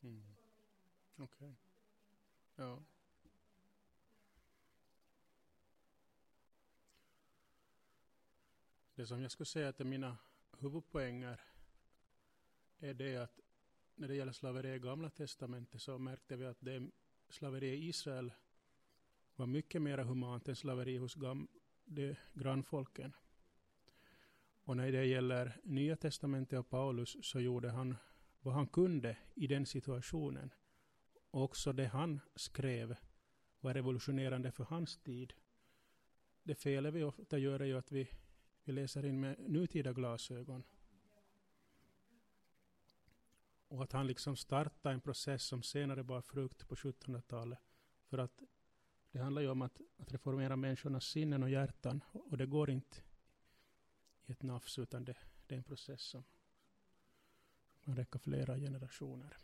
Mm. 0.01 0.23
Okej. 1.17 1.55
Ja. 2.55 2.79
Det 8.95 9.07
som 9.07 9.21
jag 9.21 9.31
skulle 9.31 9.45
säga 9.45 9.69
att 9.69 9.79
är 9.79 9.85
mina 9.85 10.17
huvudpoänger 10.59 11.48
är 12.80 12.93
det 12.93 13.18
att 13.18 13.39
när 13.95 14.07
det 14.07 14.15
gäller 14.15 14.31
slaveri 14.31 14.73
i 14.73 14.80
Gamla 14.80 15.10
Testamentet 15.10 15.81
så 15.81 15.97
märkte 15.97 16.35
vi 16.35 16.45
att 16.45 16.57
det 16.60 16.89
slaveri 17.30 17.68
i 17.68 17.88
Israel 17.88 18.31
var 19.35 19.45
mycket 19.45 19.81
mer 19.81 19.97
humant 19.97 20.47
än 20.47 20.56
slaveri 20.56 20.97
hos 20.97 21.15
gam, 21.15 21.47
de 21.85 22.15
grannfolken. 22.34 23.14
Och 24.64 24.77
när 24.77 24.91
det 24.91 25.06
gäller 25.06 25.60
Nya 25.64 25.95
Testamentet 25.95 26.60
och 26.60 26.69
Paulus 26.69 27.18
så 27.22 27.39
gjorde 27.39 27.69
han 27.69 27.95
vad 28.41 28.53
han 28.53 28.68
kunde 28.68 29.18
i 29.35 29.47
den 29.47 29.65
situationen. 29.65 30.53
Också 31.31 31.73
det 31.73 31.88
han 31.88 32.19
skrev 32.35 32.95
var 33.60 33.73
revolutionerande 33.73 34.51
för 34.51 34.64
hans 34.64 34.97
tid. 34.97 35.34
Det 36.43 36.56
felet 36.56 36.93
vi 36.93 37.03
ofta 37.03 37.38
gör 37.38 37.60
är 37.60 37.65
ju 37.65 37.77
att 37.77 37.91
vi, 37.91 38.10
vi 38.64 38.73
läser 38.73 39.06
in 39.06 39.19
med 39.19 39.49
nutida 39.49 39.93
glasögon. 39.93 40.64
Och 43.69 43.83
att 43.83 43.91
han 43.91 44.07
liksom 44.07 44.35
startade 44.35 44.93
en 44.93 45.01
process 45.01 45.43
som 45.43 45.63
senare 45.63 46.03
bar 46.03 46.21
frukt 46.21 46.67
på 46.67 46.75
1700-talet. 46.75 47.59
För 48.05 48.17
att 48.17 48.41
det 49.11 49.19
handlar 49.19 49.41
ju 49.41 49.49
om 49.49 49.61
att, 49.61 49.81
att 49.97 50.11
reformera 50.11 50.55
människornas 50.55 51.05
sinnen 51.05 51.43
och 51.43 51.49
hjärtan. 51.49 52.03
Och 52.11 52.37
det 52.37 52.45
går 52.45 52.69
inte 52.69 52.97
i 54.25 54.31
ett 54.31 54.43
nafs, 54.43 54.79
utan 54.79 55.05
det, 55.05 55.17
det 55.47 55.55
är 55.55 55.57
en 55.57 55.63
process 55.63 56.01
som 56.01 56.23
kan 57.83 57.95
räcka 57.95 58.19
flera 58.19 58.57
generationer. 58.57 59.37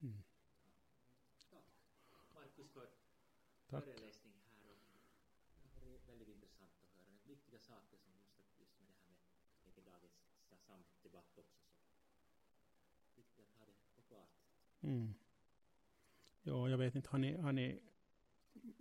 Mm. 0.00 0.22
Markus 2.34 2.70
för 2.70 2.88
Tack. 3.70 3.84
föreläsning 3.84 4.32
här. 4.34 4.52
Och 5.74 5.80
det 5.80 5.90
var 5.90 5.98
väldigt 6.06 6.28
intressant 6.28 6.72
att 6.82 6.90
höra. 6.96 7.18
Viktiga 7.26 7.60
saker 7.60 7.98
som 7.98 8.12
just, 8.18 8.38
att 8.40 8.58
just 8.60 8.80
med 8.80 8.88
det 8.88 8.96
här 9.00 9.08
med 9.08 9.22
tänker 9.64 9.82
dagens 9.82 10.16
samhällsdebatt 10.66 11.38
också. 11.38 11.62
Så 12.06 12.12
viktigt 13.16 13.40
att 13.40 13.54
ha 13.58 13.64
det 13.66 13.76
på 13.96 14.02
klart. 14.02 14.30
Mm. 14.92 15.14
Ja, 16.42 16.68
jag 16.68 16.78
vet 16.78 16.94
inte, 16.94 17.08
har 17.08 17.18
ni, 17.18 17.36
har 17.36 17.52
ni 17.52 17.80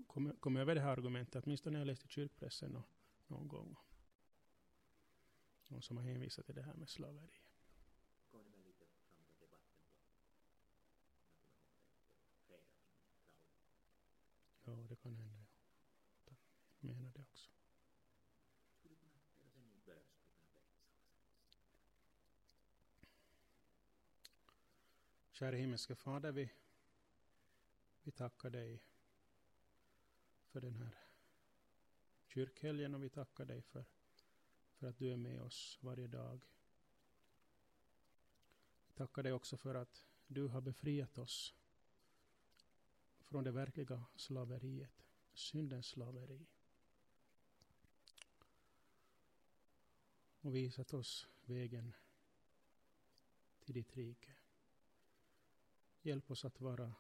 kommit 0.07 0.41
kom 0.41 0.57
över 0.57 0.75
det 0.75 0.81
här 0.81 0.91
argumentet, 0.91 1.43
åtminstone 1.45 1.73
när 1.73 1.79
jag 1.79 1.85
läste 1.85 2.07
kyrkpressen 2.07 2.71
någon, 2.71 2.83
någon 3.27 3.47
gång. 3.47 3.75
Någon 5.67 5.81
som 5.81 5.97
har 5.97 6.03
hänvisat 6.03 6.45
till 6.45 6.55
det 6.55 6.61
här 6.61 6.73
med 6.73 6.89
slaveri. 6.89 7.41
Ja, 14.63 14.71
det 14.89 14.95
kan 14.95 15.15
hända. 15.15 15.45
Ja. 16.25 16.33
Jag 16.79 16.95
menar 16.95 17.11
det 17.11 17.21
också. 17.21 17.49
Skulle 18.79 18.95
kunna 18.95 19.13
göra 19.15 19.29
sen 19.29 19.73
i 19.75 19.85
början 19.85 20.03
skulle 20.23 20.49
kunna 20.49 20.63
bli 20.65 21.01
tillsammans. 21.43 21.91
Kära 25.41 25.55
himmelske 25.55 25.95
Fader, 25.95 26.31
vi, 26.31 26.49
vi 28.03 28.11
tackar 28.11 28.49
dig 28.49 28.84
för 30.45 30.61
den 30.61 30.76
här 30.76 30.97
kyrkhelgen 32.27 32.95
och 32.95 33.03
vi 33.03 33.09
tackar 33.09 33.45
dig 33.45 33.61
för, 33.61 33.85
för 34.73 34.88
att 34.88 34.97
du 34.97 35.11
är 35.11 35.18
med 35.18 35.41
oss 35.41 35.80
varje 35.81 36.07
dag. 36.07 36.41
Vi 38.88 38.93
tackar 38.93 39.23
dig 39.23 39.34
också 39.34 39.57
för 39.57 39.76
att 39.76 40.05
du 40.27 40.47
har 40.47 40.61
befriat 40.61 41.18
oss 41.18 41.53
från 43.19 43.43
det 43.43 43.51
verkliga 43.51 44.05
slaveriet, 44.15 45.05
syndens 45.34 45.88
slaveri. 45.88 46.45
Och 50.41 50.55
visat 50.55 50.93
oss 50.93 51.27
vägen 51.45 51.93
till 53.59 53.73
ditt 53.73 53.97
rike. 53.97 54.40
Hjälp 56.01 56.31
oss 56.31 56.45
att 56.45 56.61
vara 56.61 56.95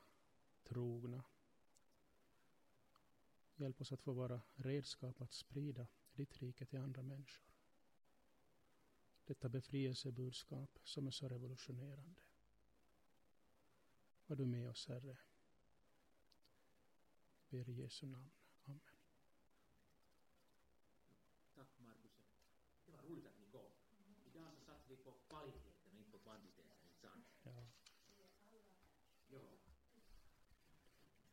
trogna. 0.63 1.23
Hjälp 3.55 3.81
oss 3.81 3.91
att 3.91 4.01
få 4.01 4.13
vara 4.13 4.41
redskap 4.55 5.21
att 5.21 5.33
sprida 5.33 5.87
ditt 6.13 6.41
rike 6.41 6.65
till 6.65 6.79
andra 6.79 7.01
människor. 7.01 7.45
Detta 9.25 9.49
befrielsebudskap 9.49 10.79
som 10.83 11.07
är 11.07 11.11
så 11.11 11.29
revolutionerande. 11.29 12.21
Var 14.27 14.35
du 14.35 14.45
med 14.45 14.69
oss, 14.69 14.87
Herre. 14.87 15.17
Ber 17.49 17.69
i 17.69 17.73
Jesu 17.73 18.05
namn. 18.05 18.40